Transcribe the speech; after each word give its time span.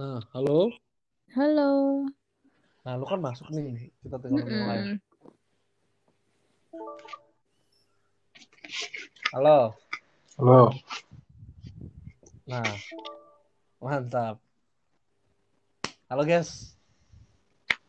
Nah, 0.00 0.16
halo. 0.32 0.72
Halo. 1.36 1.72
Nah, 2.88 2.92
lu 2.96 3.04
kan 3.04 3.20
masuk 3.20 3.52
nih. 3.52 3.92
Kita 4.00 4.16
tinggal 4.16 4.48
mulai. 4.48 4.78
Mm-mm. 4.80 4.96
Halo. 9.36 9.76
Halo. 10.40 10.72
Nah, 12.48 12.64
mantap. 13.76 14.40
Halo 16.08 16.24
guys. 16.24 16.72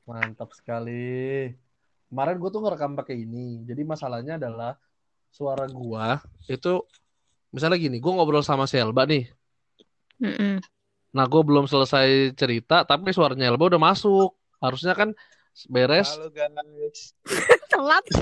Mantap 0.04 0.52
sekali. 0.52 1.56
Kemarin 2.12 2.44
gue 2.44 2.50
tuh 2.52 2.60
ngerekam 2.60 2.92
pakai 3.00 3.24
ini. 3.24 3.64
Jadi 3.64 3.88
masalahnya 3.88 4.36
adalah 4.36 4.76
suara 5.32 5.64
gua 5.64 6.20
itu 6.52 6.84
misalnya 7.56 7.80
gini, 7.80 8.04
gue 8.04 8.12
ngobrol 8.12 8.44
sama 8.44 8.68
si 8.68 8.76
Elba 8.76 9.08
nih. 9.08 9.32
Mm-mm. 10.20 10.60
Nah, 11.12 11.28
gue 11.28 11.44
belum 11.44 11.68
selesai 11.68 12.32
cerita, 12.40 12.88
tapi 12.88 13.12
suaranya 13.12 13.52
Elba 13.52 13.68
udah 13.68 13.82
masuk. 13.84 14.32
Harusnya 14.64 14.96
kan 14.96 15.12
beres. 15.68 16.16
Halo 16.16 16.32
guys. 16.32 17.12
Telat. 17.72 18.06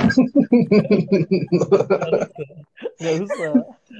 Gak 2.98 3.14
usah. 3.22 3.54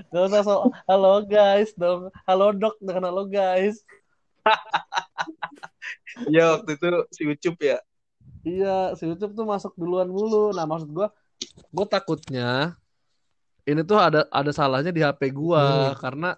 Gak 0.10 0.24
usah 0.34 0.42
so, 0.42 0.74
halo 0.90 1.22
guys 1.22 1.70
dong. 1.78 2.10
Halo 2.26 2.50
dok 2.50 2.82
dengan 2.82 3.14
halo 3.14 3.30
guys. 3.30 3.86
Ya 6.28 6.58
waktu 6.58 6.74
itu 6.76 6.90
si 7.14 7.22
Ucup 7.30 7.56
ya. 7.62 7.78
Iya, 8.42 8.98
si 8.98 9.06
YouTube 9.06 9.38
tuh 9.38 9.46
masuk 9.46 9.78
duluan 9.78 10.10
mulu. 10.10 10.52
Nah, 10.52 10.66
maksud 10.66 10.90
gua, 10.90 11.14
gua 11.70 11.86
takutnya 11.86 12.76
ini 13.70 13.86
tuh 13.86 14.02
ada 14.02 14.26
ada 14.34 14.52
salahnya 14.52 14.90
di 14.90 15.06
HP 15.06 15.30
gua 15.30 15.94
karena 16.02 16.34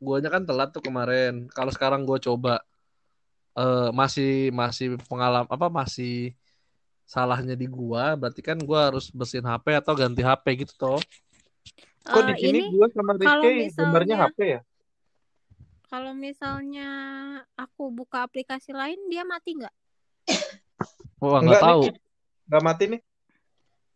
guanya 0.00 0.28
kan 0.34 0.42
telat 0.48 0.70
tuh 0.74 0.82
kemarin. 0.84 1.48
Kalau 1.52 1.70
sekarang 1.72 2.02
gua 2.08 2.18
coba 2.20 2.54
eh 3.56 3.88
masih 3.96 4.52
masih 4.52 5.00
pengalaman 5.08 5.48
apa 5.48 5.66
masih 5.72 6.36
salahnya 7.08 7.54
di 7.56 7.64
gua, 7.70 8.18
berarti 8.18 8.40
kan 8.44 8.58
gua 8.60 8.90
harus 8.92 9.08
bersihin 9.14 9.46
HP 9.46 9.66
atau 9.80 9.94
ganti 9.96 10.20
HP 10.20 10.44
gitu 10.66 10.74
toh. 10.76 11.00
Kok 12.06 12.22
di 12.28 12.32
Eh, 12.34 12.38
sini 12.40 12.58
ini 12.60 12.70
gua 12.70 12.86
sama 12.92 13.12
Rizky 13.16 13.72
gambarnya 13.74 14.16
HP 14.26 14.38
ya? 14.44 14.60
kalau 15.86 16.12
misalnya 16.18 16.88
aku 17.54 17.94
buka 17.94 18.26
aplikasi 18.26 18.74
lain 18.74 18.98
dia 19.06 19.22
mati 19.22 19.54
nggak? 19.54 19.74
Wah, 21.22 21.40
nggak 21.40 21.42
Enggak 21.42 21.62
tahu. 21.62 21.80
nih. 21.82 21.92
Enggak 22.46 22.62
mati 22.62 22.84
nih. 22.92 23.00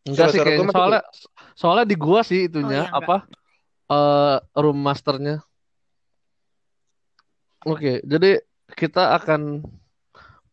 Enggak 0.08 0.27
sih 0.33 0.41
kayaknya 0.41 0.70
soalnya 0.72 1.02
soalnya 1.55 1.86
di 1.86 1.96
gua 1.98 2.20
sih 2.24 2.48
itunya 2.48 2.89
Oh, 2.89 2.89
iya, 2.89 2.98
apa 2.98 3.17
eh 3.91 4.36
room 4.56 4.78
masternya. 4.80 5.42
Oke, 7.69 8.00
jadi 8.00 8.41
kita 8.72 9.20
akan 9.20 9.61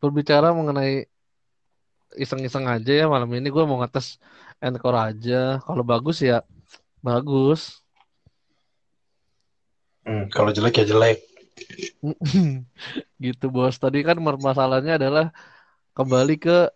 berbicara 0.04 0.52
mengenai 0.52 1.08
iseng-iseng 2.20 2.68
aja 2.68 2.92
ya 2.92 3.06
malam 3.08 3.30
ini 3.32 3.48
gue 3.48 3.64
mau 3.64 3.80
ngetes 3.80 4.20
Encore 4.58 4.98
aja. 4.98 5.62
Kalau 5.64 5.84
bagus 5.86 6.20
ya 6.20 6.42
bagus. 7.00 7.80
Hmm, 10.04 10.28
kalau 10.34 10.50
jelek 10.50 10.82
ya 10.82 10.86
jelek. 10.90 11.24
Gitu 13.24 13.46
bos. 13.54 13.78
Tadi 13.78 14.02
kan 14.02 14.18
masalahnya 14.20 14.98
adalah 14.98 15.30
kembali 15.94 16.36
ke 16.42 16.74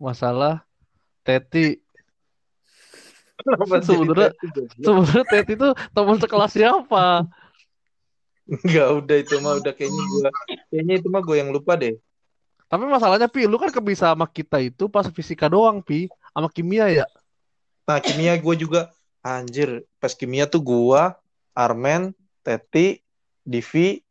masalah 0.00 0.64
Teti. 1.22 1.78
Sebenarnya-? 3.84 4.32
Sebenarnya 4.80 5.24
Teti 5.28 5.52
itu 5.54 5.68
teman 5.92 6.16
sekelas 6.18 6.52
siapa? 6.56 7.28
Enggak, 8.46 8.88
udah 9.02 9.16
itu 9.18 9.34
mah 9.42 9.54
udah 9.58 9.72
kayaknya 9.74 10.02
gua 10.06 10.28
kayaknya 10.70 10.94
itu 11.02 11.08
mah 11.10 11.22
gua 11.22 11.36
yang 11.38 11.50
lupa 11.50 11.74
deh. 11.74 11.98
Tapi 12.66 12.82
masalahnya 12.86 13.26
Pi, 13.30 13.46
lu 13.46 13.58
kan 13.58 13.70
kebisa 13.70 14.10
sama 14.14 14.26
kita 14.26 14.58
itu 14.62 14.86
pas 14.90 15.06
fisika 15.10 15.46
doang 15.46 15.82
Pi, 15.82 16.10
sama 16.34 16.50
kimia 16.50 16.86
ya. 16.90 17.06
Nah, 17.86 17.98
kimia 18.02 18.34
gua 18.38 18.54
juga 18.58 18.80
anjir, 19.22 19.82
pas 19.98 20.14
kimia 20.14 20.46
tuh 20.46 20.62
gua, 20.62 21.18
Armen, 21.54 22.14
Teti, 22.42 23.02
Divi, 23.42 24.02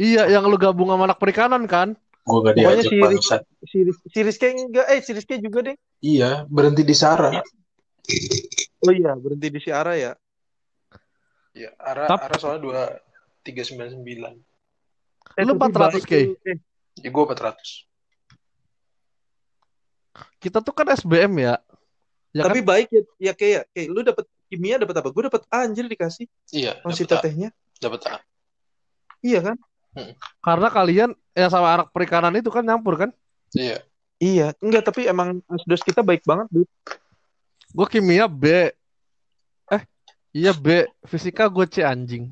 Iya, 0.00 0.32
yang 0.32 0.48
lu 0.48 0.56
gabung 0.56 0.88
sama 0.88 1.04
anak 1.04 1.20
perikanan 1.20 1.68
kan? 1.68 1.92
Gue 2.24 2.40
gak 2.40 2.56
Pokoknya 2.56 2.88
diajak 2.88 2.92
si- 2.96 3.02
bangsat. 3.04 3.40
si, 3.68 3.78
si 4.08 4.18
Rizky 4.24 4.48
enggak, 4.48 4.86
eh 4.88 5.00
si 5.04 5.12
Rizky 5.12 5.36
juga 5.44 5.60
deh. 5.60 5.76
Iya, 6.00 6.48
berhenti 6.48 6.80
di 6.80 6.96
Sara. 6.96 7.36
Oh 8.80 8.92
iya, 8.96 9.12
berhenti 9.12 9.52
di 9.52 9.60
si 9.60 9.68
Ara 9.68 9.92
ya. 11.54 11.68
Iya, 11.68 11.70
Ara, 11.78 12.04
Tap. 12.06 12.18
Ara 12.26 12.36
soalnya 12.38 12.62
dua 12.62 12.80
tiga 13.42 13.62
sembilan 13.64 13.90
sembilan. 13.96 14.32
Eh, 15.36 15.44
Lu 15.46 15.54
400 15.56 15.94
baik 15.94 16.04
K. 16.04 16.14
Eh, 16.46 16.58
Ya 17.00 17.08
gue 17.08 17.22
empat 17.22 17.40
ratus. 17.40 17.86
Kita 20.42 20.58
tuh 20.60 20.74
kan 20.74 20.90
SBM 20.90 21.32
ya. 21.38 21.54
Ya 22.30 22.42
tapi 22.46 22.62
kan? 22.62 22.66
baik 22.66 22.88
ya, 22.90 23.02
ya 23.18 23.32
kayak, 23.34 23.62
kayak 23.74 23.88
lu 23.90 24.00
dapet 24.02 24.26
kimia 24.50 24.76
dapat 24.78 24.94
apa? 25.02 25.08
Gue 25.10 25.22
dapet 25.26 25.42
A, 25.50 25.66
anjir 25.66 25.86
dikasih 25.86 26.26
Iya, 26.50 26.78
A. 26.82 26.90
tetehnya. 26.90 27.54
Dapat 27.78 28.00
A. 28.10 28.16
Iya 29.22 29.40
kan? 29.52 29.56
Karena 30.42 30.68
kalian 30.70 31.10
ya 31.34 31.46
sama 31.50 31.74
anak 31.74 31.88
perikanan 31.90 32.34
itu 32.38 32.50
kan 32.50 32.62
nyampur 32.62 32.94
kan? 32.98 33.10
Iya. 33.54 33.82
Iya, 34.20 34.52
enggak 34.60 34.84
tapi 34.92 35.08
emang 35.08 35.40
asdos 35.48 35.80
kita 35.80 36.04
baik 36.04 36.22
banget, 36.28 36.46
Dut. 36.52 36.68
Gue 37.72 37.86
kimia 37.88 38.28
B. 38.28 38.70
Iya 40.30 40.54
B. 40.54 40.86
Fisika 41.06 41.50
gue 41.50 41.66
C 41.66 41.82
anjing. 41.82 42.30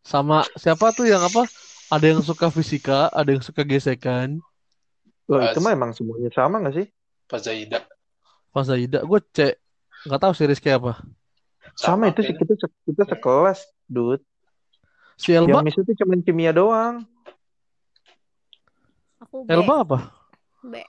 Sama 0.00 0.48
siapa 0.56 0.90
tuh 0.96 1.04
yang 1.04 1.20
apa? 1.20 1.44
Ada 1.92 2.16
yang 2.16 2.22
suka 2.24 2.48
fisika, 2.48 3.10
ada 3.12 3.28
yang 3.34 3.42
suka 3.44 3.66
gesekan. 3.66 4.40
Loh, 5.28 5.38
Pas. 5.42 5.52
itu 5.52 5.58
mah 5.60 5.72
emang 5.74 5.92
semuanya 5.92 6.30
sama 6.32 6.62
gak 6.64 6.74
sih? 6.74 6.86
Pas 7.28 7.42
Zaida. 7.42 7.84
Pas 8.50 8.64
Zaida, 8.66 9.04
gue 9.04 9.20
C. 9.34 9.54
Nggak 10.08 10.20
tahu 10.24 10.32
sih 10.32 10.46
Rizky 10.48 10.70
apa. 10.72 11.02
Sama, 11.76 12.08
itu 12.08 12.24
sih 12.24 12.34
kita 12.34 12.56
se- 12.56 12.80
kita 12.88 13.04
sekelas, 13.04 13.68
Dut. 13.84 14.24
Si 15.20 15.36
Elba, 15.36 15.60
Yang 15.60 15.64
miss 15.68 15.78
itu 15.84 15.92
cuma 16.00 16.16
kimia 16.24 16.50
doang. 16.56 17.04
Aku 19.20 19.44
B. 19.44 19.52
Elba 19.52 19.74
apa? 19.84 19.98
B. 20.64 20.80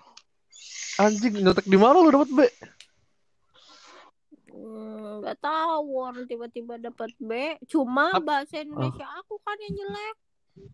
Anjing, 0.96 1.44
nyetek 1.44 1.68
di 1.68 1.76
mana 1.76 2.00
lu 2.00 2.10
dapat 2.14 2.30
B? 2.32 2.40
Nggak 5.32 5.48
tahu 5.48 5.88
orang 5.96 6.28
tiba-tiba 6.28 6.76
dapat 6.76 7.08
B. 7.16 7.56
Cuma 7.64 8.12
Ap- 8.12 8.28
bahasa 8.28 8.60
Indonesia 8.60 9.08
aku 9.16 9.40
kan 9.40 9.56
yang 9.64 9.80
jelek. 9.80 10.16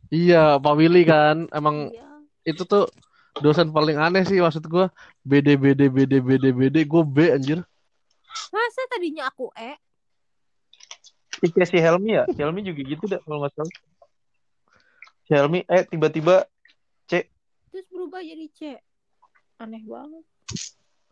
Iya, 0.09 0.57
Pak 0.57 0.73
Willy 0.73 1.06
kan. 1.06 1.45
Emang 1.53 1.94
Iya. 1.94 2.25
itu 2.41 2.66
tuh 2.66 2.90
dosen 3.38 3.69
paling 3.69 4.01
aneh 4.01 4.25
sih 4.25 4.41
maksud 4.41 4.66
gua. 4.66 4.90
BD 5.22 5.62
BD 5.62 5.94
BD 5.94 6.13
BD 6.25 6.46
BD 6.50 6.78
gue 6.90 7.03
B 7.06 7.29
anjir. 7.29 7.62
Masa 8.50 8.81
tadinya 8.90 9.29
aku 9.29 9.53
E? 9.53 9.78
Si 11.38 11.53
kayak 11.53 11.69
si 11.69 11.78
Helmi 11.78 12.17
ya, 12.17 12.25
si 12.34 12.41
Helmi 12.41 12.66
juga 12.66 12.81
gitu 12.81 13.06
dah 13.06 13.22
kalau 13.22 13.46
nggak 13.46 13.53
salah. 13.53 13.73
Si 15.22 15.38
Helmi, 15.38 15.62
eh 15.69 15.85
tiba-tiba 15.85 16.50
Terus 17.06 17.85
berubah 17.94 18.25
jadi 18.25 18.50
C. 18.57 18.73
Aneh 19.62 19.85
banget. 19.85 20.25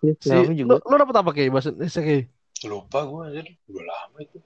ya, 0.02 0.14
si 0.18 0.26
Si, 0.26 0.34
Helmi 0.34 0.58
lu, 0.66 0.82
juga. 0.82 0.82
lu 0.82 0.96
dapet 0.98 1.14
apa 1.14 1.30
kayak 1.30 1.54
bahasa 1.54 1.70
Indonesia 1.70 2.02
kayak? 2.02 2.26
Lupa 2.66 3.00
gue 3.06 3.22
anjir. 3.24 3.48
Udah 3.70 3.86
lama 3.86 4.18
itu. 4.20 4.40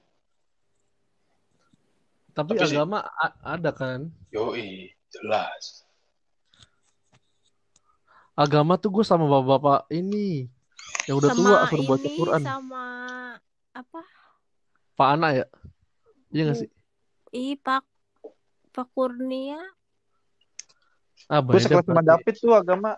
Tapi, 2.30 2.54
Tapi 2.54 2.62
sih- 2.62 2.76
agama 2.76 3.02
a- 3.02 3.38
ada 3.42 3.70
kan. 3.72 4.06
Yoi, 4.30 4.94
jelas. 5.10 5.82
Agama 8.32 8.80
tuh 8.80 8.88
gue 8.88 9.04
sama 9.04 9.26
bapak-bapak 9.26 9.90
ini 9.90 10.48
yang 11.04 11.20
udah 11.20 11.28
sama 11.28 11.40
tua 11.42 11.56
suruh 11.68 11.84
baca 11.84 12.08
Quran. 12.08 12.40
sama 12.40 12.84
apa? 13.74 14.00
Pak 14.96 15.08
Ana 15.12 15.28
ya? 15.34 15.46
Iya 16.30 16.42
gak 16.48 16.58
sih? 16.64 16.70
Ih, 17.32 17.58
Pak 17.58 17.84
Pak 18.70 18.86
Kurnia. 18.94 19.60
Ah, 21.28 21.42
Gue 21.42 21.60
sekelas 21.60 21.84
sama. 21.84 22.00
David 22.00 22.34
tuh 22.38 22.54
agama. 22.54 22.96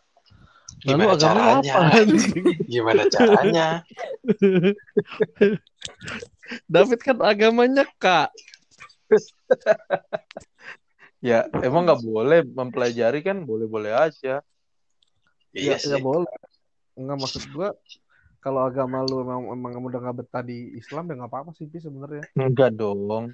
Lalu 0.82 0.98
Gimana 0.98 1.14
caranya? 1.14 1.74
apa? 1.78 2.00
Gimana 2.72 3.02
caranya? 3.06 3.66
David 6.66 7.00
kan 7.00 7.18
agamanya 7.22 7.84
kak. 7.98 8.30
Ya, 11.22 11.46
emang 11.62 11.86
nggak 11.86 12.02
boleh 12.02 12.42
mempelajari 12.42 13.22
kan 13.22 13.46
boleh-boleh 13.46 13.94
aja. 13.94 14.42
Iya 15.54 15.78
ya, 15.78 15.78
sih. 15.78 16.02
boleh. 16.02 16.26
Enggak 16.98 17.18
maksud 17.22 17.46
gua 17.54 17.78
kalau 18.42 18.66
agama 18.66 19.06
lu 19.06 19.22
emang, 19.22 19.46
emang 19.54 19.86
udah 19.86 20.02
nggak 20.02 20.18
betah 20.18 20.42
di 20.42 20.74
Islam 20.74 21.06
ya 21.06 21.22
nggak 21.22 21.30
apa-apa 21.30 21.54
sih 21.54 21.70
sebenarnya. 21.70 22.26
Enggak 22.34 22.74
dong. 22.74 23.30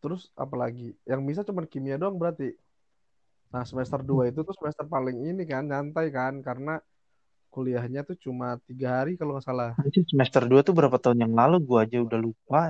Terus 0.00 0.32
apalagi 0.32 0.96
yang 1.04 1.20
bisa 1.28 1.44
cuma 1.44 1.68
kimia 1.68 2.00
doang 2.00 2.16
berarti. 2.16 2.56
Nah 3.56 3.64
semester 3.64 4.04
2 4.04 4.28
itu 4.28 4.44
tuh 4.44 4.52
semester 4.52 4.84
paling 4.84 5.32
ini 5.32 5.48
kan 5.48 5.64
nyantai 5.64 6.12
kan 6.12 6.44
karena 6.44 6.76
kuliahnya 7.48 8.04
tuh 8.04 8.12
cuma 8.20 8.60
tiga 8.68 9.00
hari 9.00 9.16
kalau 9.16 9.32
nggak 9.32 9.48
salah. 9.48 9.72
Semester 10.12 10.44
2 10.44 10.60
tuh 10.60 10.76
berapa 10.76 11.00
tahun 11.00 11.24
yang 11.24 11.32
lalu 11.32 11.64
gua 11.64 11.88
aja 11.88 12.04
udah 12.04 12.20
lupa 12.20 12.68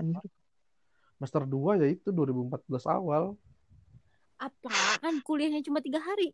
semester 1.19 1.43
2 1.43 1.83
ya 1.83 1.91
itu 1.91 2.15
2014 2.15 2.87
awal. 2.87 3.35
Apaan 4.39 5.27
kuliahnya 5.27 5.67
cuma 5.67 5.83
tiga 5.83 5.99
hari? 5.99 6.31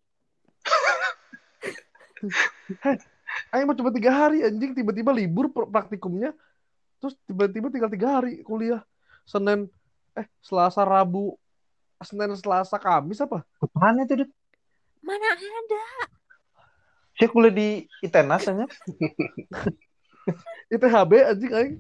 Ayo 3.57 3.65
mau 3.65 3.73
cuma 3.73 3.89
tiga 3.89 4.13
hari 4.13 4.45
anjing 4.45 4.77
tiba-tiba 4.77 5.17
libur 5.17 5.49
pr- 5.49 5.73
praktikumnya 5.73 6.37
terus 7.01 7.17
tiba-tiba 7.25 7.73
tinggal 7.73 7.89
tiga 7.89 8.21
hari 8.21 8.45
kuliah 8.45 8.85
Senin 9.25 9.65
eh 10.13 10.29
Selasa 10.45 10.85
Rabu 10.85 11.41
Senin 12.05 12.37
Selasa 12.37 12.77
Kamis 12.77 13.25
apa 13.25 13.49
Apaan 13.65 14.05
itu, 14.05 14.23
Dut? 14.23 14.31
Mana 15.03 15.27
ada? 15.29 15.83
Saya 17.13 17.29
kuliah 17.29 17.51
di 17.51 17.69
ITENAS 18.01 18.47
aja. 18.51 18.67
ITHB 20.69 21.13
anjing 21.21 21.53
aing 21.53 21.75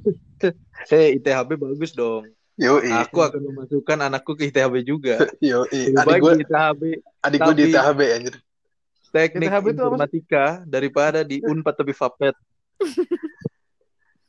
Eh, 0.92 1.16
ITHB 1.16 1.54
bagus 1.54 1.92
dong. 1.92 2.26
Yoi. 2.54 2.90
Aku 3.00 3.22
akan 3.22 3.40
memasukkan 3.44 3.98
anakku 4.02 4.34
ke 4.34 4.50
ITHB 4.50 4.82
juga. 4.82 5.22
Lebih 5.40 5.96
Adik 5.96 6.18
gue 6.18 6.32
di 6.34 6.44
ITHB 6.44 6.82
adik 7.22 7.38
gue 7.40 7.54
di 7.54 7.64
tapi- 7.64 7.74
THB 7.74 8.00
anjir. 8.12 8.34
teknik 9.12 9.46
ITHB 9.46 9.66
itu 9.68 9.68
apa 9.68 9.76
sih? 9.76 9.84
informatika 9.84 10.44
daripada 10.64 11.20
di 11.20 11.36
Unpad 11.40 11.74
tapi 11.76 11.92
Fapet. 11.92 12.34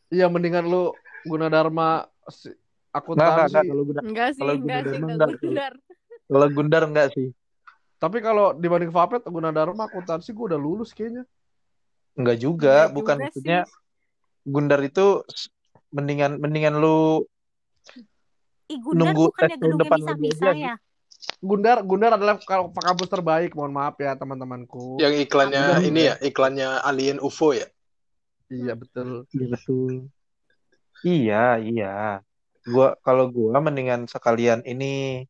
Iya 0.08 0.28
mendingan 0.28 0.64
lu 0.64 0.92
guna 1.24 1.48
dharma 1.48 2.04
si- 2.28 2.52
Enggak, 2.94 3.10
enggak, 3.10 3.34
akuntansi 3.42 3.42
enggak. 3.50 3.64
Kalau 3.66 3.84
Gundar, 3.84 4.04
Enggak 4.06 4.28
sih, 4.30 4.40
Kalau 4.40 4.54
enggak 4.54 4.82
sih, 4.84 4.98
enggak. 5.00 5.30
gundar. 5.40 5.74
kalau 6.24 6.48
Gundar 6.48 6.84
enggak 6.86 7.08
sih. 7.12 7.28
Tapi 8.04 8.20
kalau 8.20 8.52
dibanding 8.52 8.92
Fapet 8.92 9.24
guna 9.32 9.56
dharma 9.56 9.88
akuntansi 9.88 10.36
gue 10.36 10.46
udah 10.52 10.60
lulus 10.60 10.92
kayaknya 10.92 11.24
Enggak 12.20 12.38
juga, 12.44 12.92
Enggak 12.92 12.96
bukan 13.00 13.18
juga 13.18 13.26
maksudnya 13.32 13.60
sih. 13.64 13.72
Gundar 14.44 14.80
itu 14.84 15.06
mendingan 15.96 16.32
mendingan 16.44 16.76
lu 16.84 17.24
Ih, 18.68 18.80
Gundar 18.84 19.16
Nunggu 19.16 19.26
tes 19.40 19.56
tahun 19.56 19.80
depan 19.80 19.98
misa-misa 20.04 20.46
aja, 20.52 20.56
ya? 20.60 20.76
Gundar 21.40 21.78
Gundar 21.88 22.12
adalah 22.20 22.36
kal- 22.44 22.76
kampus 22.76 23.08
terbaik 23.08 23.56
mohon 23.56 23.72
maaf 23.72 23.96
ya 23.96 24.20
teman-temanku 24.20 25.00
Yang 25.00 25.32
iklannya 25.32 25.64
Udah, 25.64 25.88
ini 25.88 26.02
ya, 26.12 26.16
iklannya 26.20 26.70
Alien 26.84 27.24
UFO 27.24 27.56
ya. 27.56 27.68
iya 28.52 28.76
betul 28.76 29.24
Iya 29.32 29.46
betul. 29.48 30.12
Iya, 31.04 31.44
iya. 31.60 31.94
Gua 32.64 32.96
kalau 33.04 33.28
gua 33.28 33.60
mendingan 33.60 34.08
sekalian 34.08 34.64
ini 34.64 35.24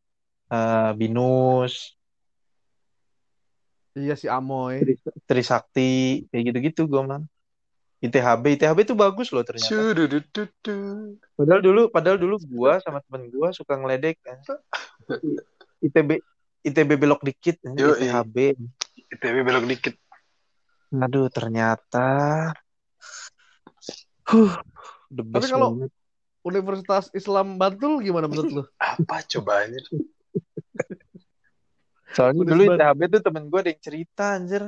eh, 0.53 0.91
Binus, 0.99 1.97
iya 3.93 4.17
si 4.17 4.25
Amoy 4.25 4.81
Tri- 4.81 4.97
Trisakti, 5.25 5.91
kayak 6.29 6.43
gitu-gitu 6.49 6.89
gua 6.89 7.01
mah. 7.05 7.21
ITHB, 8.03 8.59
ITHB 8.59 8.83
itu 8.83 8.95
bagus 8.99 9.31
loh 9.31 9.47
ternyata. 9.47 9.71
Padahal 11.39 11.61
dulu, 11.63 11.87
padahal 11.87 12.17
dulu 12.19 12.35
gua 12.51 12.83
sama 12.83 12.99
temen 12.99 13.31
gua 13.31 13.55
suka 13.55 13.79
ngeledek 13.79 14.19
kan. 14.19 14.37
ITB, 15.79 16.19
ITB 16.63 16.89
belok 16.99 17.23
dikit, 17.23 17.63
eh, 17.63 17.71
Yoi. 17.79 18.03
ITHB. 18.03 18.37
ITB 19.07 19.37
belok 19.41 19.65
dikit. 19.65 19.95
Aduh, 20.91 21.31
ternyata, 21.31 22.51
huh, 24.27 24.53
the 25.07 25.23
Tapi 25.23 25.31
best 25.31 25.49
kalau- 25.49 25.73
banget. 25.79 25.91
Universitas 26.43 27.07
Islam 27.15 27.55
Bantul 27.55 28.03
gimana 28.03 28.27
menurut 28.27 28.51
lu 28.51 28.63
Apa 28.75 29.23
coba 29.23 29.63
anjir? 29.63 29.79
Soalnya 32.13 32.41
Udah 32.45 32.51
dulu 32.53 32.63
sebar. 32.63 32.77
ITHB 32.77 33.01
tuh 33.09 33.21
temen 33.25 33.43
gue 33.49 33.59
ada 33.59 33.69
yang 33.73 33.83
cerita 33.83 34.25
anjir. 34.37 34.63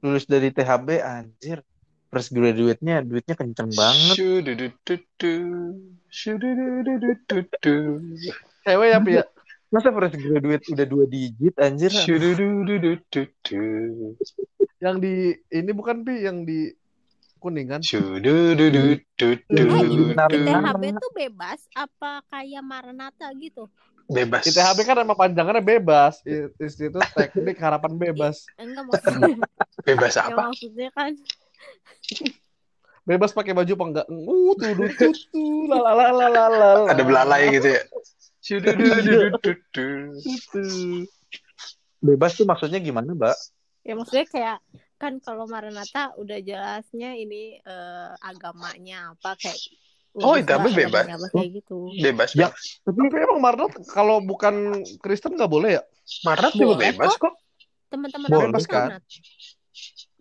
Lulus 0.00 0.24
dari 0.24 0.48
THB 0.54 0.88
anjir. 1.02 1.58
Fresh 2.06 2.30
graduate-nya 2.30 3.02
duitnya 3.02 3.34
kenceng 3.34 3.74
banget. 3.74 4.14
Cewek 8.62 8.88
ya 8.94 8.98
Pi, 9.02 9.12
ya 9.18 9.24
Masa 9.66 9.90
fresh 9.90 10.14
graduate 10.14 10.64
udah 10.70 10.86
dua 10.86 11.04
digit 11.10 11.54
anjir? 11.58 11.90
Yang 14.78 14.96
di 15.02 15.14
ini 15.50 15.70
bukan 15.74 16.06
Pi 16.06 16.22
yang 16.22 16.46
di 16.46 16.70
kuningan. 17.42 17.82
Benar. 19.50 20.30
ITHB 20.30 20.82
tuh 21.02 21.10
bebas 21.10 21.60
apa 21.74 22.22
kayak 22.30 22.62
Maranatha 22.62 23.26
gitu? 23.42 23.66
Bebas. 24.06 24.46
ITHB 24.46 24.78
kan 24.86 24.96
emang 25.02 25.18
panjangannya 25.18 25.62
bebas 25.66 26.22
Institut 26.62 27.02
Teknik 27.10 27.58
Harapan 27.58 27.98
Bebas 27.98 28.46
Enggak 28.62 28.86
maksudnya. 28.86 29.34
Bebas 29.82 30.12
ya 30.14 30.22
apa? 30.30 30.42
maksudnya 30.50 30.90
kan 30.94 31.12
bebas 33.06 33.30
pakai 33.30 33.54
baju 33.54 33.70
apa 33.70 33.84
enggak 33.86 34.06
uh 34.10 34.50
tuh 34.58 34.70
tuh 34.74 34.90
tuh 34.98 35.14
tuh 35.30 35.70
la 35.70 35.78
la 35.78 35.92
la 35.94 36.10
la 36.10 36.26
la 36.30 36.44
la 36.50 36.70
Ada 36.90 37.02
belalai 37.02 37.54
gitu 37.54 37.68
ya. 37.74 37.82
Tuh. 39.74 41.06
Bebas 41.98 42.38
tuh 42.38 42.46
maksudnya 42.46 42.78
gimana, 42.78 43.10
Mbak? 43.10 43.36
ya 43.86 43.94
maksudnya 43.94 44.26
kayak 44.26 44.58
kan 44.98 45.22
kalau 45.22 45.46
Maranatha 45.46 46.10
udah 46.18 46.42
jelasnya 46.42 47.14
ini 47.14 47.62
eh, 47.62 48.10
agamanya 48.18 49.14
apa 49.14 49.38
kayak 49.38 49.60
Oh, 50.16 50.32
ITHB 50.32 50.72
bebas. 50.72 51.04
kayak 51.28 51.50
gitu. 51.60 51.92
Bebas. 52.00 52.32
Ya. 52.32 52.48
bebas. 52.48 52.80
tapi 52.88 53.20
emang 53.20 53.40
Marnat 53.40 53.72
kalau 53.92 54.24
bukan 54.24 54.80
Kristen 55.04 55.36
nggak 55.36 55.50
boleh 55.52 55.76
ya 55.76 55.82
Maret 56.24 56.52
juga 56.56 56.74
bebas 56.80 57.12
kok. 57.20 57.34
Teman-teman 57.92 58.28
aku 58.30 58.40
kan? 58.66 58.88
Maranatha. 58.96 58.98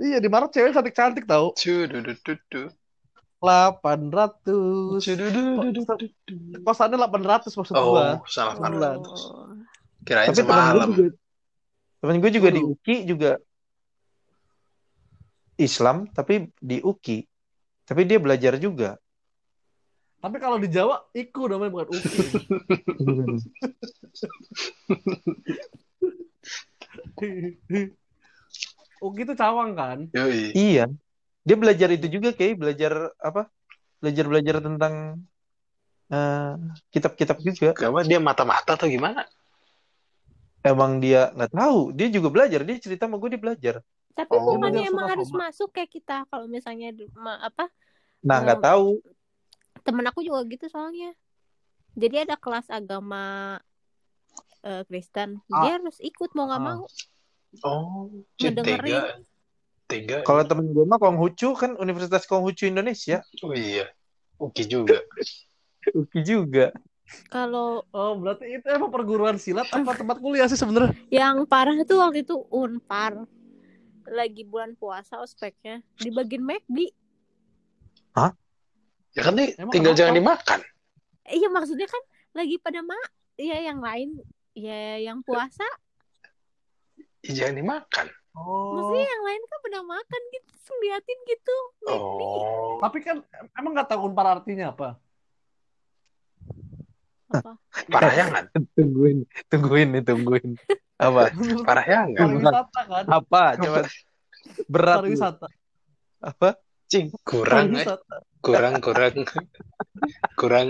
iya 0.02 0.18
di 0.20 0.28
Maret 0.28 0.52
cewek 0.52 0.72
cantik 0.76 0.96
cantik 0.98 1.26
tau. 1.26 1.54
800 3.46 5.00
Shudududududu. 5.06 6.64
kosannya 6.66 6.98
800 6.98 7.54
maksud 7.54 7.76
gua 7.78 8.18
Oh, 8.18 8.26
salah. 8.26 8.98
Oh. 8.98 9.54
Kirain 10.06 10.30
Tapi 10.30 10.42
temen 10.42 10.50
gue 10.50 10.58
semalam. 10.58 10.90
juga, 10.94 11.10
temen 12.02 12.16
gue 12.22 12.32
juga 12.34 12.50
di. 12.54 12.62
UKI 12.62 12.98
juga 13.06 13.32
Islam, 15.56 16.06
tapi 16.12 16.52
di 16.60 16.78
UKI. 16.84 17.26
Tapi 17.86 18.02
dia 18.06 18.20
belajar 18.20 18.58
juga. 18.58 18.98
Tapi 20.26 20.42
kalau 20.42 20.58
di 20.58 20.66
Jawa 20.66 21.06
iku 21.14 21.46
namanya 21.46 21.70
bukan 21.70 21.88
uki 21.94 22.10
uki 29.06 29.22
itu 29.22 29.34
cawang 29.38 29.78
kan 29.78 30.10
Yoi. 30.16 30.50
Iya. 30.56 30.86
Dia 31.46 31.58
belajar 31.62 31.94
itu 31.94 32.10
juga 32.10 32.34
kayak 32.34 32.58
belajar 32.58 33.14
apa? 33.22 33.46
Belajar-belajar 34.02 34.66
tentang 34.66 35.22
eh, 36.10 36.54
kitab-kitab 36.90 37.38
juga. 37.38 37.78
Kenapa 37.78 38.02
dia 38.02 38.18
mata-mata 38.18 38.74
atau 38.74 38.90
gimana? 38.90 39.30
Emang 40.66 40.98
dia 40.98 41.30
nggak 41.38 41.54
tahu. 41.54 41.94
Dia 41.94 42.10
juga 42.10 42.34
belajar. 42.34 42.66
Dia 42.66 42.82
cerita 42.82 43.06
sama 43.06 43.22
gue 43.22 43.38
dia 43.38 43.42
belajar. 43.42 43.76
Tapi 44.18 44.34
Oh. 44.34 44.58
bukannya 44.58 44.90
emang 44.90 45.12
harus 45.12 45.30
masuk 45.30 45.70
kayak 45.70 45.92
kita 45.92 46.26
kalau 46.32 46.50
misalnya 46.50 46.90
ma- 47.14 47.46
apa 47.46 47.70
Nah 48.26 48.42
nggak 48.42 48.64
tahu. 48.64 49.06
Temen 49.86 50.04
aku 50.04 50.20
juga 50.20 50.42
gitu 50.46 50.66
soalnya. 50.66 51.14
Jadi 51.96 52.26
ada 52.26 52.36
kelas 52.36 52.68
agama 52.68 53.56
eh, 54.60 54.82
Kristen, 54.90 55.46
Ah. 55.48 55.62
dia 55.62 55.78
harus 55.78 56.02
ikut 56.02 56.34
mau 56.34 56.50
nggak 56.50 56.58
Ah. 56.60 56.68
mau. 56.68 56.82
Oh, 57.62 58.10
Ngedengerin. 58.36 58.90
tiga. 58.90 59.02
Tiga. 59.86 60.18
Kalau 60.26 60.42
temen 60.42 60.74
gue 60.74 60.82
mah 60.82 60.98
Konghucu 60.98 61.54
kan 61.54 61.78
Universitas 61.78 62.26
Konghucu 62.26 62.66
Indonesia. 62.66 63.22
Oh 63.40 63.54
iya. 63.54 63.86
Oke 64.36 64.66
juga. 64.66 65.00
UKI 65.94 66.20
juga. 66.26 66.74
Kalau 67.30 67.86
oh 67.86 68.14
berarti 68.18 68.50
itu 68.50 68.66
emang 68.66 68.90
perguruan 68.90 69.38
silat 69.38 69.70
apa 69.70 69.94
tempat 69.94 70.18
kuliah 70.18 70.50
sih 70.50 70.58
sebenarnya 70.58 70.98
yang 71.14 71.46
parah 71.46 71.78
tuh 71.86 72.02
waktu 72.02 72.26
itu 72.26 72.34
Unpar 72.50 73.30
lagi 74.10 74.42
bulan 74.42 74.74
puasa 74.74 75.22
ospeknya 75.22 75.86
dibagiin 76.02 76.42
McD. 76.42 76.90
Ya 79.16 79.22
kan 79.22 79.34
nih, 79.34 79.56
Emang 79.56 79.72
tinggal 79.72 79.92
kenapa? 79.92 80.00
jangan 80.04 80.16
dimakan. 80.16 80.60
Iya 81.26 81.48
maksudnya 81.48 81.88
kan 81.88 82.04
lagi 82.32 82.56
pada 82.58 82.80
mak 82.80 83.08
ya 83.36 83.58
yang 83.62 83.80
lain 83.80 84.20
ya 84.54 85.00
yang 85.02 85.20
puasa 85.22 85.66
Ya, 87.22 87.32
jangan 87.42 87.58
dimakan. 87.58 88.06
oh 88.36 88.76
maksudnya 88.78 89.08
yang 89.08 89.24
lain 89.26 89.42
kan 89.42 89.60
pada 89.60 89.80
makan 89.82 90.22
gitu 90.30 90.50
terus 90.54 90.70
liatin 90.78 91.20
gitu. 91.26 91.58
Oh. 91.88 92.78
tapi 92.78 93.00
kan 93.00 93.24
emang 93.56 93.72
nggak 93.74 93.90
tahu 93.90 94.06
unpar 94.06 94.28
artinya 94.30 94.70
apa 94.70 95.00
apa 97.28 97.52
Parahyangan. 97.88 98.44
Tungguin, 98.78 99.18
tungguin 99.50 99.88
nih, 99.92 100.04
tungguin. 100.04 100.50
Apa? 100.96 101.34
Parahyangan. 101.66 102.16
pariwisata 102.16 102.62
kan 102.86 103.04
Apa? 103.10 103.44
Coba 103.58 103.82
berat. 104.68 104.98
pariwisata 105.02 105.48
Apa? 106.22 106.50
Cing, 106.86 107.10
kurang, 107.26 107.74
eh. 107.74 107.86
kurang, 108.46 108.78
kurang, 108.78 109.16
kurang, 110.38 110.68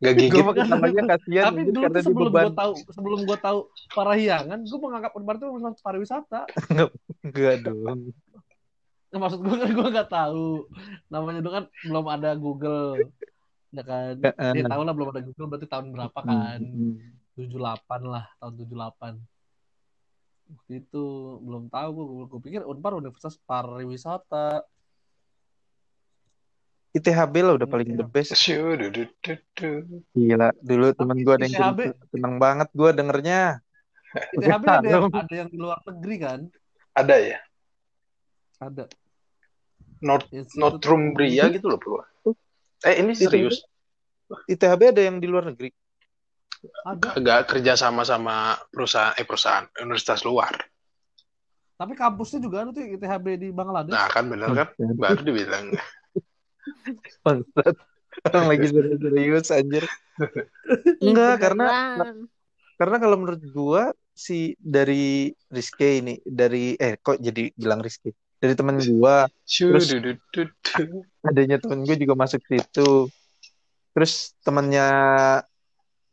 gak 0.00 0.12
Gue 0.16 0.24
gigit. 0.24 0.40
mah 0.40 0.54
kesamanya 0.56 1.02
kasihan 1.16 1.44
tapi 1.52 1.60
dulu 1.68 1.84
karena 1.84 2.00
sebelum 2.00 2.32
gue 2.32 2.52
tahu 2.56 2.72
sebelum 2.96 3.20
gue 3.28 3.38
tahu 3.38 3.58
parahyangan 3.92 4.58
gue 4.64 4.78
menganggap 4.80 5.12
unpar 5.20 5.36
itu 5.36 5.46
urusan 5.52 5.76
pariwisata 5.84 6.48
Enggak 7.20 7.68
dong. 7.68 8.16
Nah, 9.10 9.18
maksud 9.20 9.42
gue 9.42 9.56
kan 9.58 9.70
gue 9.74 9.88
nggak 9.92 10.08
tahu 10.08 10.70
namanya 11.12 11.40
dulu 11.44 11.52
kan 11.60 11.64
belum 11.84 12.06
ada 12.08 12.30
Google 12.38 13.12
Ya 13.70 13.82
kan. 13.86 14.18
Heeh. 14.18 14.52
Ya 14.62 14.64
tahu 14.66 14.82
lah 14.82 14.94
belum 14.94 15.08
ada 15.14 15.22
Google 15.22 15.46
berarti 15.46 15.66
tahun 15.70 15.94
berapa 15.94 16.18
kan? 16.18 16.58
Hmm. 16.58 16.98
78 17.38 18.02
lah, 18.02 18.26
tahun 18.42 18.52
78. 18.58 19.22
Waktu 20.50 20.72
itu 20.82 21.04
belum 21.46 21.70
tahu 21.70 21.88
gue, 21.94 22.26
gue 22.26 22.40
pikir 22.42 22.60
Unpar 22.66 22.98
Universitas 22.98 23.38
Pariwisata. 23.46 24.66
ITHB 26.90 27.34
lah 27.46 27.54
udah 27.54 27.68
paling 27.70 27.94
the 27.94 28.02
best. 28.02 28.34
Shududududu. 28.34 29.38
Gila, 30.10 30.50
dulu 30.58 30.86
temen 30.90 31.18
gue 31.22 31.34
ada 31.38 31.44
yang 31.46 31.54
cerita. 31.54 31.94
Seneng 32.10 32.34
banget 32.42 32.68
gue 32.74 32.90
dengernya. 32.90 33.62
ITHB 34.34 34.64
ada 34.66 34.88
yang, 34.90 35.06
ada 35.06 35.34
yang 35.34 35.48
di 35.48 35.58
luar 35.58 35.78
negeri 35.86 36.16
kan? 36.18 36.40
Ada 36.98 37.16
ya? 37.22 37.38
Ada. 38.58 38.84
Not 40.02 40.26
Institut 40.34 40.82
Northumbria 40.82 41.46
gitu 41.54 41.70
loh, 41.70 41.78
Bro. 41.78 42.02
Eh, 42.82 42.98
ini 42.98 43.14
serius. 43.14 43.62
ITHB 44.50 44.90
ada 44.90 45.02
yang 45.06 45.22
di 45.22 45.28
luar 45.30 45.46
negeri. 45.46 45.70
ada. 46.84 47.16
Agak 47.16 47.40
kerja 47.56 47.72
sama 47.78 48.04
sama 48.04 48.58
perusahaan 48.68 49.16
eh 49.16 49.24
perusahaan 49.24 49.64
universitas 49.80 50.26
luar. 50.26 50.52
Tapi 51.80 51.96
kampusnya 51.96 52.44
juga 52.44 52.66
ada 52.66 52.70
tuh 52.76 52.84
ITHB 52.84 53.26
di 53.40 53.48
Bangladesh. 53.48 53.96
Nah, 53.96 54.08
kan 54.12 54.28
bener 54.28 54.52
kan? 54.52 54.68
Baru 54.76 55.24
dibilang. 55.24 55.72
Bangsat. 57.24 57.74
Orang 58.30 58.46
lagi 58.50 58.66
serius 58.68 59.48
anjir. 59.54 59.84
Enggak, 61.04 61.40
karena 61.40 61.66
karena 62.80 62.96
kalau 62.96 63.16
menurut 63.20 63.42
gua 63.52 63.82
si 64.12 64.52
dari 64.60 65.32
Rizky 65.48 66.04
ini 66.04 66.20
dari 66.24 66.76
eh 66.76 67.00
kok 67.00 67.20
jadi 67.20 67.52
bilang 67.56 67.80
Rizky 67.80 68.12
dari 68.40 68.52
temen 68.52 68.76
gua 68.80 69.28
Shududududu. 69.44 70.52
adanya 71.20 71.60
temen 71.60 71.84
gue 71.84 71.96
juga 72.00 72.16
masuk 72.16 72.40
situ 72.48 73.08
terus 73.92 74.32
temennya 74.40 74.86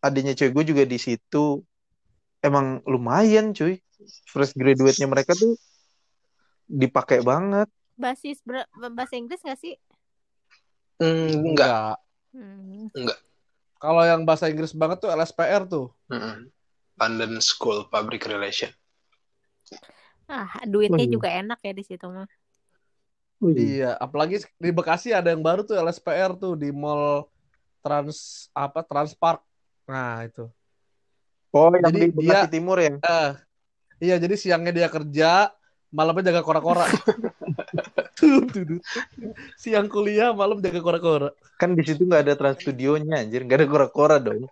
adanya 0.03 0.35
cewek 0.35 0.51
gue 0.51 0.65
juga 0.75 0.83
di 0.83 0.99
situ 0.99 1.63
emang 2.43 2.83
lumayan 2.83 3.55
cuy 3.55 3.79
fresh 4.27 4.55
graduate-nya 4.55 5.07
mereka 5.07 5.31
tuh 5.35 5.55
dipakai 6.67 7.23
banget 7.23 7.71
Basis 7.97 8.43
ber- 8.45 8.69
bahasa 8.93 9.17
Inggris 9.17 9.41
gak 9.41 9.57
sih? 9.57 9.73
Hmm, 10.97 11.53
enggak. 11.53 11.97
Hmm. 12.33 12.89
Kalau 13.77 14.01
yang 14.01 14.25
bahasa 14.25 14.49
Inggris 14.49 14.73
banget 14.73 15.05
tuh 15.05 15.13
LSPR 15.13 15.63
tuh. 15.65 15.93
Mm-mm. 16.09 16.49
London 16.97 17.37
School 17.37 17.85
Public 17.87 18.25
Relation. 18.25 18.73
Ah, 20.25 20.49
duitnya 20.65 21.05
Waduh. 21.05 21.13
juga 21.13 21.29
enak 21.29 21.59
ya 21.61 21.71
di 21.71 21.83
situ 21.85 22.09
mah. 22.09 22.25
Iya, 23.37 23.93
apalagi 23.95 24.41
di 24.57 24.73
Bekasi 24.73 25.13
ada 25.13 25.29
yang 25.29 25.45
baru 25.45 25.61
tuh 25.61 25.77
LSPR 25.77 26.33
tuh 26.33 26.57
di 26.57 26.73
Mall 26.73 27.29
Trans 27.85 28.49
apa 28.49 28.81
Transpark. 28.81 29.45
Nah, 29.85 30.25
itu. 30.25 30.49
oh 31.53 31.69
yang 31.69 31.85
Jadi 31.85 31.99
di 32.01 32.07
Bekasi 32.17 32.49
dia- 32.49 32.49
Timur 32.49 32.77
ya 32.81 32.97
Eh, 32.97 33.29
iya, 34.01 34.15
jadi 34.17 34.33
siangnya 34.33 34.73
dia 34.73 34.89
kerja, 34.89 35.53
malamnya 35.93 36.33
jaga 36.33 36.41
kora-kora. 36.41 36.89
Tuh. 38.27 38.79
Siang 39.61 39.87
kuliah, 39.87 40.35
malam 40.35 40.59
jaga 40.59 40.79
kora-kora. 40.79 41.29
kan 41.57 41.73
di 41.73 41.81
situ 41.81 42.05
nggak 42.05 42.21
ada 42.27 42.33
trans 42.37 42.61
studionya 42.61 43.25
anjir 43.25 43.41
nggak 43.41 43.57
ada 43.63 43.67
kora-kora 43.67 44.17
dong 44.21 44.45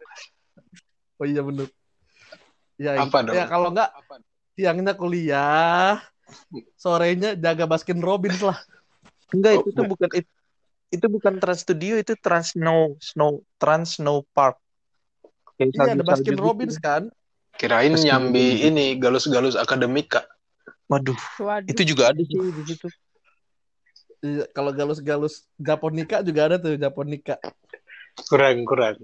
Oh 1.16 1.24
iya 1.24 1.40
bener. 1.40 1.70
Ya, 2.76 3.00
Apa 3.00 3.24
dong? 3.24 3.32
ya 3.32 3.48
kalau 3.48 3.72
enggak 3.72 3.88
siangnya 4.52 4.94
kuliah, 4.98 5.96
sorenya 6.76 7.40
jaga 7.40 7.64
Baskin 7.66 8.04
Robbins 8.04 8.42
lah. 8.42 8.60
enggak 9.32 9.54
Oh, 9.56 9.62
itu 9.64 9.70
tuh 9.72 9.86
bukan 9.86 10.10
it- 10.12 10.34
itu 10.92 11.06
bukan 11.08 11.40
trans 11.40 11.64
studio 11.64 11.96
itu 11.96 12.14
trans 12.20 12.52
snow 12.52 13.00
snow 13.00 13.40
trans 13.56 13.96
snow 14.00 14.28
park 14.32 14.60
Kayak 15.56 15.72
Iya, 15.72 15.84
ada 15.96 16.04
Baskin 16.04 16.36
gitu. 16.36 16.44
Robbins 16.44 16.76
kan. 16.76 17.08
Kirain 17.56 17.96
Terus 17.96 18.04
nyambi 18.04 18.68
ini 18.68 19.00
galus-galus 19.00 19.56
akademika. 19.56 20.28
waduh 20.86 21.16
Waduh. 21.40 21.72
itu 21.72 21.82
juga 21.96 22.12
ada 22.12 22.20
sih 22.22 22.36
di 22.36 22.64
situ 22.68 22.88
kalau 24.52 24.72
galus-galus 24.74 25.46
Japonika 25.58 26.22
juga 26.22 26.42
ada 26.52 26.56
tuh 26.62 26.76
Japonika. 26.78 27.36
Kurang, 28.30 28.64
kurang. 28.64 28.98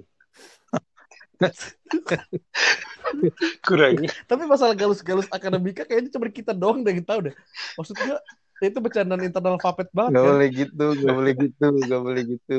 kurang. 3.68 3.94
Tapi 4.30 4.44
masalah 4.46 4.78
galus-galus 4.78 5.28
akademika 5.34 5.84
kayaknya 5.84 6.10
cuma 6.14 6.30
kita 6.30 6.54
doang 6.54 6.86
deh 6.86 6.94
yang 6.94 7.06
tahu 7.06 7.20
deh. 7.30 7.36
Maksud 7.76 7.96
gua 7.98 8.18
itu 8.62 8.78
bercandaan 8.78 9.26
internal 9.26 9.58
Vapet 9.58 9.90
banget 9.90 10.12
Gak 10.14 10.22
kan. 10.22 10.32
boleh 10.38 10.48
gitu, 10.54 10.86
gak 11.02 11.16
boleh 11.18 11.34
gitu, 11.34 11.68
gak 11.90 12.02
boleh 12.06 12.22
gitu. 12.30 12.56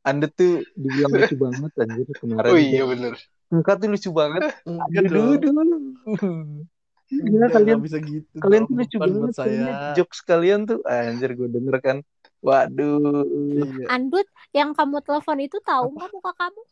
Anda 0.00 0.26
tuh 0.30 0.64
dibilang 0.78 1.12
lucu 1.12 1.36
banget 1.36 1.72
anjir 1.76 2.06
kemarin. 2.22 2.50
Oh 2.54 2.58
iya 2.58 2.82
bener. 2.86 3.12
Muka 3.50 3.72
tuh 3.76 3.88
lucu 3.90 4.10
banget. 4.14 4.42
Enggak 4.62 5.04
Aduh, 5.10 5.36
dong. 5.42 5.74
Gila, 7.10 7.46
kalian 7.50 7.76
nggak 7.82 7.86
bisa 7.90 7.98
gitu. 7.98 8.36
kalian 8.38 8.62
tuh 8.70 8.74
lucu 8.78 8.96
banget 9.02 9.18
buat 9.18 9.34
saya. 9.34 9.98
Jokes 9.98 10.22
kalian 10.22 10.60
tuh 10.70 10.78
anjir 10.86 11.34
gue 11.34 11.48
denger 11.50 11.76
kan. 11.82 11.96
Waduh. 12.40 13.26
Iya. 13.26 13.86
Andut 13.90 14.26
yang 14.54 14.70
kamu 14.72 15.02
telepon 15.02 15.38
itu 15.42 15.58
tahu 15.60 15.90
nggak 15.90 16.08
muka 16.14 16.32
kamu? 16.38 16.62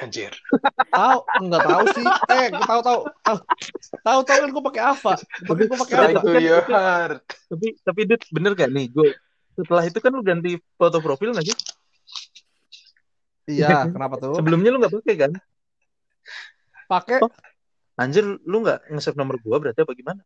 Anjir. 0.00 0.32
Tahu, 0.88 1.18
enggak 1.44 1.62
tahu 1.66 1.84
sih. 1.92 2.06
Eh, 2.32 2.48
tahu 2.64 2.80
tahu. 2.80 3.00
Tahu 3.26 3.38
tahu 4.00 4.20
tahu 4.24 4.38
kan 4.40 4.48
gua 4.54 4.64
pakai 4.72 4.82
apa? 4.96 5.12
Tapi 5.18 5.60
gua 5.68 5.78
pakai 5.84 5.96
apa? 6.14 6.20
Tapi 7.50 7.66
tapi 7.84 8.00
Dut 8.08 8.22
bener 8.32 8.54
gak 8.54 8.70
nih 8.70 8.86
gue 8.88 9.12
setelah 9.60 9.84
itu 9.84 9.98
kan 10.00 10.10
lu 10.14 10.24
ganti 10.24 10.56
foto 10.80 10.98
profil 11.04 11.36
gak 11.36 11.44
sih? 11.44 11.56
Iya, 13.50 13.90
kenapa 13.90 14.16
tuh? 14.16 14.38
Sebelumnya 14.38 14.70
lu 14.72 14.78
gak 14.80 14.94
pakai 14.94 15.14
kan? 15.18 15.32
Pakai 16.88 17.18
Oh. 17.20 17.30
Anjir 18.00 18.24
lu 18.24 18.64
gak 18.64 18.88
nge-save 18.88 19.20
nomor 19.20 19.36
gua 19.44 19.60
berarti 19.60 19.84
apa 19.84 19.92
gimana? 19.92 20.24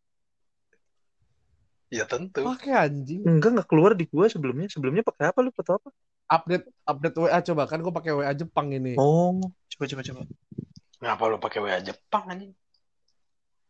Ya 1.91 2.07
tentu. 2.07 2.39
pakai 2.39 2.71
anjing. 2.87 3.27
Enggak 3.27 3.51
gak 3.59 3.67
keluar 3.67 3.91
di 3.91 4.07
gua 4.07 4.31
sebelumnya. 4.31 4.71
Sebelumnya 4.71 5.03
pakai 5.03 5.35
apa 5.35 5.43
lu 5.43 5.51
foto 5.51 5.75
apa? 5.75 5.89
Update 6.31 6.71
update 6.87 7.17
WA 7.19 7.39
coba 7.43 7.63
kan 7.67 7.83
gua 7.83 7.91
pakai 7.91 8.15
WA 8.15 8.31
Jepang 8.31 8.71
ini. 8.71 8.95
Oh, 8.95 9.43
coba 9.75 9.85
coba 9.91 10.01
coba. 10.07 10.21
Ngapa 11.03 11.23
lu 11.27 11.37
pakai 11.43 11.59
WA 11.59 11.79
Jepang 11.83 12.23
anjing? 12.31 12.51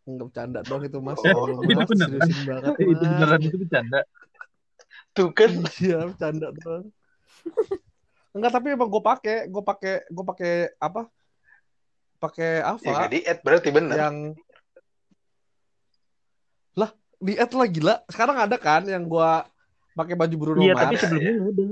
Enggak 0.05 0.25
bercanda 0.29 0.59
dong 0.61 0.85
itu 0.85 0.97
Mas. 1.01 1.17
Oh, 1.25 1.65
itu 1.65 1.93
seriusin 1.97 2.37
banget. 2.45 2.77
itu 2.77 3.03
beneran 3.09 3.41
itu 3.41 3.57
bercanda. 3.57 3.99
Tuh 5.17 5.33
kan. 5.33 5.49
Iya, 5.81 6.13
bercanda 6.13 6.53
doang. 6.53 6.93
Enggak, 8.35 8.51
tapi 8.51 8.75
emang 8.75 8.91
gue 8.91 8.99
pakai, 8.99 9.47
gue 9.47 9.63
pakai, 9.63 9.95
gue 10.11 10.25
pakai 10.27 10.53
apa? 10.75 11.07
Pakai 12.19 12.63
Ya 12.63 12.71
apa? 12.73 12.89
nggak 12.89 13.11
di 13.11 13.19
add 13.27 13.39
berarti 13.43 13.69
bener. 13.69 13.95
yang 13.95 14.15
lah 16.79 16.91
di 17.19 17.33
add 17.35 17.51
lah 17.53 17.67
gila. 17.67 17.95
Sekarang 18.07 18.37
ada 18.39 18.55
kan 18.55 18.87
yang 18.87 19.03
gue 19.05 19.31
pakai 19.95 20.15
baju 20.19 20.35
Bruno 20.35 20.61
Iya, 20.63 20.73
tapi 20.75 20.95
sebelumnya 20.99 21.33
ada. 21.39 21.65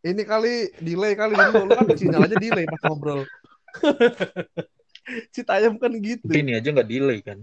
Ini 0.00 0.22
kali 0.24 0.54
delay 0.80 1.12
kali 1.12 1.34
dulu. 1.36 1.68
Lu 1.68 1.72
kan 1.76 1.86
sinyal 1.92 2.24
aja 2.24 2.36
delay 2.40 2.64
pas 2.64 2.80
ngobrol. 2.88 3.28
Citayam 5.34 5.76
kan 5.76 5.92
gitu. 6.00 6.32
Ini 6.32 6.56
aja 6.62 6.68
nggak 6.72 6.88
delay 6.88 7.20
kan? 7.20 7.38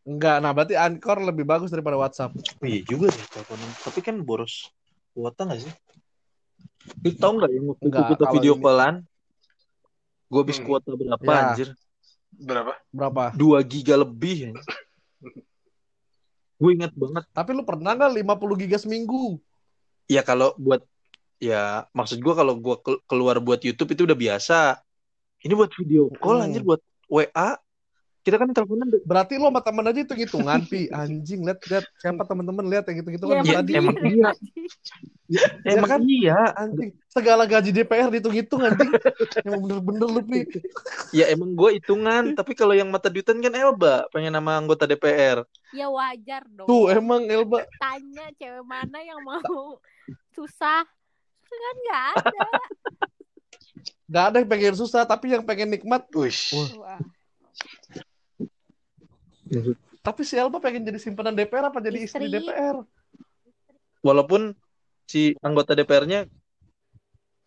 Enggak, 0.00 0.40
nah 0.40 0.50
berarti 0.56 0.74
Anchor 0.80 1.20
lebih 1.20 1.44
bagus 1.44 1.68
daripada 1.68 2.00
WhatsApp. 2.00 2.32
Oh, 2.32 2.66
iya 2.66 2.80
juga 2.82 3.12
sih 3.12 3.20
teleponan. 3.28 3.68
Tapi 3.84 4.00
kan 4.00 4.16
boros 4.24 4.72
kuota 5.12 5.44
nggak 5.44 5.60
sih? 5.60 5.72
Lu 6.98 7.10
tau 7.14 7.32
nggak 7.34 7.50
yang 7.50 7.66
waktu 7.70 7.84
Nggak, 7.86 8.06
kita 8.10 8.24
video 8.34 8.54
ini- 8.54 8.62
callan? 8.62 8.94
Gue 10.26 10.40
habis 10.42 10.58
Hmm. 10.58 10.66
kuota 10.66 10.90
berapa 10.92 11.22
Ya. 11.24 11.38
anjir? 11.42 11.68
Berapa? 12.30 12.72
Berapa? 12.90 13.24
2 13.34 13.58
giga 13.62 13.94
lebih. 13.94 14.54
Gue 16.56 16.70
ingat 16.76 16.92
banget. 16.92 17.24
Tapi 17.30 17.50
lu 17.52 17.62
pernah 17.64 17.96
nggak 17.96 18.12
50 18.14 18.54
giga 18.54 18.76
seminggu? 18.76 19.40
Ya 20.06 20.20
kalau 20.20 20.52
buat 20.54 20.82
ya 21.40 21.88
maksud 21.90 22.20
gue 22.20 22.34
kalau 22.36 22.54
gue 22.54 22.76
keluar 23.06 23.40
buat 23.40 23.58
YouTube 23.58 23.90
itu 23.90 24.02
udah 24.04 24.18
biasa. 24.18 24.58
Ini 25.40 25.56
buat 25.56 25.72
video 25.72 26.12
call 26.20 26.42
Hmm. 26.42 26.46
anjir 26.46 26.62
buat 26.62 26.80
WA. 27.08 27.56
Kita 28.20 28.36
kan 28.36 28.52
teleponan 28.52 28.92
Berarti 29.00 29.40
lo 29.40 29.48
sama 29.48 29.64
temen 29.64 29.84
aja 29.88 29.98
hitung 30.04 30.20
hitungan 30.20 30.60
pi 30.68 30.92
anjing 31.00 31.40
lihat 31.40 31.60
lihat 31.64 31.84
siapa 31.96 32.22
temen-temen 32.28 32.64
lihat 32.68 32.84
yang 32.92 32.96
hitung 33.00 33.14
hitungan 33.16 33.36
Iya, 33.40 33.54
tadi 33.64 33.72
emang 33.80 33.96
iya. 34.04 34.30
Ya 35.30 35.70
emang 35.78 35.90
kan? 35.90 36.00
iya. 36.04 36.40
anjing 36.58 36.90
segala 37.10 37.42
gaji 37.46 37.70
DPR 37.70 38.10
dihitung 38.12 38.34
hitung 38.34 38.60
anjing 38.60 38.90
emang 39.46 39.60
bener-bener 39.64 40.08
lu 40.10 40.22
pi 40.26 40.40
Ya 41.16 41.26
emang 41.32 41.56
gue 41.56 41.80
hitungan. 41.80 42.36
Tapi 42.36 42.52
kalau 42.54 42.76
yang 42.76 42.92
mata 42.92 43.08
duitan 43.10 43.40
kan 43.40 43.54
Elba 43.56 44.06
pengen 44.12 44.36
nama 44.36 44.58
anggota 44.60 44.84
DPR. 44.84 45.42
Ya 45.72 45.88
wajar 45.88 46.44
dong. 46.50 46.66
tuh 46.66 46.90
emang 46.92 47.24
Elba 47.26 47.64
Tanya 47.78 48.26
cewek 48.36 48.64
mana 48.66 48.98
yang 49.00 49.22
mau 49.24 49.80
susah. 50.36 50.84
Kan 51.50 51.76
nggak 51.82 52.04
ada. 52.14 52.42
nggak 54.10 54.24
ada 54.26 54.36
yang 54.42 54.50
pengen 54.50 54.74
susah 54.78 55.02
tapi 55.06 55.34
yang 55.34 55.42
pengen 55.42 55.70
nikmat. 55.70 56.06
Wah. 56.14 56.98
Tapi 60.00 60.22
si 60.24 60.34
Elba 60.38 60.62
pengen 60.62 60.86
jadi 60.86 60.96
simpanan 60.96 61.36
DPR 61.36 61.68
apa 61.68 61.78
jadi 61.82 61.98
istri, 62.00 62.30
Istri. 62.30 62.40
DPR 62.40 62.76
Walaupun 64.00 64.56
si 65.04 65.36
anggota 65.44 65.76
DPR-nya 65.76 66.24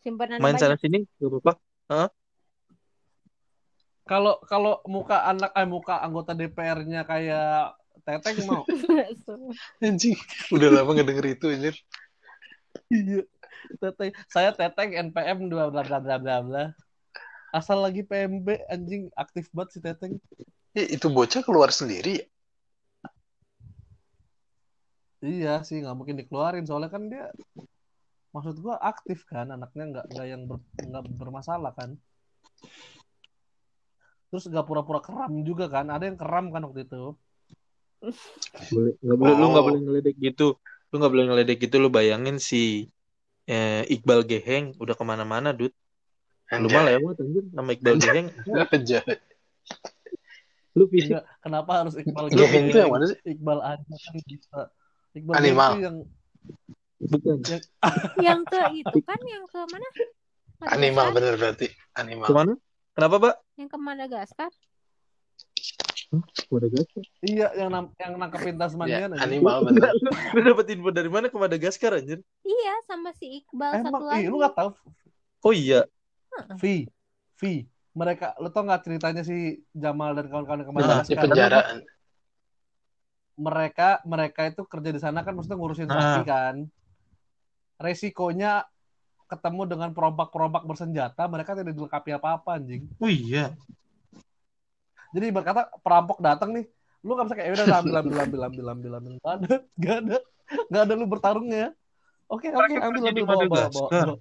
Simpanan 0.04 0.38
main 0.44 0.60
sana 0.60 0.76
sini 0.78 1.08
gak 1.18 1.32
apa-apa. 1.32 1.54
Kalau 4.04 4.36
kalau 4.44 4.84
muka 4.84 5.24
anak 5.24 5.56
eh 5.56 5.64
muka 5.64 6.04
anggota 6.04 6.36
DPR-nya 6.36 7.08
kayak 7.08 7.80
Teteng 8.04 8.44
mau. 8.52 8.68
Anjing, 9.86 10.20
udah 10.52 10.70
lama 10.76 10.92
ngedenger 10.92 11.40
itu 11.40 11.56
anjir. 11.56 11.76
Iya. 12.92 13.24
Teteng. 13.80 14.12
Saya 14.28 14.52
Teteng 14.52 14.92
NPM 14.92 15.48
bla 15.48 15.72
bla 15.72 15.88
bla 15.88 16.20
bla 16.20 16.38
bla. 16.44 16.64
Asal 17.56 17.80
lagi 17.80 18.04
PMB 18.04 18.68
anjing 18.68 19.08
aktif 19.16 19.48
banget 19.56 19.70
si 19.72 19.80
Teteng. 19.80 20.20
Eh, 20.74 20.98
itu 20.98 21.06
bocah 21.06 21.46
keluar 21.46 21.70
sendiri. 21.70 22.18
ya? 22.18 22.26
Iya 25.24 25.54
sih 25.64 25.80
nggak 25.80 25.96
mungkin 25.96 26.20
dikeluarin 26.20 26.68
soalnya 26.68 26.92
kan 26.92 27.08
dia 27.08 27.32
maksud 28.36 28.60
gua 28.60 28.76
aktif 28.82 29.24
kan 29.24 29.48
anaknya 29.56 29.84
nggak 29.88 30.06
nggak 30.12 30.28
yang 30.28 30.42
ber, 30.50 30.60
nggak 30.84 31.04
bermasalah 31.16 31.72
kan. 31.72 31.96
Terus 34.34 34.50
nggak 34.50 34.66
pura-pura 34.66 35.00
keram 35.00 35.46
juga 35.46 35.70
kan? 35.70 35.94
Ada 35.94 36.10
yang 36.10 36.18
keram 36.18 36.50
kan 36.50 36.66
waktu 36.66 36.90
itu. 36.90 37.14
Boleh, 38.74 38.94
nggak 39.00 39.18
boleh, 39.22 39.34
lu 39.38 39.46
nggak 39.54 39.64
Oh. 39.64 39.68
boleh 39.70 39.80
ngeledek 39.86 40.16
gitu. 40.20 40.48
Lu 40.90 40.96
nggak 41.00 41.14
boleh 41.14 41.26
ngeledek 41.30 41.58
gitu. 41.70 41.76
Lu 41.80 41.88
bayangin 41.94 42.42
si 42.42 42.90
eh, 43.48 43.86
Iqbal 43.88 44.26
Geheng 44.28 44.74
udah 44.82 44.96
ke 44.98 45.04
mana-mana, 45.06 45.54
Dut. 45.54 45.72
Lu 46.58 46.68
mah 46.68 46.84
Anjay. 46.84 46.98
lewat 46.98 47.16
anjir 47.22 47.44
nama 47.54 47.70
Iqbal 47.72 47.96
Geheng. 48.02 48.28
Anjay. 48.74 49.06
Lu 50.74 50.90
fisik 50.90 51.14
Enggak, 51.14 51.26
kenapa 51.46 51.72
harus 51.86 51.94
Iqbal 51.94 52.26
Geheng 52.34 52.66
itu 52.70 52.78
yang 52.82 52.92
mana 52.94 53.06
sih? 53.10 53.18
Iqbal 53.30 53.60
aja 53.62 53.94
kan 53.94 54.14
bisa. 54.26 54.60
Iqbal 55.14 55.34
Animal. 55.38 55.70
itu 55.70 55.80
yang 55.86 55.96
bukan. 57.04 57.36
yang 58.18 58.40
ke 58.48 58.62
itu 58.82 58.98
kan 59.06 59.20
yang 59.30 59.44
ke 59.46 59.60
mana? 59.70 59.88
Animal 60.74 61.06
Madagaskar? 61.12 61.16
bener 61.20 61.34
berarti. 61.38 61.68
Animal. 61.94 62.28
Ke 62.28 62.34
mana? 62.34 62.54
Kenapa, 62.94 63.16
Pak? 63.22 63.36
Yang 63.60 63.70
ke 63.70 63.78
Madagaskar. 63.78 64.52
Gagal. 66.54 66.86
iya 67.26 67.50
yang 67.58 67.74
nam, 67.74 67.90
yang 67.98 68.14
nangkepin 68.22 68.54
Ya, 68.54 68.70
Tasmanian 68.70 69.10
aja. 69.18 69.26
animal 69.26 69.66
bener. 69.66 69.90
Lu 70.38 70.40
dapet 70.46 70.66
info 70.78 70.94
dari 70.94 71.10
mana 71.10 71.26
ke 71.26 71.38
Madagaskar 71.38 71.98
anjir? 71.98 72.22
Iya, 72.46 72.74
sama 72.86 73.10
si 73.18 73.42
Iqbal 73.42 73.82
satu 73.82 73.90
Emang, 73.90 74.04
lagi. 74.06 74.22
ih, 74.22 74.30
lu 74.30 74.38
gak 74.38 74.54
tahu 74.54 74.70
Oh 75.44 75.50
iya. 75.52 75.90
V, 76.62 76.86
V. 77.42 77.66
Mereka, 77.94 78.42
lu 78.42 78.50
tau 78.50 78.66
nggak 78.66 78.82
ceritanya 78.90 79.22
si 79.22 79.62
Jamal 79.70 80.18
dan 80.18 80.26
kawan-kawan 80.26 80.66
yang 80.66 80.70
ke 80.70 80.74
Nah, 80.74 81.06
Di 81.06 81.16
penjara. 81.18 81.60
Mereka, 83.34 84.06
mereka 84.06 84.42
itu 84.50 84.62
kerja 84.66 84.90
di 84.94 85.02
sana 85.02 85.22
kan, 85.22 85.34
maksudnya 85.34 85.58
ngurusin 85.58 85.90
sapi 85.90 86.22
kan. 86.26 86.56
Resikonya 87.78 88.66
ketemu 89.30 89.62
dengan 89.66 89.90
perompak-perompak 89.94 90.66
bersenjata, 90.66 91.26
mereka 91.26 91.58
tidak 91.58 91.74
dilengkapi 91.74 92.14
apa-apa 92.18 92.62
anjing. 92.62 92.86
Oh 93.02 93.10
iya. 93.10 93.54
Jadi 95.14 95.30
berkata 95.30 95.70
perampok 95.82 96.18
datang 96.18 96.54
nih, 96.58 96.66
lu 97.06 97.14
gak 97.14 97.26
bisa 97.30 97.36
kayak 97.38 97.48
"Ya 97.50 97.54
udah 97.54 97.78
ambil 97.82 97.96
ambil 98.02 98.18
ambil 98.26 98.42
ambil 98.50 98.70
ambil 98.74 98.92
ambil 98.98 99.14
gak 99.22 99.34
ada 99.38 99.56
gak 99.78 99.96
ada 100.02 100.18
gak 100.70 100.82
ada 100.90 100.94
lu 100.98 101.06
bertarungnya. 101.06 101.66
Oke 102.26 102.50
oke 102.50 102.74
Mereka 102.74 102.90
ambil 102.90 103.02
ambil 103.14 103.26
bawa 103.30 103.46
bawa 103.46 103.70
bawa. 103.70 103.90
Bawa. 103.90 104.16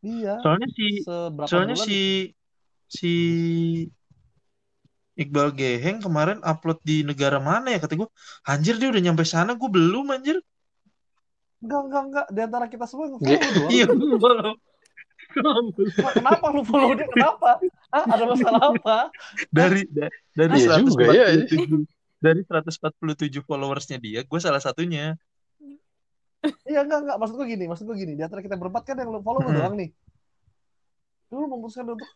Iya. 0.00 0.40
Soalnya 0.40 0.68
si 0.72 0.86
Seberapa 1.04 1.48
soalnya 1.48 1.76
bulan 1.76 1.86
si 1.86 2.00
si 2.88 3.12
Iqbal 5.14 5.52
Geheng 5.52 6.00
kemarin 6.00 6.40
upload 6.40 6.80
di 6.80 7.04
negara 7.04 7.36
mana 7.36 7.68
ya 7.68 7.78
kata 7.78 7.92
gue 7.92 8.08
anjir 8.42 8.80
dia 8.80 8.88
udah 8.88 9.02
nyampe 9.04 9.28
sana 9.28 9.52
gue 9.52 9.68
belum 9.68 10.08
anjir 10.10 10.40
enggak 11.60 11.80
enggak 11.84 12.02
enggak 12.08 12.26
di 12.32 12.40
antara 12.40 12.66
kita 12.72 12.84
semua 12.88 13.04
yang 13.12 13.20
Ge- 13.20 13.36
follow 13.36 13.52
doang. 13.52 13.70
iya 13.70 13.84
gue 13.84 14.16
belum 14.16 14.56
kenapa 16.16 16.46
lu 16.50 16.62
follow 16.64 16.90
dia 16.96 17.06
kenapa? 17.12 17.60
Hah, 17.92 18.04
ada 18.08 18.24
masalah 18.26 18.62
apa? 18.72 18.96
dari 19.52 19.84
da- 19.92 20.10
dari 20.32 20.56
Iya 20.56 20.80
juga 20.80 21.04
ya. 21.12 21.26
147 21.36 21.84
dari 22.20 22.40
147 22.48 23.44
followersnya 23.44 23.98
dia 24.00 24.20
gue 24.24 24.40
salah 24.40 24.62
satunya 24.62 25.20
Iya 26.64 26.80
enggak 26.88 26.98
enggak 27.04 27.16
maksud 27.20 27.34
gua 27.36 27.46
gini, 27.48 27.64
maksud 27.68 27.84
gua 27.84 27.96
gini, 28.00 28.12
di 28.16 28.22
antara 28.24 28.40
kita 28.40 28.56
berempat 28.56 28.82
kan 28.88 28.96
yang 28.96 29.12
lu 29.12 29.20
follow 29.20 29.44
lu 29.44 29.50
doang 29.52 29.76
nih. 29.76 29.92
Lu 31.30 31.46
memutuskan 31.46 31.84
untuk 31.86 32.08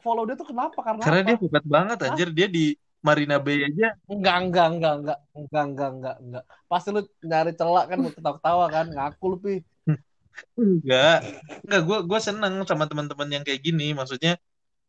follow 0.00 0.24
dia 0.24 0.34
tuh 0.34 0.48
kenapa? 0.48 0.80
Karena 0.80 1.02
karena 1.04 1.20
apa? 1.22 1.28
dia 1.28 1.36
hebat 1.44 1.64
banget 1.68 1.98
anjir 2.08 2.28
dia 2.32 2.48
di 2.48 2.74
Marina 3.04 3.38
Bay 3.38 3.62
aja 3.62 3.94
Enggak, 4.10 4.36
enggak, 4.42 4.66
enggak, 4.74 4.94
enggak, 4.98 5.18
enggak, 5.36 5.64
enggak, 5.68 5.90
enggak, 5.92 6.16
enggak. 6.18 6.44
Pasti 6.66 6.88
lu 6.90 7.00
nyari 7.22 7.52
celak 7.54 7.84
kan, 7.86 7.98
mau 8.02 8.10
ketawa-ketawa 8.10 8.66
kan, 8.72 8.86
ngaku 8.90 9.24
lu, 9.30 9.36
Pi. 9.38 9.54
enggak 10.60 11.24
enggak 11.64 11.82
gue 11.88 11.98
gue 12.04 12.20
seneng 12.20 12.60
sama 12.68 12.84
teman-teman 12.84 13.28
yang 13.32 13.44
kayak 13.46 13.60
gini 13.64 13.96
maksudnya 13.96 14.36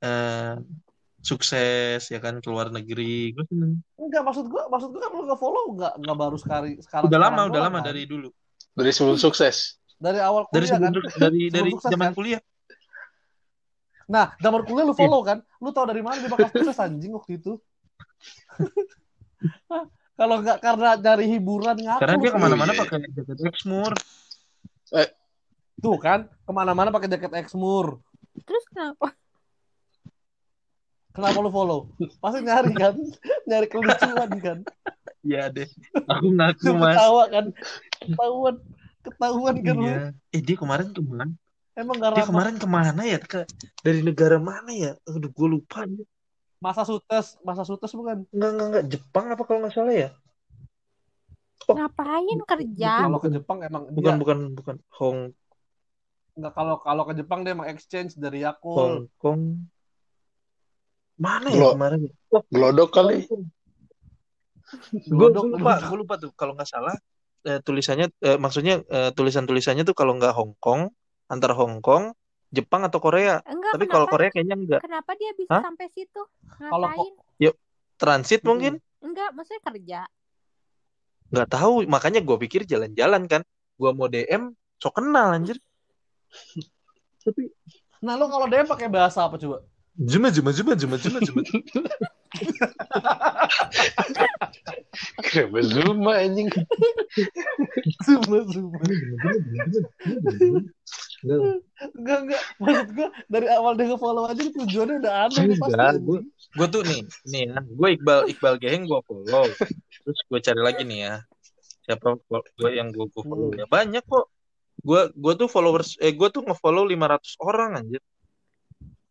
eh 0.04 0.60
sukses 1.23 2.04
ya 2.04 2.19
kan 2.19 2.39
keluar 2.43 2.67
negeri 2.67 3.32
gue 3.32 3.45
seneng 3.47 3.80
Enggak, 3.95 4.23
maksud 4.23 4.47
gua, 4.47 4.71
maksud 4.71 4.95
gua 4.95 5.02
kan 5.04 5.12
lu 5.12 5.23
nge-follow 5.28 5.65
enggak, 5.76 5.93
enggak 6.00 6.17
baru 6.17 6.38
sekali, 6.39 6.71
sekarang. 6.80 7.12
udah 7.12 7.19
lama 7.19 7.32
sekarang 7.36 7.52
udah 7.52 7.62
lama 7.67 7.80
kan? 7.80 7.88
dari 7.91 8.04
dulu 8.08 8.30
Dari 8.77 8.93
sebelum 8.93 9.17
sukses. 9.17 9.81
dari 9.97 10.21
awal 10.21 10.45
dari 10.53 10.69
kuliah 10.69 10.77
sebelum 10.77 11.01
kan. 11.09 11.17
dari 11.17 11.39
Sebelum 11.49 11.55
dari 11.57 11.69
sukses, 11.73 11.89
zaman 11.89 12.05
kan? 12.05 12.13
kuliah 12.13 12.41
Nah, 14.07 14.25
zaman 14.39 14.61
kuliah 14.63 14.85
lu 14.87 14.95
follow 14.95 15.19
kan? 15.25 15.41
Lu 15.59 15.73
tahu 15.73 15.89
dari 15.89 15.99
mana 16.05 16.21
dia 16.21 16.29
bakal 16.31 16.47
sukses 16.53 16.77
anjing 16.79 17.11
waktu 17.17 17.41
itu? 17.41 17.57
Kalau 20.17 20.41
enggak 20.41 20.61
karena 20.63 20.95
dari 20.95 21.25
hiburan 21.27 21.77
ngaku 21.77 22.01
karena 22.01 22.15
dia 22.21 22.31
ke 22.31 22.39
mana-mana 22.39 22.71
Oh, 22.71 22.75
iya. 22.77 22.81
pakai 22.85 22.97
jaket 23.13 23.37
Exmoor 23.51 23.93
Tuh 25.77 25.97
kan, 26.01 26.25
ke 26.25 26.51
mana-mana 26.55 26.89
pakai 26.89 27.05
jaket 27.05 27.33
Exmoor. 27.37 28.01
Terus 28.47 28.63
kenapa? 28.73 29.13
Kenapa 31.13 31.37
lu 31.41 31.49
follow? 31.53 31.89
Pasti 32.17 32.41
nyari 32.41 32.73
kan, 32.73 32.93
nyari 33.49 33.67
kelucuan 33.69 34.31
kan. 34.41 34.57
Iya 35.27 35.43
deh 35.51 35.67
aku 36.07 36.27
ngaku 36.31 36.63
Lu 36.63 36.73
mas 36.79 36.95
ketawa 36.95 37.23
kan, 37.27 37.45
ketahuan, 37.99 38.55
ketahuan 39.03 39.55
kan 39.59 39.75
lu. 39.75 39.83
iya 39.91 39.99
eh 40.31 40.41
dia 40.41 40.55
kemarin 40.55 40.95
ke 40.95 41.01
mana 41.03 41.27
Emang 41.75 41.99
gak 41.99 42.15
dia 42.15 42.25
kemarin 42.25 42.55
ke 42.57 42.67
mana 42.67 43.01
ya 43.03 43.19
Ke- 43.19 43.45
dari 43.83 44.01
negara 44.01 44.39
mana 44.39 44.71
ya 44.71 44.91
aduh 45.03 45.27
gue 45.27 45.47
lupa 45.51 45.83
Masa 46.57 46.81
sutes, 46.89 47.37
masa 47.45 47.61
sutes 47.61 47.93
bukan? 47.93 48.25
Enggak, 48.33 48.49
enggak, 48.49 48.67
enggak. 48.71 48.83
Jepang 48.89 49.25
apa 49.29 49.43
kalau 49.45 49.61
nggak 49.61 49.75
salah 49.77 49.93
ya? 49.93 50.09
Ngapain 51.69 52.39
kerja? 52.49 52.91
Kalau 53.05 53.19
ke 53.21 53.29
Jepang 53.29 53.61
emang 53.61 53.83
Bukan, 53.93 54.15
dia 54.15 54.17
bukan, 54.17 54.37
bukan. 54.57 54.75
Hong 54.97 55.19
nggak 56.37 56.53
kalau 56.53 56.77
kalau 56.81 57.03
ke 57.09 57.13
Jepang 57.17 57.41
dia 57.45 57.53
emang 57.53 57.69
exchange 57.69 58.13
dari 58.17 58.41
Yakult. 58.45 58.77
Hong 58.77 58.97
Kong. 59.21 59.41
Mana 61.17 61.49
ya 61.49 61.57
Glo- 61.57 61.73
kemarin? 61.77 61.99
ya? 62.05 62.13
Oh, 62.33 62.41
Glodok 62.49 62.89
kali. 62.93 63.25
gue 65.17 65.27
lupa, 65.32 65.73
gue 65.82 65.97
lupa 65.97 66.13
tuh. 66.19 66.32
Kalau 66.36 66.53
nggak 66.56 66.69
salah, 66.69 66.95
eh, 67.47 67.60
tulisannya, 67.63 68.12
eh, 68.23 68.38
maksudnya 68.38 68.84
eh, 68.84 69.12
tulisan-tulisannya 69.15 69.88
tuh 69.88 69.95
kalau 69.95 70.15
nggak 70.19 70.34
Hong 70.36 70.53
Kong, 70.60 70.91
antara 71.32 71.56
Hong 71.56 71.80
Kong, 71.80 72.12
Jepang 72.51 72.84
atau 72.88 72.99
Korea. 73.03 73.43
Enggak, 73.43 73.71
Tapi 73.75 73.86
kalau? 73.88 74.08
Korea 74.08 74.30
kayaknya 74.32 74.56
enggak. 74.56 74.82
Kenapa 74.84 75.12
dia 75.19 75.32
bisa 75.36 75.51
Hah? 75.51 75.63
sampai 75.63 75.88
situ? 75.91 76.21
Kalau 76.60 76.88
Ngapain? 76.91 77.13
Transit 77.97 78.45
Hmm. 78.45 78.49
mungkin? 78.53 78.73
Enggak, 79.01 79.34
maksudnya 79.34 79.62
kerja. 79.65 79.99
Nggak 81.34 81.49
tahu. 81.49 81.84
Makanya 81.89 82.21
gue 82.21 82.38
pikir 82.45 82.62
jalan-jalan 82.69 83.25
kan. 83.25 83.41
Gue 83.77 83.91
mau 83.93 84.06
DM, 84.06 84.53
so 84.77 84.93
kenal 84.93 85.34
anjir. 85.34 85.58
Tapi 87.25 87.49
Nah 87.97 88.13
lu 88.13 88.30
kalau 88.30 88.45
dia 88.45 88.62
pakai 88.62 88.86
bahasa 88.93 89.25
apa 89.25 89.41
coba? 89.41 89.65
Juma, 89.97 90.30
juma, 90.30 90.53
juma, 90.53 90.77
juma, 90.77 90.95
juma, 91.01 91.19
juma. 91.25 91.41
Kenapa 95.26 95.60
Zuma 95.65 96.13
anjing? 96.17 96.50
Zuma 98.06 98.39
Zuma. 98.50 98.80
Enggak 101.97 102.17
enggak. 102.26 102.43
Maksud 102.62 102.88
gua 102.93 103.10
dari 103.30 103.47
awal 103.50 103.73
dia 103.78 103.86
nge-follow 103.89 104.30
aja 104.30 104.41
tujuannya 104.41 104.95
udah 105.02 105.13
aneh 105.28 105.43
nih 105.54 105.58
pasti. 105.58 105.73
Enggak, 105.73 105.95
gue 106.02 106.19
gue 106.58 106.67
tuh 106.73 106.82
nih, 106.88 107.02
nih 107.30 107.41
ya, 107.54 107.58
gue 107.62 107.88
Iqbal 108.00 108.19
Iqbal 108.34 108.56
Geheng 108.58 108.89
gue 108.89 109.00
follow, 109.06 109.45
terus 110.02 110.19
gue 110.26 110.39
cari 110.41 110.62
lagi 110.63 110.82
nih 110.88 111.00
ya, 111.06 111.13
siapa 111.86 112.17
gue 112.26 112.69
yang 112.73 112.89
gue 112.89 113.06
gue 113.13 113.23
follow 113.28 113.54
ya 113.54 113.69
banyak 113.69 114.02
kok, 114.02 114.26
gue 114.82 115.02
gue 115.13 115.34
tuh 115.38 115.45
followers, 115.52 116.02
eh 116.02 116.15
gue 116.17 116.30
tuh 116.34 116.41
ngefollow 116.41 116.89
500 116.89 117.45
orang 117.45 117.71
anjir, 117.78 118.02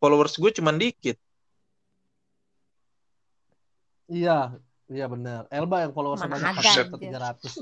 followers 0.01 0.35
gue 0.35 0.51
cuman 0.59 0.75
dikit, 0.75 1.15
Iya, 4.07 4.55
iya 4.87 5.05
benar. 5.07 5.45
Elba 5.51 5.83
yang 5.83 5.91
followersnya 5.91 6.27
Mana 6.31 6.35
banyak 6.39 6.59
ada, 6.59 6.71
satu 6.71 6.95
anjir. 6.95 7.01
tiga 7.03 7.19
ratus. 7.19 7.53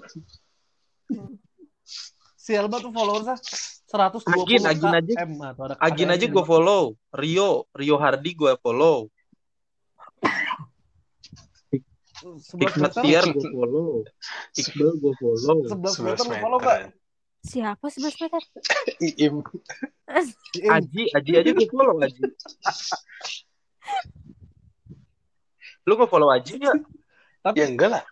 Si 2.35 2.51
Elba 2.53 2.77
tuh 2.77 2.93
followersnya 2.93 3.37
seratus 3.85 4.21
dua 4.25 4.43
Agin, 4.45 4.61
puluh 4.61 4.71
Agin 4.73 4.93
aja. 4.93 5.13
m 5.25 5.31
atau 5.41 5.63
ada 5.69 5.75
Agin 5.81 6.09
aja 6.09 6.25
gue 6.25 6.43
follow, 6.45 6.93
Rio 7.13 7.65
Rio 7.73 7.95
Hardi 7.97 8.31
gue 8.33 8.53
follow, 8.61 9.09
Sebelas 12.41 12.73
meter, 12.81 13.05
Tiar 13.05 13.25
gue 13.29 13.45
follow, 13.53 14.01
Iqbal 14.57 14.91
gue 14.97 15.13
follow, 15.21 15.57
sebelas 15.69 15.95
meter 16.01 16.17
Sebelas 16.17 16.25
lu 16.25 16.35
follow 16.41 16.59
meter. 16.59 16.89
Siapa 17.45 17.85
11 17.85 18.25
meter? 18.25 18.41
Iim. 19.05 19.35
Iim. 19.45 20.73
Aji, 20.73 21.03
Aji 21.13 21.31
aja 21.37 21.49
gue 21.53 21.67
follow 21.69 22.01
Aji. 22.01 22.17
Lu 25.85 25.93
nggak 25.93 26.09
follow 26.09 26.33
Aji 26.33 26.57
nggak? 26.57 26.73
Tapi 27.45 27.61
Ya 27.61 27.69
enggak 27.69 27.89
lah. 27.93 28.03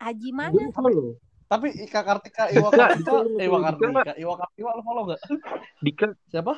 Aji 0.00 0.32
mana? 0.32 0.48
Gue 0.50 0.72
follow. 0.72 1.20
tapi 1.44 1.68
Ika 1.76 2.00
Kartika, 2.00 2.48
Iwa 2.48 2.70
Kartika, 2.70 3.12
Iwa 3.36 3.58
Kartika, 3.60 4.12
Iwa 4.16 4.34
Kartika 4.34 4.70
lu 4.72 4.82
follow 4.82 5.02
gak? 5.04 5.20
Dika, 5.78 6.06
Siapa? 6.26 6.54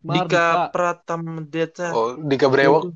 Dika 0.00 0.02
Mardika, 0.02 0.44
Pratamdeta. 0.68 1.88
Oh, 1.92 2.18
Dika 2.18 2.48
Brewok. 2.48 2.92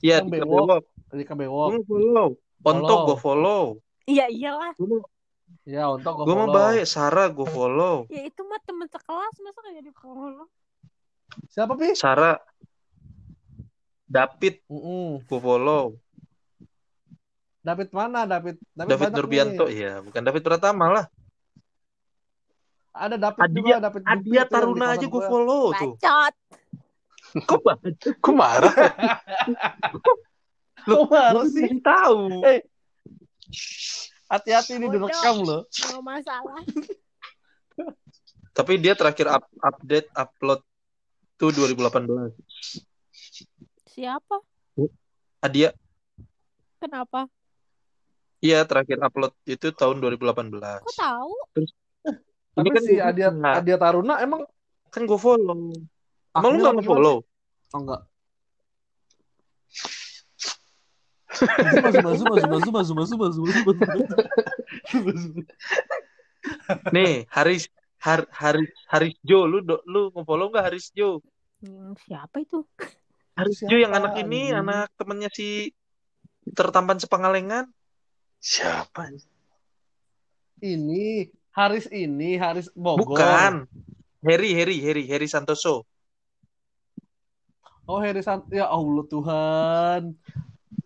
Iya, 0.00 0.22
Dika. 0.22 0.42
Bewok. 0.42 0.82
Dika 1.12 1.32
Gue 1.32 1.40
Bewok. 1.40 1.68
mau 1.70 1.82
follow. 1.84 2.28
Follow. 2.60 2.98
gue 3.04 3.18
follow. 3.18 3.62
Iya 4.04 4.26
iyalah. 4.26 4.72
Gue 4.74 4.88
mau, 4.88 5.00
Ya, 5.62 5.86
untuk 5.86 6.10
gue 6.16 6.24
gue 6.24 6.32
mau 6.32 6.46
follow. 6.46 6.56
baik. 6.56 6.84
Sarah 6.84 7.28
gue 7.28 7.46
follow. 7.46 7.94
Ya 8.08 8.22
itu 8.24 8.40
mah 8.42 8.58
temen 8.64 8.88
sekelas 8.88 9.34
masa 9.38 9.58
gak 9.60 9.74
jadi 9.76 9.90
follow? 9.92 10.46
Siapa, 11.46 11.72
Pi? 11.74 11.92
Sarah. 11.92 12.40
David 14.06 14.64
Mm-mm. 14.66 15.22
gue 15.22 15.38
follow. 15.38 15.94
David 17.60 17.88
mana? 17.92 18.24
David 18.24 18.56
David, 18.72 18.88
David 18.88 19.10
Nurbianto. 19.12 19.64
Iya, 19.68 20.00
bukan 20.00 20.22
David 20.24 20.42
Pratama 20.42 20.86
lah. 20.88 21.04
Ada 22.90 23.16
David 23.20 23.40
Adia- 23.44 23.56
juga, 23.60 23.76
David 23.78 24.02
Adia 24.02 24.42
Taruna 24.48 24.86
aja 24.96 25.06
gue 25.06 25.12
gua. 25.12 25.28
follow 25.28 25.64
tuh. 25.76 25.94
Bacot. 25.94 26.34
Kok 27.46 27.60
banget? 27.62 27.94
Kok 28.24 28.34
marah? 28.34 28.74
Lu 30.88 31.06
marah 31.06 31.46
sih? 31.46 31.68
tahu. 31.78 32.42
Eh, 32.42 32.66
hati-hati 34.26 34.80
ini 34.80 34.90
direkam 34.90 35.46
loh. 35.46 35.62
Nggak 35.70 36.02
masalah. 36.02 36.60
Tapi 38.50 38.72
dia 38.82 38.98
terakhir 38.98 39.30
up- 39.30 39.54
update 39.62 40.10
upload 40.10 40.60
tuh 41.38 41.54
2018. 41.54 42.34
Siapa? 43.86 44.36
Adia, 45.40 45.70
Kenapa? 46.80 47.28
Iya 48.40 48.64
terakhir 48.64 48.98
upload 49.04 49.32
itu 49.44 49.72
tahun 49.72 50.00
2018. 50.00 50.84
Kok 50.84 50.96
tahu? 50.96 51.32
Tapi 52.50 52.68
kan 52.72 52.82
si 52.82 52.96
Adia 52.98 53.30
Nah. 53.30 53.60
Adia 53.62 53.76
Taruna 53.78 54.20
emang 54.20 54.44
Kan 54.90 55.06
gue 55.06 55.18
follow. 55.22 55.70
Emang 56.34 56.50
lu 56.58 56.62
gak 56.66 56.82
follow? 56.82 57.16
Oh 57.70 57.78
enggak. 57.78 58.02
Zuma, 61.30 62.12
zuma, 62.18 62.36
zuma, 62.42 62.58
zuma, 62.58 62.58
zuma, 62.58 62.82
zuma, 62.82 63.04
zuma, 63.06 63.26
zuma, 63.30 63.70
zuma, 63.70 65.12
zuma. 65.14 65.42
Nih, 66.90 67.28
Haris 67.30 67.70
Har, 68.02 68.26
Haris 68.34 68.72
Haris 68.90 69.14
Jo, 69.22 69.46
lu 69.46 69.62
do, 69.62 69.78
lu 69.86 70.10
mau 70.10 70.26
follow 70.26 70.50
nggak 70.50 70.72
Haris 70.72 70.90
Jo? 70.90 71.22
Hmm, 71.62 71.94
siapa 72.02 72.42
itu? 72.42 72.66
Haris 73.38 73.62
Siapa, 73.62 73.70
Jo 73.70 73.76
yang 73.78 73.94
anak 73.94 74.18
ini, 74.18 74.50
anak 74.50 74.90
temennya 74.98 75.30
si 75.30 75.70
tertampan 76.50 76.98
sepangalengan. 76.98 77.70
Siapa? 78.40 79.12
Ini 80.64 81.28
Haris 81.52 81.86
ini 81.92 82.40
Haris 82.40 82.72
Bogor. 82.72 83.04
Bukan. 83.04 83.68
Harry, 84.24 84.52
Harry, 84.56 84.80
Harry, 84.80 85.04
Harry 85.08 85.28
Santoso. 85.28 85.84
Oh 87.84 88.00
Harry 88.00 88.24
Sant 88.24 88.48
ya 88.48 88.68
Allah 88.68 89.04
Tuhan. 89.08 90.02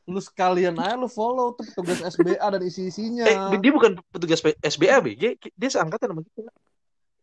Lu 0.05 0.21
sekalian 0.21 0.77
aja 0.77 0.97
lu 0.97 1.09
follow 1.09 1.57
tuh 1.57 1.65
petugas 1.69 2.01
SBA 2.01 2.41
dan 2.41 2.63
isi-isinya. 2.65 3.25
Eh, 3.25 3.59
dia 3.61 3.73
bukan 3.73 3.99
petugas 4.09 4.41
SBA, 4.43 5.01
BG. 5.05 5.37
Dia 5.57 5.69
seangkatan 5.69 6.13
sama 6.13 6.21
kita. 6.25 6.53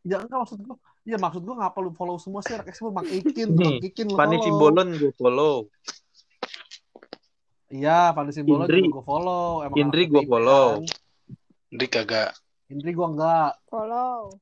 Ya 0.01 0.17
enggak 0.21 0.37
maksud 0.45 0.59
gua. 0.65 0.77
Ya 1.01 1.17
maksud 1.17 1.41
gua 1.45 1.65
ngapa 1.65 1.77
lu 1.81 1.93
follow 1.93 2.17
semua 2.21 2.41
sih 2.45 2.53
anak 2.57 2.73
SBA 2.73 2.89
Bang 2.93 3.07
Ikin, 3.09 3.47
Bang 3.57 3.81
Ikin 3.81 4.05
lu 4.09 4.17
Fanny 4.17 4.37
follow. 4.37 4.45
Simbolon 4.45 4.87
gue 4.97 5.11
follow. 5.17 5.55
Iya, 7.71 8.11
Fanny 8.11 8.31
Simbolon 8.31 8.67
Indri. 8.67 8.83
juga 8.83 8.93
gua 8.93 9.05
follow. 9.07 9.45
Emang 9.63 9.77
Indri 9.79 10.03
PDIP 10.05 10.27
follow. 10.27 10.65
kan. 10.67 10.83
Indri 11.71 11.87
kagak. 11.87 12.31
Indri 12.67 12.91
gua 12.91 13.07
enggak. 13.09 13.51
Follow. 13.65 14.35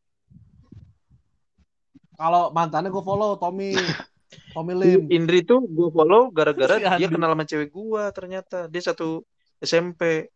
Kalau 2.15 2.43
mantannya 2.51 2.89
gua 2.89 3.05
follow 3.05 3.31
Tommy. 3.37 3.71
Tommy 4.53 4.73
Lim. 4.73 5.09
Indri 5.09 5.41
tuh 5.41 5.61
gue 5.63 5.89
follow 5.89 6.29
gara-gara 6.29 6.77
Si 6.77 6.81
dia 6.81 6.89
Andi. 7.01 7.05
kenal 7.07 7.33
sama 7.33 7.45
cewek 7.45 7.69
gue 7.69 8.03
ternyata. 8.11 8.65
Dia 8.65 8.81
satu 8.83 9.21
SMP. 9.57 10.29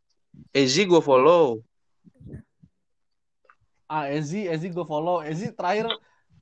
Ezi 0.49 0.85
gue 0.85 0.97
follow. 0.97 1.61
Ah, 3.85 4.09
Ezi, 4.09 4.45
Ezi 4.45 4.69
gua 4.69 4.85
follow. 4.85 5.21
Ezi 5.21 5.49
terakhir 5.51 5.89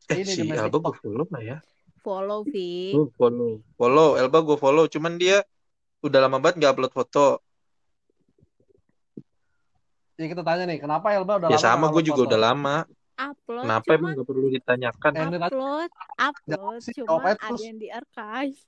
Eh, 0.07 0.23
Ini 0.23 0.27
si 0.27 0.43
Elba 0.43 0.79
gue 0.81 0.95
follow 0.97 1.23
nggak 1.25 1.43
ya? 1.45 1.57
Follow, 2.01 2.43
Vi. 2.43 2.91
Gue 2.91 3.07
follow. 3.13 3.59
Follow. 3.73 4.09
Elba 4.15 4.39
gue 4.41 4.57
follow. 4.57 4.85
Cuman 4.87 5.15
dia 5.15 5.43
udah 6.01 6.19
lama 6.25 6.37
banget 6.41 6.55
nggak 6.57 6.71
upload 6.73 6.93
foto. 6.93 7.27
ya 10.21 10.29
kita 10.29 10.45
tanya 10.45 10.69
nih, 10.69 10.77
kenapa 10.77 11.17
Elba 11.17 11.41
udah 11.41 11.49
ya 11.49 11.57
lama 11.57 11.65
sama 11.65 11.89
nggak 11.89 11.89
gue 11.89 11.89
upload 11.89 12.05
juga 12.05 12.21
foto? 12.21 12.27
udah 12.29 12.39
lama. 12.41 12.75
Upload. 13.21 13.63
Kenapa 13.65 13.81
cuman 13.85 13.97
emang 13.97 14.11
nggak 14.13 14.27
perlu 14.29 14.47
ditanyakan? 14.53 15.11
Upload, 15.17 15.89
upload. 16.17 16.79
Cuman 16.81 16.97
jawab 16.97 17.21
aja 17.25 17.33
ada 17.33 17.49
terus. 17.49 17.61
yang 17.61 17.77
di 17.77 17.87
archive. 17.89 18.59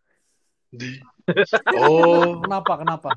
Di- 0.74 1.02
Oh, 1.78 2.36
Kenapa? 2.43 2.74
Kenapa? 2.82 3.10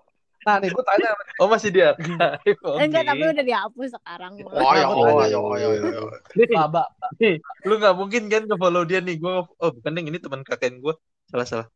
Nah, 0.47 0.63
nih 0.63 0.71
gue 0.71 0.85
tanya. 0.87 1.11
Oh 1.43 1.49
masih 1.51 1.71
dia. 1.75 1.91
Oke. 1.99 2.79
Enggak, 2.87 3.03
tapi 3.03 3.25
udah 3.35 3.45
dihapus 3.45 3.91
sekarang. 3.99 4.33
oh, 4.47 4.55
oh, 4.55 4.63
tanya? 4.63 5.27
ayo, 5.27 5.39
ayo, 5.59 5.69
ayo, 5.75 5.87
ayo. 5.91 6.03
Nih, 6.39 6.47
Mbak, 6.55 6.89
nih, 7.19 7.35
lu 7.67 7.75
nggak 7.83 7.97
mungkin 7.99 8.23
kan 8.31 8.43
ke 8.47 8.55
follow 8.55 8.87
dia 8.87 9.03
nih. 9.03 9.19
Gue 9.19 9.43
oh 9.43 9.71
bukan 9.75 9.91
Neng, 9.91 10.07
ini 10.07 10.23
teman 10.23 10.47
kakek 10.47 10.79
gue. 10.79 10.95
Salah 11.27 11.47
salah. 11.51 11.69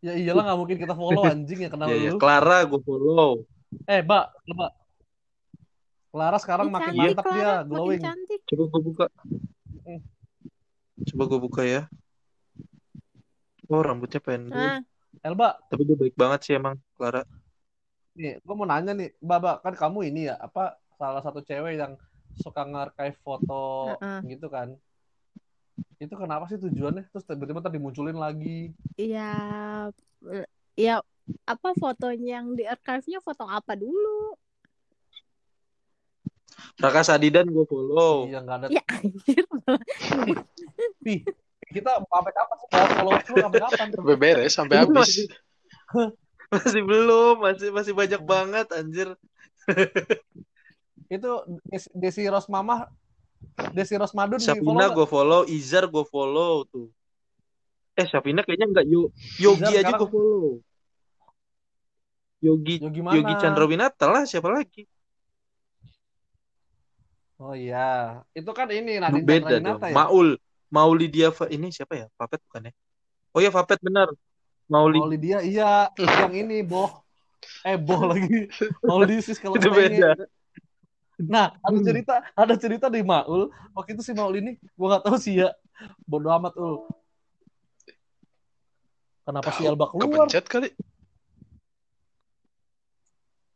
Ya 0.00 0.12
iyalah 0.16 0.42
nggak 0.48 0.58
mungkin 0.58 0.76
kita 0.76 0.94
follow 0.94 1.22
anjing 1.24 1.60
ya 1.60 1.68
kenal 1.68 1.86
Iya 1.86 1.96
iya. 1.96 2.10
lu. 2.12 2.18
Clara 2.18 2.58
gue 2.64 2.80
follow. 2.80 3.44
Eh, 3.86 4.00
Mbak, 4.00 4.24
Mbak. 4.48 4.72
Clara 6.10 6.36
sekarang 6.42 6.68
makin 6.68 6.90
cantik, 6.90 7.00
mantap 7.14 7.24
Clara. 7.24 7.36
dia, 7.36 7.50
glowing. 7.62 8.02
cantik. 8.02 8.40
Coba 8.44 8.64
gue 8.66 8.80
buka. 8.82 9.06
Hmm. 9.84 10.00
Coba 11.06 11.22
gue 11.24 11.40
buka 11.40 11.62
ya. 11.62 11.82
Oh 13.68 13.80
rambutnya 13.80 14.18
pendek. 14.18 14.50
Nah, 14.50 14.80
Elba, 15.22 15.54
Tapi 15.68 15.82
dia 15.86 15.94
baik 15.94 16.16
banget 16.16 16.40
sih 16.42 16.54
emang 16.56 16.80
Clara. 16.96 17.22
nih, 18.10 18.42
gue 18.42 18.54
mau 18.54 18.66
nanya 18.66 18.90
nih, 18.90 19.14
Mbak, 19.22 19.38
Mbak, 19.38 19.56
kan 19.62 19.74
kamu 19.78 19.98
ini 20.10 20.26
ya, 20.26 20.34
apa 20.36 20.74
salah 20.98 21.22
satu 21.22 21.40
cewek 21.40 21.78
yang 21.78 21.94
suka 22.36 22.66
nge-archive 22.66 23.16
foto 23.22 23.94
Heeh. 23.96 24.34
gitu 24.34 24.50
kan? 24.50 24.74
Itu 26.00 26.16
kenapa 26.16 26.48
sih 26.48 26.56
tujuannya? 26.56 27.12
Terus 27.12 27.28
tiba-tiba 27.28 27.60
tadi 27.60 27.76
dimunculin 27.76 28.16
lagi. 28.16 28.72
ya, 28.96 29.32
ya 30.72 31.04
apa 31.44 31.68
fotonya 31.76 32.40
yang 32.40 32.56
di 32.56 32.64
archive-nya 32.64 33.20
foto 33.20 33.44
apa 33.44 33.76
dulu? 33.76 34.32
Raka 36.80 37.04
Sadidan 37.04 37.52
gue 37.52 37.68
follow. 37.68 38.24
Iya, 38.32 38.40
nggak 38.40 38.56
ada. 38.64 38.66
Ya 38.72 38.82
anjir. 38.88 39.44
Pi, 41.04 41.14
kita 41.76 42.00
sampai 42.00 42.32
kapan 42.32 42.56
sih 42.56 42.68
bahas 42.72 42.90
followers 42.96 43.26
lu 43.28 43.36
sampai 43.44 43.60
kapan? 43.60 43.86
Sampai 43.92 44.16
beres, 44.16 44.52
sampai 44.56 44.76
habis. 44.80 44.96
masih, 44.96 45.26
masih 46.48 46.82
belum, 46.88 47.34
masih 47.44 47.68
masih 47.68 47.92
banyak 47.92 48.22
banget 48.24 48.66
anjir. 48.72 49.08
Itu 51.12 51.44
Des- 51.68 51.92
Desi 51.92 52.24
Rosmamah, 52.24 52.88
Desi 53.70 53.94
Rosmadun 53.94 54.38
di 54.40 54.46
follow 54.46 54.56
Safina 54.56 54.84
nggak? 54.88 54.96
gue 54.96 55.06
follow, 55.06 55.40
Izar 55.46 55.84
gue 55.86 56.04
follow 56.08 56.64
tuh. 56.68 56.88
Eh 57.94 58.06
Safina 58.08 58.40
kayaknya 58.42 58.66
enggak 58.70 58.86
Yo, 58.88 59.10
Yogi 59.38 59.62
Izar 59.62 59.80
aja 59.84 59.92
gue 59.98 60.08
follow. 60.08 60.58
Yogi 62.40 62.74
Yogi 62.80 63.00
mana? 63.04 63.14
Yogi 63.20 63.34
Chandrawinata 63.36 64.06
lah 64.08 64.22
siapa 64.24 64.48
lagi? 64.48 64.88
Oh 67.40 67.56
iya, 67.56 68.20
itu 68.36 68.50
kan 68.52 68.68
ini 68.68 69.00
Nadine 69.00 69.24
Beda 69.24 69.56
Chandrawinata 69.56 69.84
dong. 69.84 69.92
ya. 69.92 69.96
Maul, 69.96 70.28
Maulidia 70.68 71.28
Fa- 71.32 71.48
ini 71.48 71.72
siapa 71.72 71.96
ya? 71.96 72.06
Papet 72.16 72.40
bukan 72.48 72.68
ya? 72.68 72.72
Oh 73.32 73.40
ya 73.40 73.48
Papet 73.52 73.80
benar. 73.80 74.12
Mauli 74.70 75.02
Mauli 75.02 75.18
dia 75.18 75.42
iya 75.42 75.90
yang 75.98 76.30
ini 76.30 76.62
boh 76.62 77.02
eh 77.66 77.74
boh 77.74 78.06
lagi 78.06 78.46
Mauli 78.86 79.18
sis 79.18 79.42
kalau 79.42 79.58
itu 79.58 79.66
beda. 79.66 80.14
Nah 81.26 81.52
ada 81.60 81.78
cerita 81.84 82.14
ada 82.32 82.54
cerita 82.56 82.86
di 82.88 83.04
Maul 83.04 83.52
waktu 83.76 83.98
itu 83.98 84.02
si 84.06 84.12
Maul 84.16 84.40
ini 84.40 84.56
gua 84.78 84.96
nggak 84.96 85.04
tahu 85.04 85.16
sih 85.20 85.44
ya 85.44 85.52
bodoh 86.08 86.32
amat 86.36 86.54
ul. 86.56 86.88
Kenapa 89.24 89.48
si 89.54 89.62
Elba 89.62 89.86
keluar? 89.92 90.26
Kepencet 90.26 90.46
kali. 90.48 90.68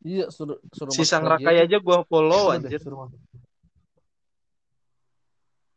Iya 0.05 0.29
suruh 0.29 0.61
suruh 0.69 0.93
Si 0.93 1.09
Sang 1.09 1.25
Rakai 1.25 1.65
aja 1.65 1.81
gue 1.81 1.99
follow 2.07 2.53
deh, 2.53 2.69
anjir. 2.69 2.77
suruh 2.77 3.09
masuk. 3.09 3.19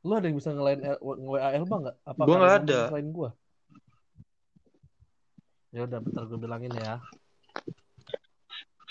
Lu 0.04 0.14
ada 0.14 0.28
yang 0.28 0.38
bisa 0.38 0.52
ngelain 0.52 0.80
nge-WA 0.84 1.50
Elba 1.56 1.76
nggak? 1.88 1.96
Apa 2.04 2.22
Gua 2.28 2.36
nggak 2.36 2.56
ada 2.64 2.80
Selain 2.92 3.10
gua. 3.10 3.30
Ya 5.72 5.88
udah 5.88 6.00
bentar 6.04 6.24
gue 6.28 6.40
bilangin 6.40 6.72
ya. 6.76 7.00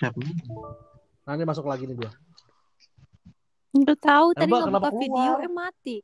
Siapa? 0.00 0.16
Nanti 1.24 1.42
masuk 1.44 1.68
lagi 1.68 1.85
nih 1.88 1.96
dia. 2.00 2.12
Udah 3.85 3.99
tahu 3.99 4.27
tadi 4.33 4.51
nggak 4.51 4.67
kenapa 4.71 4.89
buka 4.89 5.01
video 5.01 5.33
eh 5.45 5.53
mati. 5.53 5.97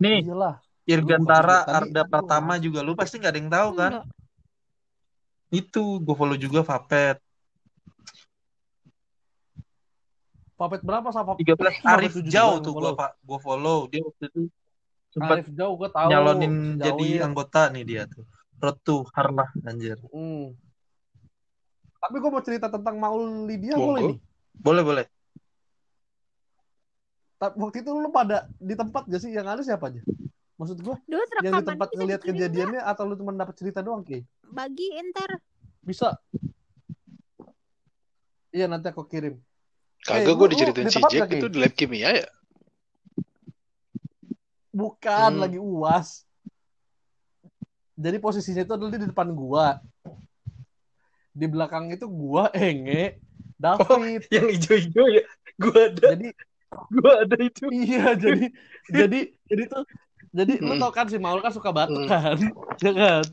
Nih, 0.00 0.24
Iyalah. 0.24 0.56
Irgantara 0.88 1.58
Arda 1.68 2.02
tadi 2.02 2.10
Pratama 2.10 2.54
juga 2.56 2.80
lu 2.80 2.96
pasti 2.96 3.20
nggak 3.20 3.32
ada 3.32 3.40
yang 3.40 3.52
tahu 3.52 3.68
kan? 3.76 3.92
Enggak. 4.00 4.06
Itu 5.50 5.82
gue 5.98 6.14
follow 6.14 6.38
juga 6.38 6.60
Vapet. 6.62 7.18
Papet 10.54 10.80
berapa 10.84 11.08
sama 11.10 11.34
13 11.40 11.56
Vapet 11.56 11.74
Arif 11.88 12.12
tujuh 12.20 12.30
Jauh 12.30 12.56
tuh 12.60 12.72
follow. 12.76 12.92
gue 12.92 13.00
pak 13.00 13.10
gue 13.24 13.38
follow 13.40 13.78
dia 13.88 14.04
waktu 14.04 14.24
itu 14.28 14.42
sempat 15.08 15.36
Arif 15.40 15.48
jauh 15.56 15.74
gue 15.80 15.88
tahu. 15.88 16.08
nyalonin 16.12 16.54
Jauh 16.76 16.84
jadi 16.84 17.08
ya. 17.08 17.20
anggota 17.26 17.60
nih 17.72 17.84
dia 17.84 18.02
tuh. 18.06 18.24
To 18.84 19.08
Harlah 19.16 19.48
anjir. 19.64 19.96
Hmm. 20.12 20.52
Tapi 21.96 22.16
gue 22.20 22.30
mau 22.32 22.44
cerita 22.44 22.68
tentang 22.68 22.96
Maul 23.00 23.48
Lydia 23.48 23.76
boleh 23.76 24.16
nih. 24.16 24.18
Boleh 24.60 24.84
boleh. 24.84 25.04
Tapi 27.40 27.56
waktu 27.56 27.80
itu 27.80 27.90
lu 27.96 28.12
pada 28.12 28.44
di 28.60 28.76
tempat 28.76 29.08
gak 29.08 29.20
sih 29.24 29.32
yang 29.32 29.48
ada 29.48 29.64
siapa 29.64 29.88
aja? 29.88 30.04
Maksud 30.60 30.76
gue 30.84 30.92
Duh, 31.08 31.24
yang 31.40 31.56
di 31.56 31.64
tempat 31.64 31.88
dikirim 31.88 32.20
kejadiannya 32.20 32.80
atau 32.84 33.08
lu 33.08 33.16
cuma 33.16 33.32
dapat 33.32 33.56
cerita 33.56 33.80
doang 33.80 34.04
Ki? 34.04 34.20
Bagi 34.44 34.92
ntar. 35.08 35.40
Bisa. 35.80 36.20
Iya 38.52 38.68
nanti 38.68 38.92
aku 38.92 39.08
kirim. 39.08 39.40
Kagak 40.04 40.28
Eh, 40.28 40.36
gue 40.36 40.36
lu- 40.36 40.52
diceritain 40.52 40.92
si 40.92 41.00
Jack 41.08 41.32
itu 41.32 41.48
di 41.48 41.56
lab 41.56 41.72
kimia 41.72 42.12
ya. 42.12 42.28
Bukan 44.70 45.30
Hmm. 45.32 45.40
lagi 45.40 45.56
uas. 45.56 46.28
Jadi 47.96 48.16
posisinya 48.20 48.64
itu 48.64 48.72
adalah 48.76 48.92
di 48.96 49.08
depan 49.08 49.28
gua. 49.32 49.80
Di 51.32 51.46
belakang 51.48 51.88
itu 51.88 52.04
gua, 52.08 52.48
Enge, 52.52 53.16
David. 53.60 54.20
Yang 54.32 54.46
hijau-hijau 54.56 55.06
ya. 55.12 55.24
Gue 55.54 55.76
ada, 55.76 56.06
Jadi 56.16 56.28
gue 56.70 57.12
ada 57.12 57.36
itu. 57.36 57.64
iya 57.68 58.16
jadi 58.16 58.44
jadi 58.88 59.20
jadi 59.44 59.62
tuh 59.68 59.84
jadi 60.30 60.54
lu 60.58 60.72
Hmm. 60.72 60.80
tau 60.80 60.92
kan 60.94 61.06
si 61.06 61.18
Maul 61.18 61.42
kan 61.42 61.50
suka 61.50 61.68
batuk 61.68 61.98
Hmm. 61.98 62.08
kan 62.08 62.38
ya 62.84 62.92
kan 62.94 63.24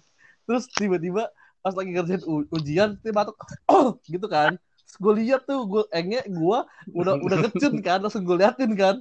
terus 0.44 0.66
tiba-tiba 0.68 1.30
pas 1.62 1.72
lagi 1.72 1.94
kerjain 1.94 2.22
ujian 2.50 2.90
dia 3.00 3.14
batuk 3.14 3.38
oh 3.70 3.94
gitu 4.12 4.26
kan 4.26 4.58
terus 4.58 4.96
gue 4.98 5.14
lihat 5.22 5.46
tuh 5.46 5.64
gue 5.64 5.84
enge 5.94 6.26
gue 6.26 6.58
udah 6.92 7.14
udah 7.22 7.38
kecun 7.46 7.78
kan 7.80 8.02
langsung 8.02 8.26
gue 8.26 8.36
liatin 8.36 8.74
kan 8.74 8.96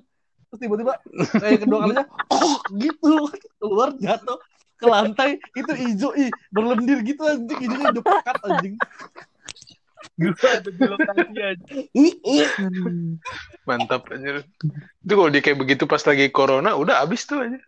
terus 0.47 0.61
tiba-tiba 0.61 1.01
kayak 1.33 1.65
kedua 1.65 1.79
kalinya 1.83 2.05
oh 2.29 2.55
gitu 2.83 3.13
keluar 3.57 3.97
jatuh 3.97 4.37
ke 4.77 4.85
lantai 4.85 5.41
itu 5.57 5.73
hijau 5.73 6.13
ih 6.13 6.29
berlendir 6.53 7.01
gitu 7.01 7.25
anjing 7.25 7.57
hijaunya 7.57 7.89
udah 7.97 8.05
pekat 8.05 8.37
anjing 8.45 8.75
Ada 10.17 10.71
lokasi 10.87 11.39
aja. 11.41 11.75
Mantap 13.69 14.09
anjir. 14.09 14.47
Itu 15.05 15.13
kalau 15.13 15.31
dia 15.31 15.43
kayak 15.45 15.59
begitu 15.61 15.85
pas 15.85 16.01
lagi 16.03 16.31
corona 16.33 16.73
udah 16.79 17.05
abis 17.05 17.27
tuh 17.29 17.45
aja. 17.45 17.61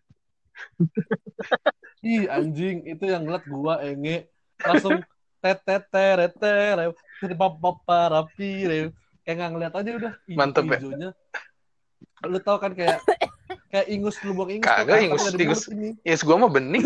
ih 2.06 2.30
anjing 2.30 2.86
itu 2.86 3.04
yang 3.06 3.26
ngeliat 3.26 3.44
gua 3.46 3.82
enge 3.82 4.30
langsung 4.62 5.02
tetetere 5.38 6.34
papa 7.34 7.98
rapi 8.10 8.66
kayak 9.22 9.34
nggak 9.34 9.50
ngeliat 9.54 9.72
aja 9.74 9.90
udah 9.98 10.12
Mantep 10.34 10.66
ya? 10.66 11.10
lu 12.26 12.38
tau 12.42 12.58
kan 12.58 12.74
kayak 12.74 12.98
kayak 13.70 13.86
ingus 13.86 14.18
lu 14.26 14.34
buang 14.34 14.50
ingus 14.50 14.66
Kagak, 14.66 14.98
kan, 14.98 15.06
ingus- 15.06 15.38
ingus. 15.38 15.62
Yes, 16.02 16.26
gua 16.26 16.34
mah 16.42 16.50
bening. 16.50 16.82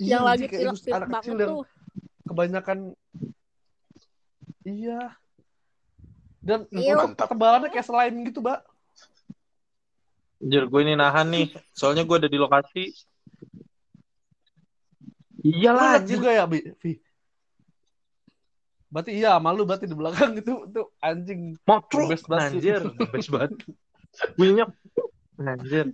Iya, 0.00 0.18
yang 0.18 0.24
lagi 0.26 0.46
pilek-pilek 0.50 0.96
anak 0.96 1.08
banget 1.12 1.46
tuh. 1.46 1.62
Kebanyakan 2.24 2.96
iya 4.64 5.12
dan. 6.44 6.68
Mantap. 6.68 7.28
tebalannya 7.32 7.72
kayak 7.72 7.88
slime 7.88 8.28
gitu 8.28 8.44
mbak 8.44 8.60
Anjir, 10.44 10.68
gue 10.68 10.80
ini 10.84 10.92
nahan 10.92 11.32
nih. 11.32 11.48
Soalnya 11.72 12.04
gue 12.04 12.20
ada 12.20 12.28
di 12.28 12.36
lokasi. 12.36 12.92
Iyalah, 15.40 15.96
liat 15.96 16.04
anjir. 16.04 16.20
juga 16.20 16.28
ya 16.36 16.44
bi 16.44 16.60
Vi? 16.84 17.00
berarti 18.94 19.10
iya 19.10 19.42
malu 19.42 19.66
berarti 19.66 19.90
di 19.90 19.96
belakang 19.98 20.38
itu 20.38 20.70
itu 20.70 20.82
anjing 21.02 21.58
Motruk. 21.66 22.14
Best 22.14 22.30
banget 22.30 22.46
sih. 22.46 22.58
Anjir, 22.60 22.82
best 23.16 23.30
banget. 23.32 23.52
Bunyinya. 24.38 24.66
Anjir. 25.42 25.90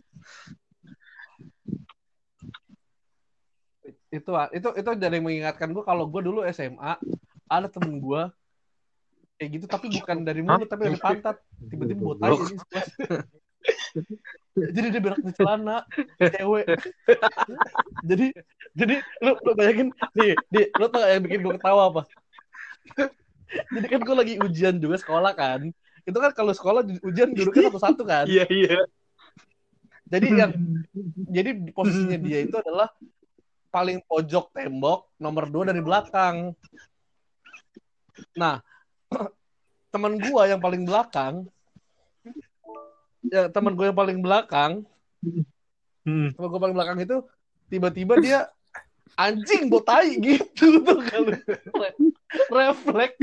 Itu 4.11 4.31
itu 4.55 4.69
itu 4.75 4.91
dari 4.99 5.19
mengingatkan 5.23 5.71
gue 5.71 5.85
kalau 5.87 6.11
gue 6.11 6.21
dulu 6.23 6.43
SMA 6.51 6.99
ada 7.47 7.67
temen 7.71 8.03
gue 8.03 8.23
kayak 9.39 9.51
gitu 9.57 9.67
tapi 9.71 9.87
bukan 9.89 10.27
dari 10.27 10.43
mulut 10.45 10.69
tapi 10.69 10.91
dari 10.91 10.99
pantat 11.01 11.39
tiba-tiba 11.59 12.03
botai 12.03 12.29
Goblok. 12.35 12.51
ini 12.53 12.59
sekelas. 12.61 12.89
jadi 14.75 14.87
dia 14.93 15.01
berak 15.01 15.21
di 15.25 15.33
celana 15.33 15.79
cewek 16.19 16.67
jadi 18.11 18.27
jadi 18.77 18.95
lu, 19.25 19.33
lu 19.41 19.53
bayangin 19.57 19.89
nih 20.13 20.35
di 20.53 20.61
lu 20.77 20.87
tau 20.93 21.07
yang 21.07 21.23
bikin 21.25 21.41
gue 21.41 21.53
ketawa 21.57 21.83
apa 21.89 22.03
jadi 23.79 23.87
kan 23.87 24.01
gue 24.05 24.17
lagi 24.17 24.35
ujian 24.43 24.77
juga 24.77 24.97
sekolah 25.01 25.33
kan 25.33 25.71
itu 26.05 26.19
kan 26.19 26.31
kalau 26.35 26.53
sekolah 26.53 26.83
ujian 27.07 27.31
duduknya 27.33 27.67
satu-satu 27.73 28.03
kan 28.05 28.27
Iya, 28.27 28.45
iya. 28.51 28.79
jadi 30.11 30.27
yang 30.35 30.53
jadi 31.31 31.51
di 31.57 31.71
posisinya 31.73 32.19
dia 32.21 32.45
itu 32.45 32.57
adalah 32.59 32.91
paling 33.71 34.03
pojok 34.05 34.51
tembok 34.51 35.09
nomor 35.17 35.47
dua 35.47 35.71
dari 35.71 35.81
belakang. 35.81 36.53
Nah, 38.35 38.59
teman 39.95 40.19
gua 40.19 40.51
yang 40.51 40.61
paling 40.61 40.83
belakang, 40.83 41.47
ya 43.27 43.47
teman 43.49 43.73
gua 43.79 43.91
yang 43.91 43.99
paling 43.99 44.19
belakang, 44.21 44.73
Hmm. 46.01 46.33
teman 46.33 46.49
gua 46.49 46.61
paling 46.61 46.77
belakang 46.77 46.99
itu 47.05 47.17
tiba-tiba 47.71 48.19
dia 48.19 48.49
anjing 49.21 49.69
botai 49.69 50.17
gitu 50.19 50.67
tuh 50.87 50.99
kalau 51.05 51.35
refleks 52.51 53.19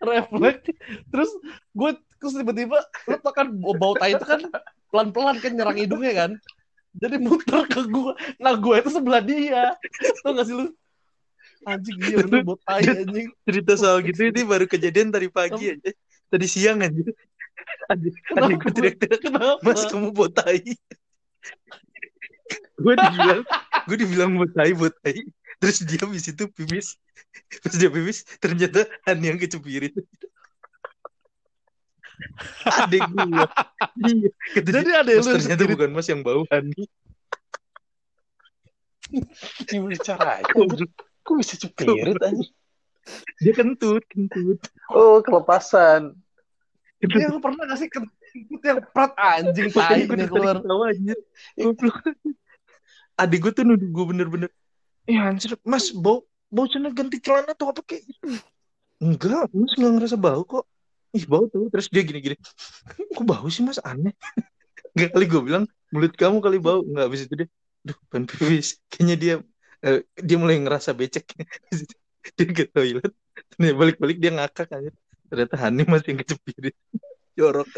refleks 0.00 0.64
terus 1.08 1.30
gue 1.72 1.90
terus 2.20 2.34
tiba-tiba 2.36 2.78
lo 3.08 3.16
tau 3.20 3.32
kan 3.32 3.48
bau 3.54 3.96
tai 3.96 4.16
itu 4.16 4.26
kan 4.26 4.40
pelan-pelan 4.92 5.40
kan 5.40 5.52
nyerang 5.54 5.78
hidungnya 5.78 6.12
kan 6.12 6.30
jadi 6.96 7.16
muter 7.22 7.66
ke 7.70 7.80
gue 7.86 8.12
nah 8.40 8.54
gue 8.58 8.74
itu 8.80 8.90
sebelah 8.90 9.22
dia 9.22 9.78
tau 10.24 10.34
gak 10.34 10.46
sih 10.48 10.54
lu 10.56 10.66
anjing 11.68 11.96
iya 12.02 12.16
bener 12.24 12.42
bau 12.42 12.56
tai 12.64 12.84
anjing 12.88 13.28
Cerita 13.44 13.74
soal 13.76 14.00
gitu 14.06 14.30
ini 14.30 14.46
baru 14.46 14.64
kejadian 14.64 15.12
tadi 15.12 15.28
pagi 15.28 15.74
aja. 15.74 15.90
Tadi 16.30 16.46
siang 16.46 16.78
aja. 16.78 17.02
Adik, 17.90 18.14
adik 18.38 18.56
gue 18.62 18.72
teriak-teriak, 18.72 19.20
Mas 19.66 19.82
kamu 19.90 20.14
botai. 20.14 20.62
gue 22.80 22.94
dibilang, 22.96 23.42
gue 23.90 23.96
dibilang 23.98 24.30
botai, 24.38 24.72
botai. 24.72 25.26
Terus 25.60 25.82
dia 25.84 25.98
habis 26.06 26.24
itu 26.30 26.46
pipis. 26.54 26.96
Terus 27.50 27.76
dia 27.76 27.90
pipis, 27.90 28.24
ternyata 28.38 28.86
Hani 29.04 29.34
yang 29.34 29.38
kecepirit. 29.42 29.92
Adik 32.84 33.02
gue. 33.10 33.24
Iya. 34.00 34.28
Dia, 34.54 34.72
jadi 34.80 34.90
ada 35.04 35.10
lu 35.10 35.22
ternyata 35.22 35.44
sendiri 35.44 35.74
bukan 35.76 35.90
mas 35.94 36.08
yang 36.08 36.20
bau 36.24 36.42
Hani. 36.48 36.84
Gimana 39.66 39.96
caranya? 39.98 40.46
Kok 41.26 41.34
bisa 41.36 41.54
cepirit 41.58 42.16
aja? 42.20 42.46
Dia 43.42 43.52
kentut, 43.56 44.04
kentut. 44.06 44.60
Oh, 44.92 45.18
kelepasan. 45.24 46.14
ya 47.00 47.32
lu 47.32 47.40
pernah 47.40 47.64
gak 47.64 47.80
sih 47.80 47.88
kentut 47.88 48.62
yang 48.62 48.80
prat 48.92 49.12
anjing 49.16 49.72
tai 49.72 50.04
gue 50.06 50.26
keluar 50.28 50.60
anjir. 50.92 51.18
Adik 53.18 53.38
gue 53.48 53.52
tuh 53.52 53.64
nuduh 53.66 53.88
gue 53.88 54.04
bener-bener. 54.14 54.50
Ya 55.08 55.32
anjir, 55.32 55.56
mas 55.66 55.90
bau 55.90 56.24
bau 56.50 56.66
celana 56.66 56.94
ganti 56.94 57.18
celana 57.18 57.56
tuh 57.56 57.72
apa 57.72 57.80
kayak 57.82 58.04
gitu. 58.06 58.38
Enggak, 59.00 59.48
mas 59.50 59.72
nggak 59.74 59.92
ngerasa 59.96 60.16
bau 60.20 60.44
kok. 60.44 60.64
Ih 61.16 61.24
bau 61.26 61.44
tuh. 61.50 61.66
Terus 61.72 61.86
dia 61.90 62.02
gini-gini. 62.06 62.36
Kok 63.16 63.24
bau 63.26 63.46
sih 63.50 63.62
mas 63.66 63.80
aneh. 63.82 64.14
Enggak 64.94 65.10
kali 65.14 65.24
gue 65.30 65.42
bilang 65.42 65.64
mulut 65.90 66.14
kamu 66.14 66.38
kali 66.42 66.58
bau. 66.58 66.82
Enggak 66.86 67.04
habis 67.10 67.20
itu 67.26 67.34
dia. 67.44 67.48
Duh, 67.80 67.98
ban 68.12 68.24
pipis. 68.28 68.78
Kayaknya 68.92 69.16
dia 69.16 69.34
eh, 69.86 70.00
dia 70.20 70.36
mulai 70.36 70.60
ngerasa 70.60 70.92
becek. 70.94 71.26
Dia 72.36 72.52
ke 72.52 72.68
toilet. 72.68 73.16
Ternyata 73.56 73.76
balik-balik 73.80 74.20
dia 74.20 74.28
ngakak 74.28 74.68
aja. 74.76 74.92
Ternyata 75.32 75.56
Hani 75.56 75.88
masih 75.88 76.12
yang 76.12 76.20
kecepirit. 76.20 76.76
Jorok. 77.40 77.68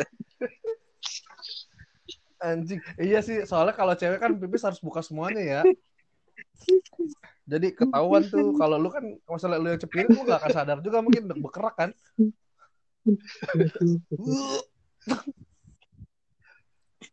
anjing 2.42 2.82
iya 2.98 3.22
sih 3.22 3.46
soalnya 3.46 3.70
kalau 3.70 3.94
cewek 3.94 4.18
kan 4.18 4.34
pipis 4.34 4.66
harus 4.66 4.82
buka 4.82 4.98
semuanya 4.98 5.38
ya 5.38 5.60
jadi 7.46 7.70
ketahuan 7.70 8.26
tuh 8.26 8.58
kalau 8.58 8.82
lu 8.82 8.90
kan 8.90 9.04
masalah 9.30 9.62
lu 9.62 9.70
yang 9.70 9.78
cepirit 9.78 10.10
lu 10.10 10.26
gak 10.26 10.42
akan 10.42 10.50
sadar 10.50 10.78
juga 10.82 10.98
mungkin 11.06 11.30
udah 11.30 11.38
berkerak 11.38 11.74
kan 11.78 11.90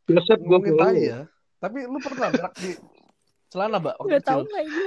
Biasa 0.05 0.31
gue 0.37 0.45
ngomongin 0.45 0.75
tai 0.77 1.01
ya 1.05 1.21
tapi 1.59 1.83
lu 1.83 1.99
pernah 1.99 2.31
berak 2.31 2.53
di 2.55 2.71
celana 3.51 3.77
mbak 3.77 3.95
Udah 3.99 4.21
tahu 4.23 4.41
kecil 4.41 4.47
nggak 4.47 4.63
ini? 4.65 4.85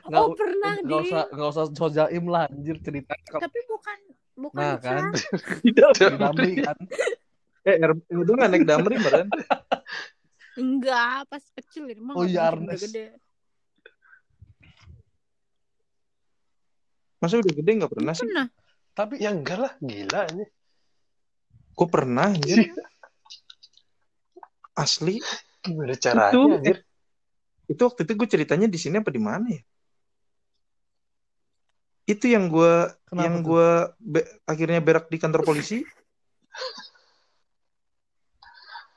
nggak 0.00 0.24
Oh, 0.24 0.32
pernah, 0.32 0.72
nggak 0.80 1.00
Di. 1.00 1.06
usah 1.10 1.22
nggak 1.28 1.48
usah 1.52 1.64
sojaim 1.74 2.24
lah 2.26 2.46
anjir 2.48 2.76
cerita 2.80 3.12
Tapi 3.26 3.58
bukan 3.66 3.98
bukan 4.38 4.56
Nah, 4.56 4.74
kan. 4.78 5.04
Di 5.64 5.70
Damri 5.74 6.52
kan 6.56 6.76
Eh, 7.60 7.76
er, 7.76 7.92
udah 7.92 8.32
nggak 8.40 8.50
naik 8.56 8.64
damri 8.64 8.96
meren. 8.96 9.28
Enggak, 10.56 11.28
pas 11.28 11.44
kecil 11.52 11.92
ini 11.92 12.00
mah 12.00 12.16
Oh 12.16 12.24
iya, 12.24 12.48
mungkin 12.48 12.72
Arnes. 12.72 12.88
gede. 12.88 13.20
Masa 17.20 17.36
udah 17.36 17.52
gede 17.52 17.70
nggak 17.76 17.92
pernah 17.92 18.16
sih? 18.16 18.24
Pernah. 18.24 18.48
tapi 18.96 19.20
Ya 19.20 19.30
enggak 19.30 19.58
lah, 19.60 19.72
gila 19.80 20.24
ini. 20.32 20.44
Gue 21.76 21.88
pernah, 21.88 22.32
anjir. 22.32 22.72
Asli. 24.72 25.20
Gimana 25.60 25.94
caranya, 26.00 26.32
Itu, 26.32 26.40
anjir? 26.56 26.76
Itu 27.70 27.82
waktu 27.86 28.00
itu 28.08 28.12
gue 28.16 28.28
ceritanya 28.28 28.66
di 28.66 28.78
sini 28.80 28.98
apa 28.98 29.12
di 29.12 29.20
mana 29.20 29.46
ya? 29.52 29.62
Itu 32.08 32.26
yang 32.26 32.48
gue 32.48 32.88
Kenapa 33.06 33.22
yang 33.22 33.34
gue 33.44 33.68
be- 34.00 34.28
akhirnya 34.48 34.80
berak 34.80 35.06
di 35.12 35.20
kantor 35.20 35.44
polisi. 35.44 35.84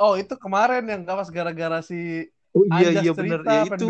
oh 0.02 0.18
itu 0.20 0.34
kemarin 0.36 0.84
yang 0.84 1.06
gak 1.06 1.16
pas 1.16 1.30
gara-gara 1.30 1.80
si 1.86 2.28
Oh 2.54 2.66
iya 2.70 2.94
Anjas 2.94 3.04
iya 3.06 3.12
bener 3.14 3.40
ya 3.46 3.62
itu. 3.66 3.88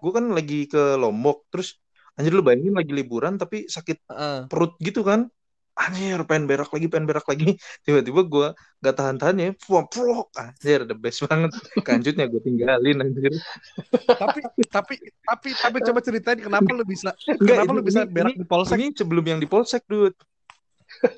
Gue 0.00 0.12
kan 0.12 0.24
lagi 0.32 0.68
ke 0.68 1.00
Lombok 1.00 1.48
terus 1.48 1.80
anjir 2.12 2.32
lu 2.32 2.42
bayangin 2.42 2.74
lagi 2.74 2.92
liburan 2.92 3.34
tapi 3.36 3.64
sakit 3.66 3.98
Heeh. 4.08 4.38
perut 4.46 4.76
gitu 4.78 5.02
kan. 5.02 5.28
Anjir 5.72 6.20
pengen 6.28 6.44
berak 6.44 6.68
lagi 6.68 6.84
pengen 6.84 7.08
berak 7.08 7.24
lagi. 7.24 7.56
Tiba-tiba 7.88 8.20
gue 8.22 8.46
gak 8.78 8.92
tahan-tahan 8.92 9.36
ya. 9.40 9.50
Fuak. 9.56 9.88
Anjir 10.36 10.84
the 10.84 10.92
best 10.92 11.24
banget. 11.24 11.48
Kanjutnya 11.80 12.28
gue 12.28 12.40
tinggalin 12.40 13.00
anjir. 13.00 13.32
tapi 14.04 14.40
tapi 14.68 14.94
tapi 15.24 15.48
tapi 15.50 15.76
coba 15.80 15.98
ceritain 16.00 16.36
kenapa 16.36 16.68
lu 16.70 16.84
bisa 16.84 17.16
Enggak, 17.24 17.64
kenapa 17.64 17.72
lu 17.72 17.80
ini- 17.80 17.88
bisa 17.88 18.00
ini- 18.04 18.12
berak 18.12 18.34
di 18.36 18.44
polsek 18.44 18.76
Ini 18.76 18.88
sebelum 18.92 19.24
yang 19.24 19.40
di 19.40 19.48
polsek, 19.48 19.82
Dut. 19.88 20.12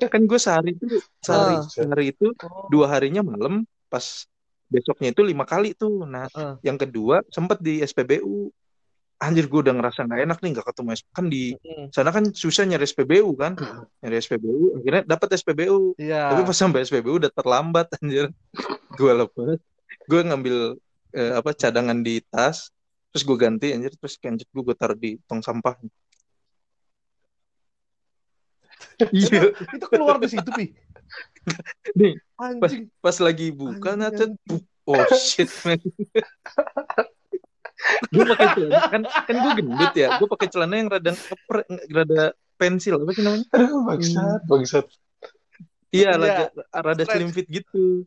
Kan 0.07 0.23
gue 0.23 0.39
sehari 0.39 0.71
itu 0.71 0.87
sehari, 1.19 1.55
Ah. 1.59 1.67
sehari 1.67 2.05
itu 2.15 2.31
dua 2.71 2.87
harinya 2.87 3.19
malam, 3.21 3.67
pas 3.85 4.23
besoknya 4.65 5.11
itu 5.11 5.19
lima 5.19 5.43
kali 5.43 5.75
tuh. 5.75 6.07
Nah, 6.07 6.31
Ah. 6.31 6.55
yang 6.63 6.79
kedua 6.79 7.19
sempet 7.27 7.59
di 7.59 7.83
SPBU. 7.83 8.55
Anjir 9.15 9.47
gue 9.47 9.59
udah 9.63 9.71
ngerasa 9.71 10.03
nggak 10.03 10.21
enak 10.27 10.37
nih 10.43 10.49
nggak 10.59 10.67
ketemu 10.67 10.89
kan 11.15 11.25
di 11.31 11.43
sana 11.95 12.11
kan 12.11 12.35
susah 12.35 12.67
nyari 12.67 12.83
SPBU 12.83 13.31
kan, 13.39 13.55
nyari 14.03 14.15
SPBU. 14.19 14.83
Akhirnya 14.83 15.01
dapat 15.07 15.39
SPBU. 15.39 15.95
iya 15.95 16.35
Tapi 16.35 16.43
pas 16.43 16.57
sampai 16.57 16.83
SPBU 16.83 17.23
udah 17.23 17.31
terlambat 17.31 17.87
anjir. 17.99 18.27
Gue 18.99 19.11
lepas. 19.15 19.55
Gue 20.11 20.19
ngambil 20.19 20.75
eh, 21.15 21.31
apa 21.31 21.55
cadangan 21.55 21.95
di 22.03 22.19
tas, 22.27 22.75
terus 23.15 23.23
gue 23.23 23.37
ganti 23.39 23.71
anjir 23.71 23.95
terus 23.95 24.19
kanjut 24.19 24.47
gue 24.51 24.63
gue 24.67 24.75
taruh 24.75 24.99
di 24.99 25.15
tong 25.23 25.39
sampah. 25.39 25.79
Iya. 29.11 29.51
itu 29.51 29.85
keluar 29.91 30.15
di 30.23 30.27
situ 30.31 30.49
pi 30.55 30.71
Nih, 31.99 32.15
anjing 32.39 32.87
pas 33.03 33.17
lagi 33.19 33.51
buka 33.51 33.99
nacet 33.99 34.31
oh 34.87 35.03
shit 35.15 35.51
man 35.67 35.79
gue 38.09 38.25
pakai 38.25 38.47
celana 38.53 38.79
kan 38.89 39.01
kan 39.05 39.35
gue 39.35 39.51
gendut 39.57 39.93
ya 39.93 40.07
gue 40.17 40.27
pakai 40.27 40.47
celana 40.49 40.73
yang 40.75 40.89
rada 40.89 41.11
keper 41.13 41.57
rada 41.91 42.23
pensil 42.55 42.95
apa 42.97 43.11
sih 43.11 43.23
namanya 43.23 43.45
Aduh, 43.51 43.79
bangsat, 43.85 44.41
bangsat. 44.47 44.85
iya 45.91 46.15
Iya, 46.15 46.19
rada 46.19 46.43
rada 46.71 47.03
slim 47.05 47.29
fit 47.29 47.47
gitu 47.47 48.03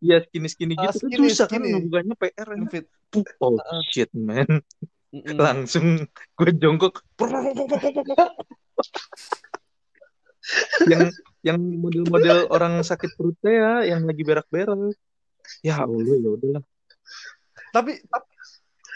iya 0.00 0.24
skinny 0.24 0.48
skinny 0.48 0.74
Ah, 0.74 0.88
gitu 0.88 0.96
kan 0.98 1.08
skinny, 1.12 1.28
susah 1.28 1.46
kan 1.46 1.60
skinny. 1.60 1.70
ngebukanya 1.76 2.14
PR 2.16 2.46
kan. 2.48 2.58
Fit. 2.68 2.86
Oh 3.38 3.58
Ah. 3.60 3.82
shit 3.86 4.10
man 4.12 4.48
Mm-mm. 5.10 5.36
langsung 5.36 6.06
gue 6.08 6.50
jongkok 6.54 7.02
yang 10.88 11.02
yang 11.42 11.58
model-model 11.60 12.48
orang 12.48 12.80
sakit 12.80 13.14
perutnya 13.14 13.52
ya 13.52 13.72
yang 13.94 14.02
lagi 14.06 14.22
berak-berak 14.24 14.96
ya 15.60 15.84
allah 15.84 16.16
ya 16.16 16.30
udahlah 16.30 16.62
tapi 17.70 18.00
tapi 18.02 18.29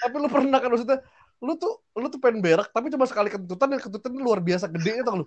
tapi 0.05 0.17
lu 0.21 0.29
pernah 0.29 0.59
kan 0.61 0.69
maksudnya 0.69 0.99
lu 1.41 1.57
tuh 1.57 1.81
lu 1.97 2.07
tuh 2.13 2.21
pengen 2.21 2.45
berak 2.45 2.69
tapi 2.71 2.93
cuma 2.93 3.09
sekali 3.09 3.33
kentutan 3.33 3.73
dan 3.73 3.81
kentutan 3.81 4.13
luar 4.13 4.45
biasa 4.45 4.69
gede 4.69 5.01
itu 5.01 5.13
lu 5.13 5.25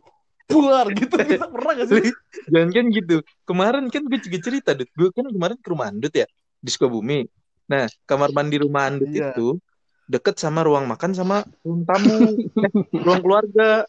buar 0.48 0.88
gitu 0.96 1.16
bisa 1.28 1.46
pernah 1.52 1.72
gak 1.76 1.88
sih 1.92 2.12
Jangan 2.48 2.70
kan 2.72 2.86
gitu. 2.96 3.16
Kemarin 3.44 3.92
kan 3.92 4.04
gue 4.08 4.20
juga 4.24 4.40
cerita, 4.40 4.72
Dut. 4.72 4.88
Gue 4.96 5.12
kan 5.12 5.28
kemarin 5.28 5.60
ke 5.60 5.68
rumah 5.68 5.92
Andut 5.92 6.13
ya, 6.16 6.24
di 6.63 6.70
Sukabumi. 6.72 7.28
Nah, 7.68 7.92
kamar 8.08 8.32
mandi 8.32 8.56
rumah 8.63 8.88
Andut 8.88 9.12
Iya. 9.12 9.36
itu 9.36 9.60
deket 10.08 10.40
sama 10.40 10.63
ruang 10.63 10.88
makan 10.88 11.12
sama 11.12 11.44
ruang 11.68 11.84
tamu, 11.84 12.16
eh, 12.63 12.72
ruang 13.04 13.20
keluarga. 13.20 13.84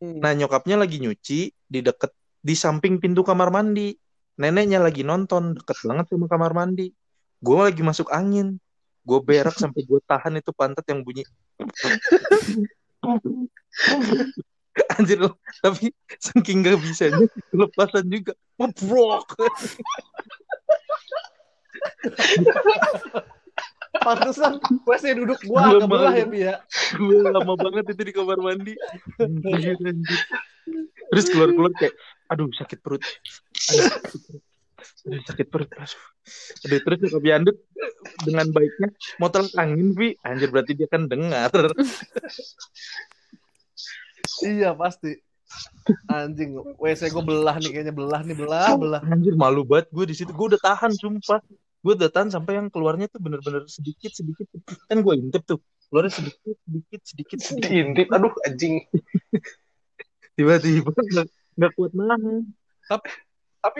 Nah, 0.00 0.32
nyokapnya 0.32 0.80
lagi 0.80 0.96
nyuci 1.04 1.52
di 1.52 1.80
deket 1.84 2.16
di 2.40 2.56
samping 2.56 2.96
pintu 2.96 3.20
kamar 3.20 3.52
mandi. 3.52 3.92
Neneknya 4.40 4.80
lagi 4.80 5.04
nonton 5.04 5.60
deket 5.60 5.84
banget 5.84 6.08
sama 6.08 6.24
kamar 6.24 6.56
mandi. 6.56 6.88
Gue 7.44 7.60
lagi 7.60 7.84
masuk 7.84 8.08
angin. 8.08 8.56
Gue 9.04 9.18
berak 9.24 9.56
sampai 9.56 9.82
gue 9.84 10.00
tahan 10.04 10.38
itu 10.38 10.52
pantat 10.52 10.84
yang 10.88 11.00
bunyi. 11.04 11.24
Anjir, 14.96 15.18
tapi 15.64 15.90
saking 16.20 16.62
gak 16.62 16.78
bisanya 16.80 17.26
kelepasan 17.50 18.06
juga. 18.06 18.32
Ngebrok. 18.60 19.26
pantesan 24.00 24.62
WC 24.88 25.04
duduk 25.12 25.40
gua 25.44 25.76
agak 25.76 25.88
belah 25.90 26.14
ya 26.14 26.24
Pi 26.24 26.38
ya 26.40 26.54
Gue 26.96 27.20
lama 27.20 27.54
banget 27.58 27.92
itu 27.92 28.02
di 28.06 28.12
kamar 28.16 28.38
mandi. 28.40 28.74
Terus 31.10 31.26
keluar-keluar 31.28 31.72
kayak, 31.76 31.94
aduh 32.30 32.48
sakit 32.54 32.78
perut. 32.80 33.02
Aduh, 33.02 33.86
sakit 33.90 34.20
perut. 34.30 34.49
Aduh, 35.06 35.22
sakit 35.24 35.46
perut. 35.48 35.70
Aduh. 35.72 36.00
Aduh, 36.66 36.78
terus 36.84 36.98
nyokap 37.04 37.24
Yandut 37.24 37.56
dengan 38.24 38.46
baiknya 38.52 38.88
motor 39.20 39.44
angin, 39.56 39.96
Vi. 39.96 40.16
Anjir, 40.24 40.48
berarti 40.52 40.72
dia 40.76 40.88
kan 40.88 41.08
dengar. 41.08 41.50
iya 44.40 44.72
pasti 44.72 45.20
anjing 46.06 46.54
WC 46.78 47.10
gua 47.10 47.24
belah 47.26 47.56
nih 47.58 47.70
kayaknya 47.74 47.94
belah 47.94 48.22
nih 48.22 48.36
belah 48.38 48.78
belah 48.78 49.02
Anjir, 49.02 49.34
malu 49.34 49.66
banget 49.66 49.90
gue 49.90 50.04
di 50.06 50.14
situ. 50.14 50.30
Gue 50.30 50.54
udah 50.54 50.60
tahan, 50.62 50.94
sumpah. 50.94 51.42
Gue 51.80 51.96
udah 51.96 52.12
tahan 52.12 52.28
sampai 52.28 52.60
yang 52.60 52.68
keluarnya 52.68 53.08
tuh 53.08 53.18
bener-bener 53.24 53.64
sedikit, 53.66 54.12
sedikit. 54.12 54.46
Kan 54.86 55.00
gue 55.02 55.14
intip 55.16 55.42
tuh. 55.48 55.58
Keluarnya 55.90 56.12
sedikit, 56.12 56.54
sedikit, 56.62 57.00
sedikit, 57.02 57.38
sedikit. 57.42 57.66
Diintip, 57.66 58.08
aduh 58.14 58.30
anjing. 58.46 58.84
Tiba-tiba 60.38 60.92
nggak 60.94 61.26
nggak 61.58 61.72
kuat 61.74 61.92
nahan. 61.96 62.46
tapi 62.90 63.10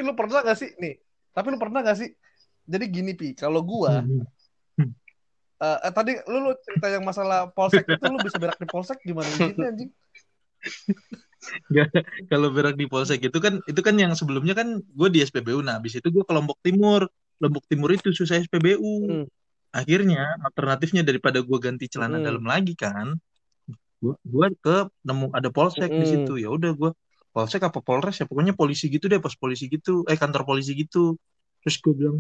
lu 0.05 0.13
pernah 0.13 0.45
gak 0.45 0.59
sih 0.61 0.71
nih 0.77 0.95
tapi 1.33 1.47
lu 1.55 1.59
pernah 1.61 1.81
gak 1.81 1.99
sih? 1.99 2.11
Jadi 2.71 2.85
gini 2.87 3.13
pi 3.17 3.35
kalau 3.35 3.65
gua 3.65 4.05
eh, 5.61 5.79
eh, 5.87 5.93
tadi 5.93 6.13
lu, 6.29 6.39
lu 6.47 6.53
cerita 6.63 6.87
yang 6.89 7.05
masalah 7.05 7.49
polsek 7.53 7.85
itu 7.89 8.07
lu 8.09 8.19
bisa 8.23 8.37
berak 8.41 8.57
di 8.61 8.69
polsek 8.69 8.99
gimana 9.05 9.29
izinnya 9.33 9.69
anjing? 9.73 9.91
Kalau 12.31 12.53
berak 12.53 12.77
di 12.77 12.85
polsek 12.85 13.25
itu 13.25 13.39
kan 13.41 13.65
itu 13.65 13.81
kan 13.81 13.97
yang 13.97 14.13
sebelumnya 14.13 14.53
kan 14.53 14.81
gue 14.81 15.09
di 15.09 15.25
SPBU 15.25 15.65
nah 15.65 15.81
habis 15.81 15.97
itu 15.97 16.09
gue 16.13 16.25
ke 16.25 16.33
Lombok 16.37 16.61
Timur. 16.61 17.09
Lombok 17.41 17.65
Timur 17.67 17.89
itu 17.97 18.13
susah 18.13 18.37
SPBU 18.45 19.09
Hmm. 19.09 19.25
akhirnya 19.71 20.35
alternatifnya 20.43 21.07
daripada 21.07 21.41
gue 21.41 21.59
ganti 21.63 21.87
celana 21.87 22.19
Hmm. 22.21 22.27
dalam 22.27 22.45
lagi 22.45 22.75
kan 22.77 23.17
gue 24.01 24.47
ke 24.61 24.77
nemu 25.07 25.33
ada 25.33 25.49
polsek 25.49 25.89
di 25.89 26.05
Hmm. 26.05 26.13
situ. 26.13 26.33
Ya 26.41 26.49
udah 26.53 26.73
gue 26.77 26.91
polsek 27.35 27.63
apa 27.63 27.79
polres 27.81 28.17
ya 28.21 28.27
pokoknya 28.27 28.55
polisi 28.59 28.91
gitu 28.91 29.07
deh 29.11 29.21
pos 29.23 29.35
polisi 29.39 29.65
gitu 29.71 30.03
eh 30.11 30.19
kantor 30.19 30.43
polisi 30.49 30.73
gitu 30.75 31.15
terus 31.63 31.77
gue 31.79 31.95
bilang 31.95 32.19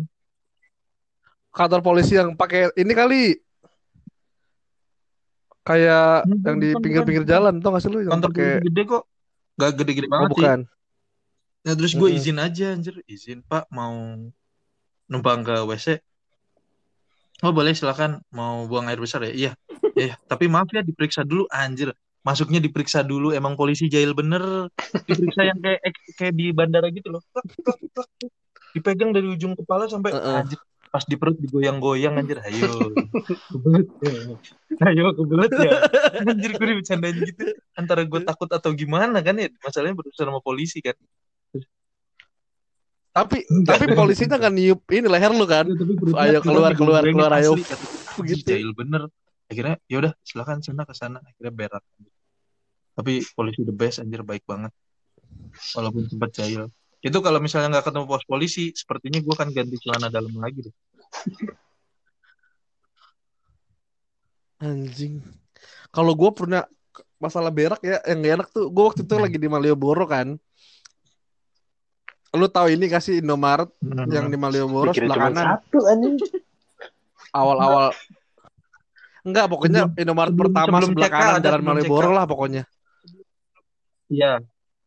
kantor 1.50 1.80
polisi 1.82 2.14
yang 2.14 2.38
pakai 2.38 2.70
ini 2.78 2.92
kali 2.94 3.22
kayak 5.66 6.24
Bukan, 6.24 6.40
yang 6.46 6.56
di 6.62 6.68
pinggir-pinggir 6.78 7.24
jalan 7.26 7.58
tau 7.60 7.74
gak 7.74 7.82
sih 7.82 7.90
lu 7.90 8.00
yang 8.06 8.14
kantor 8.14 8.30
pakai 8.30 8.48
polisi 8.54 8.66
gede 8.70 8.82
kok 8.86 9.02
nggak 9.58 9.70
gede-gede 9.76 10.08
oh 10.08 10.12
banget 10.14 10.30
sih 10.30 10.44
bukan 10.46 10.60
Nah, 11.60 11.74
terus 11.76 11.92
gue 11.92 12.08
Mm-mm. 12.08 12.16
izin 12.16 12.38
aja 12.40 12.72
anjir, 12.72 12.94
izin 13.04 13.44
Pak 13.44 13.68
mau 13.68 14.16
numpang 15.10 15.40
ke 15.44 15.54
WC. 15.68 16.00
Oh 17.44 17.52
boleh 17.52 17.72
silakan 17.76 18.20
mau 18.32 18.64
buang 18.64 18.88
air 18.88 19.00
besar 19.00 19.20
ya? 19.28 19.32
Iya. 19.32 19.52
Ya, 19.96 20.04
ya. 20.12 20.14
tapi 20.24 20.48
maaf 20.48 20.68
ya 20.72 20.80
diperiksa 20.80 21.20
dulu 21.24 21.44
anjir. 21.52 21.92
Masuknya 22.20 22.60
diperiksa 22.60 23.00
dulu 23.00 23.32
emang 23.32 23.56
polisi 23.56 23.88
jahil 23.88 24.12
bener. 24.12 24.68
Diperiksa 25.08 25.42
yang 25.48 25.58
kayak 25.60 25.80
kayak 26.20 26.34
di 26.36 26.52
bandara 26.52 26.92
gitu 26.92 27.16
loh. 27.16 27.22
Dipegang 28.76 29.16
dari 29.16 29.24
ujung 29.26 29.56
kepala 29.56 29.88
sampai 29.88 30.12
Heeh. 30.12 30.36
anjir. 30.44 30.60
Pas 30.90 31.06
di 31.06 31.14
perut 31.14 31.38
digoyang-goyang 31.38 32.18
anjir. 32.18 32.42
Ayo. 32.42 32.92
Kebelet 33.48 33.88
ya. 34.02 34.12
Ayo 34.90 35.14
kebelet 35.14 35.52
ya. 35.54 35.72
Anjir 36.26 36.50
gue 36.58 36.66
dibicarain 36.66 37.16
gitu. 37.24 37.42
Antara 37.78 38.02
gue 38.04 38.20
takut 38.26 38.50
atau 38.50 38.74
gimana 38.74 39.22
kan 39.22 39.38
ya. 39.38 39.48
Masalahnya 39.62 39.96
berurusan 39.96 40.26
sama 40.28 40.42
polisi 40.42 40.82
kan. 40.84 40.98
tapi 43.10 43.42
Enggak. 43.50 43.74
tapi 43.74 43.98
polisinya 43.98 44.38
nggak 44.38 44.54
niup 44.54 44.86
ini 44.86 45.10
leher 45.10 45.34
lu 45.34 45.42
kan 45.42 45.66
Ayo 46.14 46.38
keluar, 46.46 46.78
keluar, 46.78 47.02
digorengin 47.02 47.18
keluar, 47.18 47.32
ayo. 47.42 47.58
Begitu. 48.22 48.46
Jahil 48.46 48.70
bener. 48.70 49.10
Akhirnya 49.50 49.76
ya 49.90 49.96
udah 49.98 50.12
silakan 50.22 50.62
sana 50.62 50.86
ke 50.86 50.94
sana 50.94 51.18
akhirnya 51.18 51.52
berak 51.52 51.84
tapi 52.94 53.20
polisi 53.34 53.66
the 53.66 53.74
best 53.74 53.98
anjir 53.98 54.22
baik 54.22 54.46
banget 54.46 54.70
walaupun 55.74 56.06
sempat 56.06 56.30
jahil 56.32 56.70
itu 57.00 57.18
kalau 57.18 57.42
misalnya 57.42 57.78
nggak 57.78 57.90
ketemu 57.90 58.06
pos 58.06 58.24
polisi 58.28 58.70
sepertinya 58.76 59.18
gue 59.18 59.34
akan 59.34 59.48
ganti 59.50 59.76
celana 59.82 60.08
dalam 60.12 60.32
lagi 60.38 60.70
deh 60.70 60.74
Anjing. 64.60 65.24
Kalau 65.88 66.12
gue 66.12 66.30
pernah 66.36 66.68
masalah 67.16 67.48
berak 67.48 67.80
ya, 67.80 67.96
yang 68.04 68.20
gak 68.20 68.34
enak 68.36 68.48
tuh, 68.52 68.68
gue 68.68 68.84
waktu 68.84 69.02
itu 69.08 69.14
lagi 69.16 69.38
di 69.40 69.48
Malioboro 69.48 70.04
kan. 70.04 70.36
Lu 72.36 72.46
tahu 72.46 72.76
ini 72.76 72.86
kasih 72.86 73.24
Indomaret 73.24 73.72
yang 74.12 74.28
di 74.28 74.36
Malioboro 74.36 74.92
sebelah 74.92 75.32
kanan. 75.32 75.46
satu 75.56 75.80
anjing. 75.88 76.20
Awal-awal. 77.32 77.90
Enggak, 79.20 79.46
pokoknya 79.46 79.92
Indomaret 79.94 80.32
sebelum- 80.32 80.48
pertama 80.48 80.76
sebelum 80.78 80.88
sebelah 80.90 81.08
CK 81.08 81.14
kanan 81.14 81.40
Jalan 81.40 81.60
sebelum 81.60 81.66
Malioboro 81.76 82.10
lah 82.10 82.24
pokoknya. 82.24 82.62
iya 84.08 84.32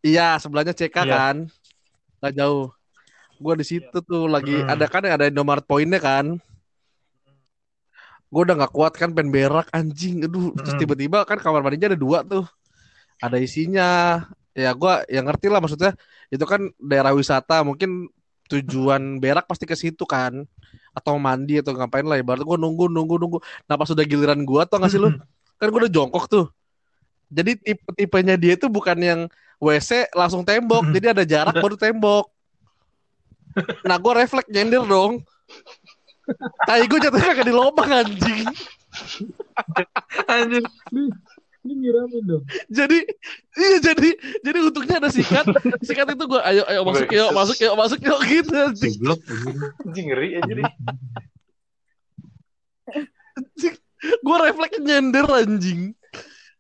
Iya, 0.03 0.35
sebelahnya 0.35 0.75
CK 0.75 0.97
Iya. 0.99 1.13
kan. 1.15 1.35
Gak 2.19 2.33
jauh. 2.35 2.67
Gue 3.39 3.53
di 3.55 3.65
situ 3.65 3.97
tuh 3.99 4.27
lagi 4.27 4.51
Hmm. 4.53 4.67
ada 4.67 4.85
kan 4.85 4.99
ada 5.01 5.25
Indomaret 5.25 5.63
poinnya 5.63 5.95
kan. 5.97 6.43
Gue 8.27 8.41
udah 8.43 8.55
nggak 8.57 8.73
kuat 8.73 8.93
kan 8.93 9.13
pengen 9.13 9.29
berak 9.29 9.69
anjing. 9.71 10.25
Aduh, 10.25 10.51
terus 10.57 10.73
Hmm. 10.73 10.81
tiba-tiba 10.81 11.23
kan 11.23 11.37
kamar 11.37 11.61
mandinya 11.61 11.87
ada 11.87 11.99
dua 11.99 12.19
tuh. 12.19 12.43
Ada 13.21 13.37
isinya. 13.39 14.19
Ya 14.51 14.69
gue 14.69 14.93
yang 15.07 15.25
ngerti 15.25 15.47
lah 15.47 15.57
maksudnya 15.57 15.95
itu 16.27 16.43
kan 16.43 16.61
daerah 16.77 17.09
wisata 17.09 17.63
mungkin 17.63 18.09
tujuan 18.49 19.17
berak 19.17 19.47
pasti 19.47 19.63
ke 19.63 19.73
situ 19.73 20.03
kan 20.03 20.45
atau 20.93 21.17
mandi 21.17 21.59
atau 21.59 21.73
ngapain 21.73 22.05
lah 22.05 22.21
ibarat 22.21 22.45
gue 22.45 22.57
nunggu 22.57 22.89
nunggu 22.89 23.15
nunggu. 23.17 23.37
Nah 23.65 23.75
pas 23.75 23.89
udah 23.89 24.05
giliran 24.05 24.41
gue 24.45 24.61
tau 24.69 24.77
gak 24.77 24.91
sih 24.93 25.01
lu? 25.01 25.09
Kan 25.59 25.67
gue 25.71 25.79
udah 25.87 25.93
jongkok 25.93 26.25
tuh. 26.29 26.45
Jadi 27.33 27.57
tipe-tipenya 27.57 28.35
dia 28.37 28.53
itu 28.53 28.69
bukan 28.69 28.97
yang 28.99 29.19
WC 29.57 30.13
langsung 30.13 30.45
tembok. 30.45 30.85
Jadi 30.95 31.05
ada 31.09 31.23
jarak 31.25 31.57
baru 31.57 31.75
tembok. 31.75 32.29
Nah 33.85 33.95
gue 33.97 34.11
refleks 34.13 34.49
nyender 34.49 34.85
dong. 34.85 35.21
Tai 36.63 36.83
gue 36.87 36.99
jatuhnya 37.03 37.35
kagak 37.35 37.47
di 37.47 37.53
lubang 37.53 37.89
anjing. 37.91 38.47
Anjir 40.29 40.63
ini 41.63 41.73
nyiramin 41.79 42.23
dong. 42.27 42.43
Jadi 42.67 42.99
iya 43.55 43.77
jadi 43.79 44.09
jadi 44.43 44.57
untungnya 44.59 44.99
ada 44.99 45.09
sikat. 45.09 45.47
Sikat 45.79 46.07
itu 46.11 46.23
gue 46.27 46.41
ayo 46.43 46.63
ayo 46.67 46.81
masuk 46.83 47.07
yuk 47.09 47.29
masuk 47.31 47.57
yuk 47.63 47.75
masuk 47.79 47.99
yuk 48.03 48.19
gitu 48.27 48.59
goblok 48.75 49.19
Anjing. 49.87 50.05
Ngeri 50.11 50.29
anjir. 50.43 50.57
gue 54.03 54.35
refleks 54.43 54.79
nyender 54.83 55.27
anjing. 55.31 55.81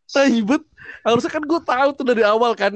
Taibet 0.07 0.63
harusnya 1.03 1.31
kan 1.31 1.43
gue 1.43 1.59
tahu 1.59 1.89
tuh 1.99 2.05
dari 2.07 2.23
awal 2.23 2.55
kan. 2.55 2.71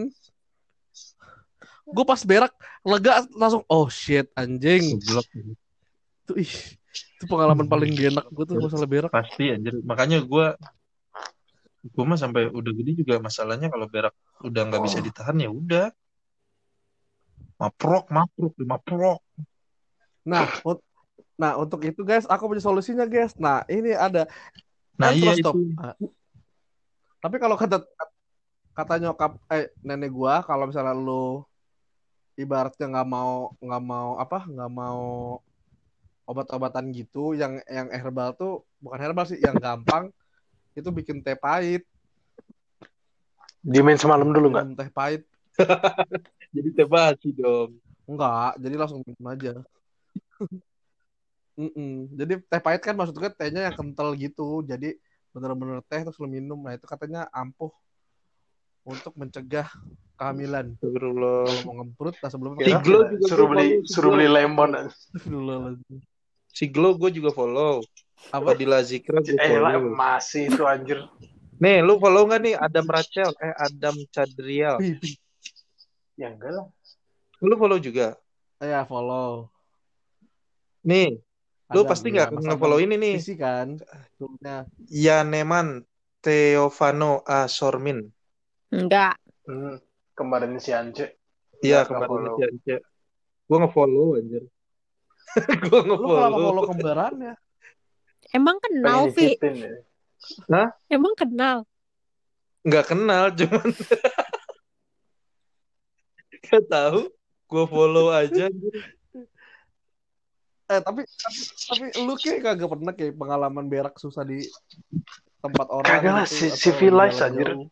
Gue 1.88 2.04
pas 2.04 2.20
berak 2.28 2.52
lega 2.84 3.24
langsung 3.40 3.64
oh 3.72 3.88
shit 3.88 4.28
anjing. 4.36 5.00
Goblok 5.00 5.28
tuh 6.28 6.36
ih 6.36 6.54
itu 7.18 7.26
pengalaman 7.26 7.66
paling 7.66 7.96
gak 7.96 8.14
enak 8.14 8.26
gue 8.30 8.44
tuh 8.44 8.60
masalah 8.60 8.84
berak. 8.84 9.12
Pasti 9.16 9.56
anjir. 9.56 9.80
Makanya 9.88 10.20
gue 10.28 10.48
gue 11.86 12.04
mah 12.04 12.20
sampai 12.20 12.50
udah 12.50 12.72
gede 12.74 13.06
juga 13.06 13.22
masalahnya 13.22 13.70
kalau 13.70 13.86
berak 13.86 14.14
udah 14.42 14.62
nggak 14.68 14.84
bisa 14.84 15.00
ditahan 15.02 15.38
ya 15.38 15.50
udah. 15.52 15.88
Maprok 17.58 18.14
maprok 18.14 18.54
maprok 18.62 19.22
nah 20.28 20.44
ut- 20.68 20.84
nah 21.40 21.56
untuk 21.56 21.80
itu 21.88 22.04
guys 22.04 22.28
aku 22.28 22.50
punya 22.52 22.62
solusinya 22.62 23.06
guys. 23.08 23.34
Nah 23.40 23.64
ini 23.72 23.96
ada. 23.96 24.28
Nah 25.00 25.14
Eh, 25.14 25.22
iya 25.22 25.32
itu. 25.38 25.46
Stop. 25.46 25.56
Ah. 25.80 25.96
tapi 27.18 27.42
kalau 27.42 27.58
kata 27.58 27.82
kata 28.78 28.94
nyokap 29.02 29.42
eh 29.50 29.74
nenek 29.82 30.14
gua 30.14 30.46
kalau 30.46 30.70
misalnya 30.70 30.94
lu 30.94 31.42
ibaratnya 32.38 32.86
nggak 32.86 33.10
mau 33.10 33.50
nggak 33.58 33.84
mau 33.84 34.22
apa 34.22 34.46
nggak 34.46 34.72
mau 34.72 35.02
obat-obatan 36.30 36.94
gitu 36.94 37.34
yang 37.34 37.58
yang 37.66 37.90
herbal 37.90 38.38
tuh 38.38 38.62
bukan 38.78 39.00
herbal 39.02 39.26
sih 39.26 39.42
yang 39.42 39.58
gampang 39.58 40.14
itu 40.78 40.90
bikin 40.94 41.26
teh 41.26 41.34
pahit 41.34 41.82
Dimain 43.66 43.98
semalam 43.98 44.30
dulu 44.30 44.54
nggak? 44.54 44.66
teh 44.78 44.90
pahit 44.94 45.22
jadi 46.56 46.70
tebasi 46.78 47.34
dong 47.34 47.82
enggak 48.06 48.62
jadi 48.62 48.76
langsung 48.78 49.02
minum 49.02 49.26
aja 49.28 49.54
Mm-mm. 51.58 52.14
Jadi 52.14 52.38
teh 52.46 52.62
pahit 52.62 52.86
kan 52.86 52.94
maksudnya 52.94 53.34
tehnya 53.34 53.66
yang 53.66 53.74
kental 53.74 54.14
gitu. 54.14 54.62
Jadi 54.62 54.94
bener-bener 55.34 55.82
teh 55.90 56.06
terus 56.06 56.22
lu 56.22 56.30
minum. 56.30 56.62
Nah 56.62 56.78
itu 56.78 56.86
katanya 56.86 57.26
ampuh 57.34 57.74
untuk 58.86 59.18
mencegah 59.18 59.66
kehamilan. 60.22 60.78
Astagfirullah. 60.78 61.50
Kalau 61.50 61.62
mau 61.66 61.76
ngemprut, 61.82 62.14
nah 62.22 62.30
sebelumnya 62.30 62.62
Si 62.62 62.78
Kira- 62.78 62.86
Glo 62.86 63.00
juga 63.10 63.26
suruh 63.26 63.48
beli 63.50 63.68
suruh 63.90 64.10
beli 64.14 64.28
lemon. 64.30 64.70
Astagfirullahaladzim. 64.86 65.98
Si 66.58 66.66
Glo 66.74 66.98
gue 66.98 67.14
juga 67.14 67.30
follow 67.30 67.86
apa 68.34 68.58
di 68.58 68.66
Lazikra 68.66 69.22
gue 69.22 69.38
Eh 69.38 69.62
lah 69.62 69.78
follow 69.78 69.94
masih 69.94 70.50
itu 70.50 70.64
anjir. 70.66 71.06
nih 71.62 71.86
lu 71.86 72.02
follow 72.02 72.26
nggak 72.26 72.42
nih 72.42 72.56
Adam 72.58 72.86
Rachel 72.90 73.30
eh 73.38 73.54
Adam 73.54 73.94
wih. 74.82 74.98
Ya 76.18 76.34
enggak 76.34 76.50
lah. 76.58 76.66
lu 77.46 77.54
follow 77.62 77.78
juga 77.78 78.18
Ya 78.58 78.82
follow. 78.90 79.54
nih 80.82 81.22
lu 81.70 81.82
Adam, 81.86 81.90
pasti 81.94 82.10
iya, 82.10 82.26
nggak 82.26 82.30
Mas 82.34 82.46
nge-follow 82.50 82.80
ini 82.82 82.96
nih 82.98 83.14
Isi 83.22 83.36
kan. 83.38 83.78
Sebelumnya. 84.18 84.66
Yaneman 84.90 85.86
Teofano 86.18 87.22
Asormin 87.22 88.02
Enggak. 88.74 89.16
Hmm, 89.46 89.78
kemarin 90.12 90.58
si 90.58 90.74
Ance. 90.74 91.16
Iya 91.62 91.86
kemarin 91.86 92.10
nge-follow. 92.10 92.36
si 92.36 92.44
Ance. 92.50 92.76
Gue 93.48 93.58
nge-follow 93.62 94.08
anjir. 94.18 94.44
gue 95.64 95.80
Lu 95.82 95.96
kenapa 95.96 96.04
nge-follow. 96.04 96.40
follow 96.42 96.64
kembarannya? 96.68 97.34
Emang 98.30 98.58
kenal, 98.60 99.08
Pengen 99.08 99.16
Vi? 99.16 99.30
ya. 100.48 100.64
Emang 100.88 101.14
kenal. 101.14 101.64
Nggak 102.62 102.86
kenal 102.88 103.32
cuman 103.32 103.70
Gak 106.44 106.64
tahu. 106.68 107.00
Gue 107.48 107.64
follow 107.66 108.12
aja. 108.12 108.52
Eh 110.68 110.80
tapi 110.84 111.02
tapi, 111.08 111.40
tapi 111.64 111.86
lu 112.04 112.14
kayak 112.14 112.40
kagak 112.44 112.68
pernah 112.68 112.92
kayak 112.92 113.16
pengalaman 113.16 113.66
berak 113.66 113.96
susah 113.96 114.28
di 114.28 114.44
tempat 115.40 115.68
orang 115.72 115.88
Kagak 115.88 116.14
lah, 116.14 116.26
gitu, 116.28 116.52
si- 116.52 116.56
civilized, 116.58 117.24
anjir. 117.24 117.56
jauh. 117.56 117.72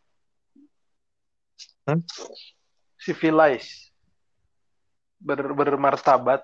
Civilized. 2.98 3.92
Ber 5.16 5.44
bermartabat. 5.44 6.40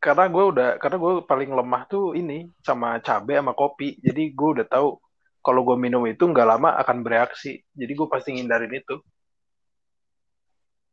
Karena 0.00 0.24
gue 0.32 0.44
udah 0.56 0.68
karena 0.80 0.96
gue 0.96 1.12
paling 1.28 1.50
lemah 1.52 1.82
tuh 1.84 2.16
ini 2.16 2.48
sama 2.64 2.96
cabe 3.04 3.36
sama 3.36 3.52
kopi. 3.52 4.00
Jadi 4.00 4.32
gue 4.32 4.48
udah 4.60 4.66
tahu 4.66 4.96
kalau 5.44 5.60
gue 5.62 5.76
minum 5.76 6.02
itu 6.08 6.24
nggak 6.24 6.48
lama 6.48 6.74
akan 6.80 7.04
bereaksi. 7.04 7.60
Jadi 7.76 7.92
gue 7.92 8.08
pasti 8.08 8.32
ngindarin 8.34 8.72
itu. 8.72 8.96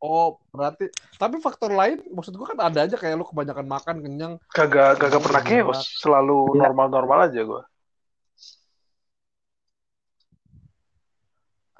Oh, 0.04 0.36
berarti 0.52 0.92
tapi 1.16 1.40
faktor 1.40 1.72
lain 1.72 2.04
maksud 2.12 2.36
gua 2.36 2.52
kan 2.52 2.60
ada 2.68 2.84
aja 2.84 2.92
kayak 2.92 3.16
lu 3.16 3.24
kebanyakan 3.24 3.64
makan 3.64 3.96
kenyang. 4.04 4.34
Kagak 4.52 5.00
kagak 5.00 5.24
pernah 5.24 5.40
berat. 5.40 5.64
chaos. 5.64 5.80
Selalu 5.96 6.60
Ya. 6.60 6.68
normal-normal 6.68 7.32
aja 7.32 7.40
gue. 7.40 7.62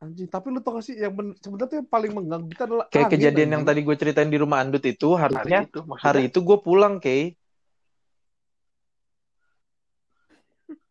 Anjing, 0.05 0.29
tapi 0.29 0.47
lu 0.53 0.61
tau 0.61 0.77
gak 0.77 0.85
sih 0.85 0.95
yang 0.95 1.17
ben- 1.17 1.33
sebenarnya 1.41 1.69
tuh 1.73 1.79
yang 1.81 1.89
paling 1.89 2.13
mengganggu 2.13 2.49
kita 2.53 2.63
adalah 2.69 2.85
Kayak 2.93 3.09
angin, 3.09 3.15
kejadian 3.17 3.49
yang 3.49 3.63
anjing. 3.65 3.69
tadi 3.73 3.81
gue 3.81 3.97
ceritain 3.97 4.29
di 4.29 4.37
rumah 4.37 4.59
Andut 4.61 4.85
itu 4.85 5.09
Hari 5.11 5.23
harusnya 5.25 5.59
itu 5.65 5.81
maksudnya. 5.81 6.05
hari 6.05 6.21
itu 6.29 6.39
gue 6.45 6.59
pulang 6.61 6.95
Kay. 7.01 7.23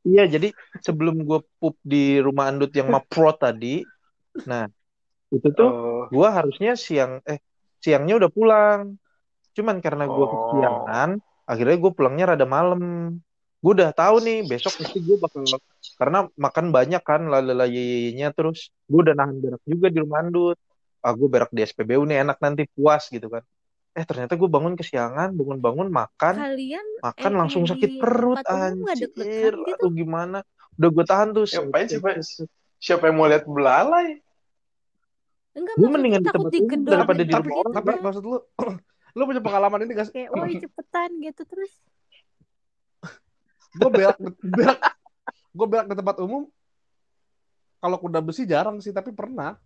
Iya 0.04 0.24
jadi 0.28 0.52
sebelum 0.84 1.24
gue 1.24 1.40
pup 1.58 1.80
di 1.80 2.20
rumah 2.20 2.52
Andut 2.52 2.74
yang 2.76 2.92
maprot 2.92 3.40
tadi, 3.40 3.88
nah 4.44 4.68
itu 5.32 5.48
tuh 5.56 5.70
Oh, 5.72 6.04
gue 6.12 6.28
harusnya 6.28 6.76
siang 6.76 7.24
eh 7.24 7.40
siangnya 7.80 8.20
udah 8.20 8.32
pulang. 8.34 9.00
Cuman 9.56 9.80
karena 9.80 10.04
gue 10.04 10.26
Oh. 10.26 10.28
kesiangan, 10.28 11.10
akhirnya 11.48 11.78
gue 11.80 11.92
pulangnya 11.96 12.26
rada 12.36 12.44
malam. 12.44 12.82
Gue 13.64 13.72
udah 13.80 13.96
tahu 13.96 14.20
nih 14.20 14.44
besok 14.44 14.76
pasti 14.76 15.00
gue 15.00 15.16
bakal 15.16 15.48
karena 15.96 16.28
makan 16.36 16.76
banyak 16.76 17.00
kan 17.00 17.32
lalala 17.32 17.64
terus 18.36 18.76
gue 18.92 19.00
udah 19.00 19.16
nahan 19.16 19.40
berak 19.40 19.64
juga 19.64 19.88
di 19.88 20.04
rumah 20.04 20.20
Andut. 20.20 20.60
Ah 21.00 21.16
gue 21.16 21.28
berak 21.32 21.52
di 21.56 21.64
SPBU 21.64 22.04
nih 22.04 22.28
enak 22.28 22.44
nanti 22.44 22.68
puas 22.76 23.08
gitu 23.08 23.32
kan. 23.32 23.40
Eh 23.96 24.04
ternyata 24.04 24.36
gue 24.36 24.50
bangun 24.52 24.76
kesiangan, 24.76 25.32
bangun-bangun 25.32 25.88
makan, 25.88 26.36
Kalian 26.36 26.86
makan 27.00 27.32
eh, 27.32 27.38
langsung 27.40 27.64
eh, 27.64 27.70
sakit 27.72 27.90
perut 28.04 28.44
anjir. 28.44 29.08
gitu? 29.08 29.80
Aduh 29.80 29.92
gimana? 29.96 30.44
Udah 30.76 30.90
gue 30.92 31.06
tahan 31.08 31.30
tuh. 31.32 31.46
Ngapain 31.48 31.88
sih, 31.88 32.02
Pak? 32.04 32.20
siapa 32.84 33.08
yang 33.08 33.16
mau 33.16 33.32
lihat 33.32 33.48
belalai? 33.48 34.20
enggak 35.56 35.76
Gue 35.80 35.88
mendingan 35.88 36.20
di 36.20 36.30
tempat 36.34 36.52
umum 36.52 36.82
daripada 36.84 37.22
di 37.24 37.32
tapi 37.32 37.48
rumah 37.48 37.62
orang. 37.64 37.74
tapi 37.80 37.92
maksud 38.04 38.24
lu 38.28 38.38
lu 39.16 39.22
punya 39.30 39.42
pengalaman 39.46 39.80
ini 39.86 39.92
gak 39.94 40.08
sih? 40.10 40.14
kayak 40.26 40.30
woi 40.34 40.58
cepetan 40.58 41.10
gitu 41.22 41.42
terus 41.46 41.72
Gue 43.74 43.90
berak 43.90 44.18
berak 44.42 44.80
gue 45.54 45.68
berak 45.70 45.86
di 45.90 45.96
tempat 45.98 46.18
umum 46.22 46.50
kalau 47.84 48.00
kuda 48.00 48.24
besi 48.24 48.48
jarang 48.48 48.80
sih, 48.80 48.96
tapi 48.96 49.12
pernah. 49.12 49.60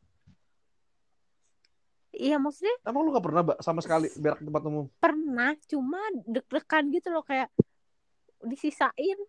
Iya 2.17 2.41
maksudnya 2.41 2.73
Emang 2.81 3.05
lu 3.05 3.13
gak 3.13 3.29
pernah, 3.29 3.45
Mbak, 3.45 3.59
sama 3.61 3.77
sekali 3.85 4.09
berak 4.17 4.41
di 4.41 4.49
tempat 4.49 4.63
umum? 4.65 4.89
pernah 4.97 5.53
cuma 5.69 6.01
deg-degan 6.25 6.89
gitu 6.89 7.13
loh 7.13 7.21
kayak 7.21 7.53
disisain. 8.41 9.19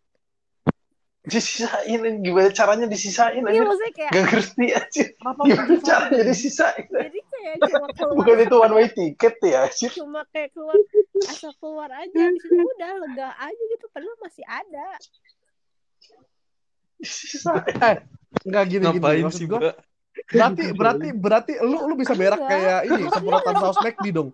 Disisain 1.28 2.00
gimana 2.18 2.48
caranya 2.50 2.86
disisain 2.86 3.36
Iya 3.38 3.52
aja? 3.52 3.60
maksudnya 3.62 3.92
kayak 3.92 4.10
Gak 4.10 4.24
ngerti 4.26 4.66
aja. 4.72 5.02
Kenapa 5.12 5.40
Gimana 5.44 5.74
caranya 5.82 6.22
disisain? 6.24 6.84
jadi 6.88 7.18
kayak 7.22 7.54
cuma 7.62 7.86
keluar 7.96 8.14
Bukan 8.16 8.36
itu 8.40 8.56
one 8.56 8.74
way 8.74 8.86
ticket 8.88 9.34
ya, 9.40 9.58
anjir. 9.62 9.90
cuma 9.92 10.20
kayak 10.28 10.50
keluar 10.50 10.76
asal 11.20 11.52
keluar 11.56 11.90
aja 11.92 12.14
di 12.24 12.38
situ 12.38 12.56
udah 12.56 12.90
lega 12.98 13.28
aja 13.36 13.62
gitu 13.68 13.84
padahal 13.88 14.16
masih 14.18 14.44
ada. 14.44 14.86
Disisain. 16.96 17.98
Enggak 18.44 18.64
gini 18.66 18.84
gini. 18.84 18.98
Ngapain 18.98 19.22
Maksud 19.24 19.38
sih, 19.38 19.46
gua, 19.46 19.60
berarti 20.28 20.64
berarti 20.80 21.08
berarti 21.12 21.52
lu 21.60 21.78
lu 21.84 21.94
bisa 21.94 22.12
berak 22.12 22.38
Enggak. 22.38 22.50
kayak 22.50 22.80
ini 22.86 23.02
semprotan 23.08 23.54
saus 23.56 23.78
McD 23.78 24.06
dong. 24.10 24.30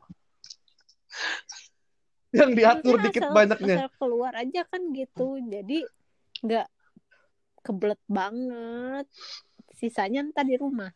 Yang 2.31 2.51
diatur 2.53 2.95
Maksudnya 2.99 3.05
dikit 3.07 3.23
asal- 3.23 3.35
banyaknya. 3.37 3.77
asal 3.79 3.91
keluar 3.97 4.33
aja 4.35 4.61
kan 4.67 4.83
gitu 4.91 5.29
jadi 5.41 5.79
nggak 6.43 6.67
kebelet 7.65 8.01
banget 8.05 9.09
sisanya 9.73 10.21
ntar 10.29 10.45
di 10.45 10.61
rumah 10.61 10.93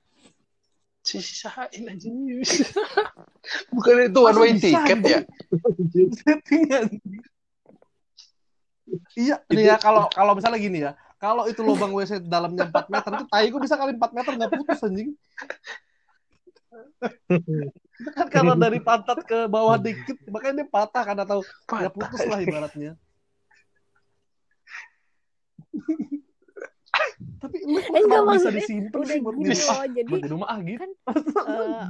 Disisain 1.09 1.85
aja. 1.89 2.09
Bukan 3.75 3.95
itu 4.13 4.21
one 4.21 4.39
way 4.45 4.53
ticket 4.61 5.01
ya? 5.09 5.21
Iya, 9.17 9.37
nih 9.53 9.65
ya 9.73 9.77
kalau 9.81 10.09
kalau 10.13 10.33
misalnya 10.37 10.61
gini 10.61 10.85
ya, 10.85 10.93
kalau 11.21 11.49
itu 11.49 11.61
lubang 11.65 11.93
WC 11.93 12.25
dalamnya 12.25 12.69
4 12.69 12.93
meter 12.93 13.11
itu 13.21 13.25
tai 13.29 13.47
gue 13.49 13.61
bisa 13.61 13.77
kali 13.77 13.93
4 13.97 14.17
meter 14.17 14.33
nggak 14.37 14.53
putus 14.53 14.85
anjing. 14.85 15.11
Itu 18.01 18.11
kan 18.13 18.27
karena 18.29 18.55
dari 18.57 18.81
pantat 18.81 19.25
ke 19.25 19.49
bawah 19.49 19.77
dikit, 19.81 20.17
makanya 20.29 20.65
dia 20.65 20.69
patah 20.69 21.05
kan 21.05 21.17
atau 21.21 21.41
ya 21.81 21.89
putus 21.93 22.21
lah 22.29 22.39
ibaratnya. 22.41 22.93
Tapi 27.39 27.57
lu 27.67 27.79
Eh, 27.79 27.83
kenapa 27.83 28.03
enggak, 28.03 28.23
bisa 28.35 28.49
maksudnya 28.51 28.59
disimpan 28.59 28.99
udah 28.99 29.15
sih 29.15 29.21
buat 29.23 29.35
rumah? 29.35 29.57
loh 29.59 29.85
jadi 29.97 30.09
Buat 30.11 30.23
di 30.23 30.31
rumah 30.31 30.49
ah 30.49 30.59
gitu. 30.63 30.79
kan 30.83 30.91
eh, 31.53 31.87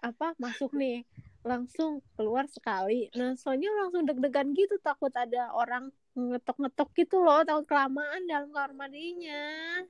apa 0.00 0.26
masuk 0.40 0.70
nih 0.72 0.96
langsung 1.44 2.00
keluar 2.16 2.44
sekali 2.48 3.08
nah 3.16 3.32
soalnya 3.36 3.68
langsung 3.80 4.04
deg-degan 4.08 4.52
gitu 4.56 4.76
takut 4.80 5.12
ada 5.16 5.52
orang 5.52 5.88
ngetok-ngetok 6.16 6.88
gitu 6.96 7.16
loh 7.20 7.40
takut 7.44 7.64
kelamaan 7.68 8.22
dalam 8.28 8.48
kamar 8.52 8.72
mandinya 8.76 9.84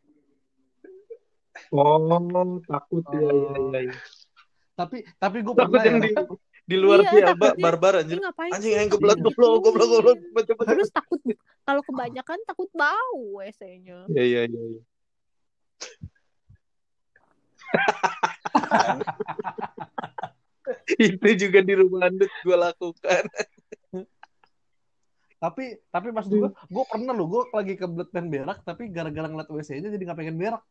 Oh, 1.75 1.99
takut 2.65 3.05
ya, 3.11 3.21
ya, 3.21 3.59
ya, 3.75 3.81
ya. 3.91 3.95
Tapi 4.79 4.97
tapi 5.19 5.39
gue 5.45 5.55
Takut 5.55 5.77
pernah 5.77 5.85
yang 5.87 5.99
ya. 6.01 6.07
di 6.07 6.11
di 6.71 6.77
luar 6.79 7.03
Iya, 7.03 7.11
sih 7.11 7.21
Alba 7.21 7.47
takutnya. 7.51 7.63
barbar 7.67 7.93
anjir. 7.99 8.17
ngapain 8.17 8.53
Anjing 8.55 8.73
yang 8.73 8.89
geblok 8.89 9.19
goblok 9.19 9.59
goblok 9.67 10.17
cepet 10.17 10.45
cepet. 10.47 10.65
terus 10.71 10.91
takut 10.91 11.19
kalau 11.67 11.83
kebanyakan 11.83 12.39
takut 12.47 12.71
bau 12.73 13.21
WC-nya 13.37 14.07
Ya 14.09 14.25
ya 14.25 14.41
ya. 14.45 14.47
ya. 14.47 14.79
Itu 20.99 21.29
juga 21.39 21.59
di 21.61 21.75
rumah 21.75 22.07
Andut 22.07 22.31
gue 22.41 22.57
lakukan. 22.57 23.23
Tapi 25.41 25.65
tapi 25.89 26.09
pas 26.13 26.23
gue 26.23 26.49
gue 26.53 26.85
pernah 26.85 27.17
loh 27.17 27.27
gue 27.27 27.43
lagi 27.51 27.75
kebelet 27.75 28.09
pengen 28.13 28.29
berak 28.29 28.61
tapi 28.61 28.93
gara-gara 28.93 29.25
ngeliat 29.25 29.49
WC-nya 29.49 29.89
jadi 29.89 30.03
nggak 30.05 30.19
pengen 30.19 30.37
berak. 30.37 30.63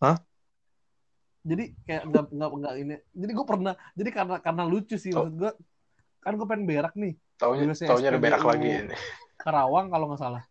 Hah? 0.00 0.16
Jadi 1.40 1.64
kayak 1.88 2.02
nggak 2.08 2.26
nggak 2.36 2.50
nggak 2.52 2.74
ini. 2.76 2.96
Jadi 3.16 3.32
gue 3.32 3.46
pernah. 3.46 3.74
Jadi 3.96 4.10
karena 4.12 4.36
karena 4.40 4.62
lucu 4.68 4.96
sih 5.00 5.10
maksud 5.12 5.34
gue 5.34 5.52
kan 6.20 6.36
gue 6.36 6.46
pengen 6.46 6.68
berak 6.68 6.92
nih 7.00 7.16
Taunya, 7.40 7.72
taunya 7.72 8.08
ada 8.12 8.20
berak 8.20 8.44
lagi 8.44 8.68
ini. 8.68 8.96
Karawang 9.40 9.88
kalau 9.88 10.12
nggak 10.12 10.20
salah. 10.20 10.44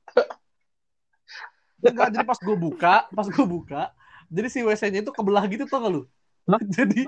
Enggak, 1.85 2.09
jadi 2.11 2.25
pas 2.25 2.39
gue 2.41 2.57
buka, 2.57 2.95
pas 3.13 3.27
gue 3.29 3.45
buka, 3.45 3.93
jadi 4.27 4.47
si 4.49 4.59
WC-nya 4.65 5.05
itu 5.05 5.13
kebelah 5.13 5.45
gitu 5.45 5.69
tau 5.69 5.79
gak 5.85 5.93
lu? 5.93 6.01
Hah? 6.49 6.57
Jadi 6.81 7.05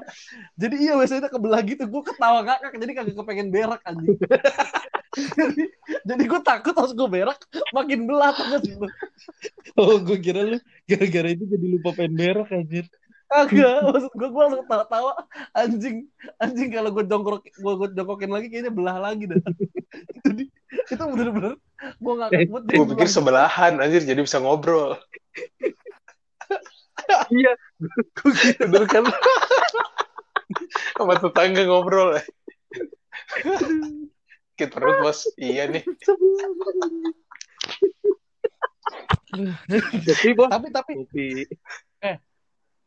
jadi 0.53 0.75
iya 0.77 0.93
WC-nya 0.93 1.25
kebelah 1.25 1.65
gitu, 1.65 1.89
gue 1.89 2.01
ketawa 2.05 2.45
ngakak 2.45 2.77
jadi 2.77 2.93
kagak 2.93 3.17
kepengen 3.17 3.49
berak 3.49 3.81
anjing. 3.89 4.13
jadi 5.41 5.63
jadi 6.05 6.23
gue 6.29 6.41
takut 6.45 6.77
harus 6.77 6.93
gue 6.93 7.09
berak 7.09 7.41
makin 7.73 8.05
belah 8.05 8.37
tau 8.37 8.45
gak 8.53 8.61
sih 8.61 8.77
lu? 8.77 8.85
Oh, 9.81 9.97
gue 9.97 10.17
kira 10.21 10.45
lu 10.45 10.57
gara-gara 10.85 11.29
itu 11.33 11.43
jadi 11.49 11.65
lupa 11.73 11.89
pengen 11.97 12.13
berak 12.21 12.53
anjir. 12.53 12.85
Kagak, 13.31 13.87
maksud 13.87 14.11
gue 14.11 14.27
gue 14.27 14.43
langsung 14.43 14.67
tawa-tawa 14.67 15.15
anjing 15.55 16.03
anjing 16.35 16.67
kalau 16.67 16.91
gue 16.91 17.07
jongkok 17.07 17.47
gue 17.47 17.73
gue 17.79 17.87
jongkokin 17.95 18.27
lagi 18.27 18.47
kayaknya 18.51 18.75
belah 18.75 18.99
lagi 18.99 19.23
dah. 19.31 19.39
jadi 20.27 20.43
itu 20.91 21.03
bener-bener 21.07 21.55
gue 21.79 22.13
ngakak 22.19 22.39
Eh, 22.43 22.47
banget. 22.51 22.75
Gue 22.75 22.87
pikir 22.91 23.07
sebelahan 23.07 23.79
anjir 23.79 24.03
jadi 24.03 24.19
bisa 24.19 24.43
ngobrol. 24.43 24.99
Iya. 27.33 27.57
Bener 28.61 28.85
kan? 28.87 29.03
Sama 30.95 31.17
tetangga 31.17 31.65
ngobrol 31.65 32.15
ya. 32.15 32.23
Sakit 34.61 34.69
perut 34.69 35.01
bos. 35.01 35.25
Iya 35.35 35.65
nih. 35.65 35.83
Tapi 40.05 40.29
bos. 40.37 40.49
tapi 40.51 40.67
tapi 40.69 40.91
Kopi. 41.01 41.47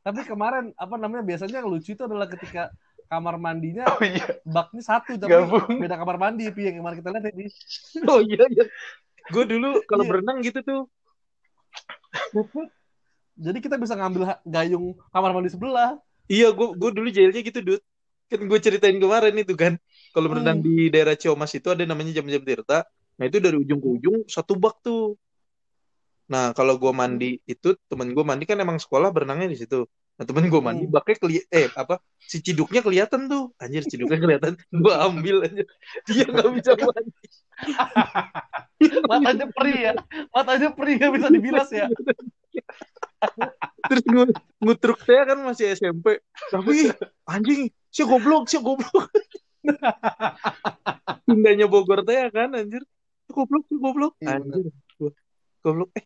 Tapi 0.04 0.20
kemarin 0.22 0.70
apa 0.76 0.94
namanya 1.00 1.24
biasanya 1.24 1.64
yang 1.64 1.68
lucu 1.72 1.96
itu 1.96 2.02
adalah 2.04 2.28
ketika 2.28 2.68
kamar 3.04 3.36
mandinya 3.36 3.84
Oh 3.88 4.00
iya. 4.00 4.36
baknya 4.44 4.82
satu 4.84 5.16
tapi 5.16 5.32
Gabung. 5.32 5.80
beda 5.80 5.96
kamar 5.96 6.16
mandi 6.16 6.48
Pi, 6.52 6.68
yang 6.68 6.80
kemarin 6.80 6.96
kita 7.00 7.08
lihat 7.12 7.24
tadi. 7.24 7.46
Oh 8.04 8.20
iya 8.20 8.44
iya. 8.48 8.64
Gue 9.32 9.44
dulu 9.48 9.80
kalau 9.88 10.04
Iya. 10.04 10.10
berenang 10.12 10.38
gitu 10.44 10.60
tuh. 10.60 10.82
Jadi 13.34 13.58
kita 13.58 13.74
bisa 13.76 13.98
ngambil 13.98 14.38
gayung 14.46 14.94
kamar 15.10 15.34
mandi 15.34 15.50
sebelah. 15.50 15.98
Iya, 16.30 16.54
gue 16.54 16.68
gue 16.78 16.90
dulu 16.94 17.08
jailnya 17.10 17.40
gitu, 17.42 17.60
Dut. 17.60 17.82
Kan 18.30 18.40
gue 18.46 18.58
ceritain 18.62 18.96
kemarin 18.96 19.34
itu 19.36 19.52
kan. 19.52 19.74
Kalau 20.14 20.30
berenang 20.30 20.62
Hmm. 20.62 20.64
di 20.64 20.88
daerah 20.88 21.18
Ciomas 21.18 21.52
itu 21.52 21.68
ada 21.68 21.82
namanya 21.84 22.14
jam-jam 22.14 22.40
Tirta. 22.40 22.86
Nah, 23.14 23.24
itu 23.28 23.38
dari 23.42 23.56
ujung 23.58 23.78
ke 23.82 23.88
ujung 24.00 24.16
satu 24.26 24.54
bak 24.56 24.80
tuh. 24.80 25.18
Nah, 26.24 26.56
kalau 26.56 26.80
gue 26.80 26.92
mandi 26.92 27.36
itu 27.44 27.76
temen 27.84 28.16
gue 28.16 28.24
mandi 28.24 28.44
kan 28.48 28.56
emang 28.56 28.80
sekolah 28.80 29.12
berenangnya 29.12 29.48
di 29.52 29.58
situ. 29.60 29.84
Nah, 30.14 30.24
temen 30.24 30.46
gue 30.46 30.62
mandi 30.62 30.86
Hmm. 30.86 30.94
baknya 30.94 31.16
keli 31.20 31.42
eh 31.50 31.68
apa 31.74 31.98
si 32.22 32.40
ciduknya 32.40 32.80
kelihatan 32.80 33.26
tuh. 33.28 33.52
Anjir, 33.60 33.84
ciduknya 33.84 34.16
kelihatan. 34.22 34.52
Gue 34.84 34.94
ambil 34.94 35.44
aja. 35.44 35.64
Dia 36.08 36.24
nggak 36.30 36.50
bisa 36.54 36.70
mandi. 36.78 37.10
Matanya 39.04 39.46
perih 39.50 39.78
ya. 39.90 39.92
Matanya 40.32 40.68
perih 40.72 40.94
nggak 41.02 41.12
bisa 41.18 41.28
dibilas 41.28 41.68
ya. 41.74 41.86
Terus 43.90 44.04
ngu- 44.08 44.36
ngutruk 44.62 44.98
saya 45.04 45.22
kan 45.28 45.38
masih 45.44 45.74
SMP. 45.76 46.22
Tapi 46.48 46.94
anjing, 47.28 47.68
si 47.90 48.02
goblok, 48.06 48.48
si 48.48 48.56
goblok. 48.62 49.10
Pindahnya 51.26 51.66
Bogor 51.68 52.04
teh 52.04 52.30
kan 52.30 52.52
anjir. 52.54 52.86
Si 53.26 53.30
goblok, 53.32 53.64
si 53.68 53.76
goblok. 53.76 54.12
Iya, 54.20 54.40
Anjir. 54.40 54.70
Goblok. 55.64 55.88
Eh, 55.96 56.04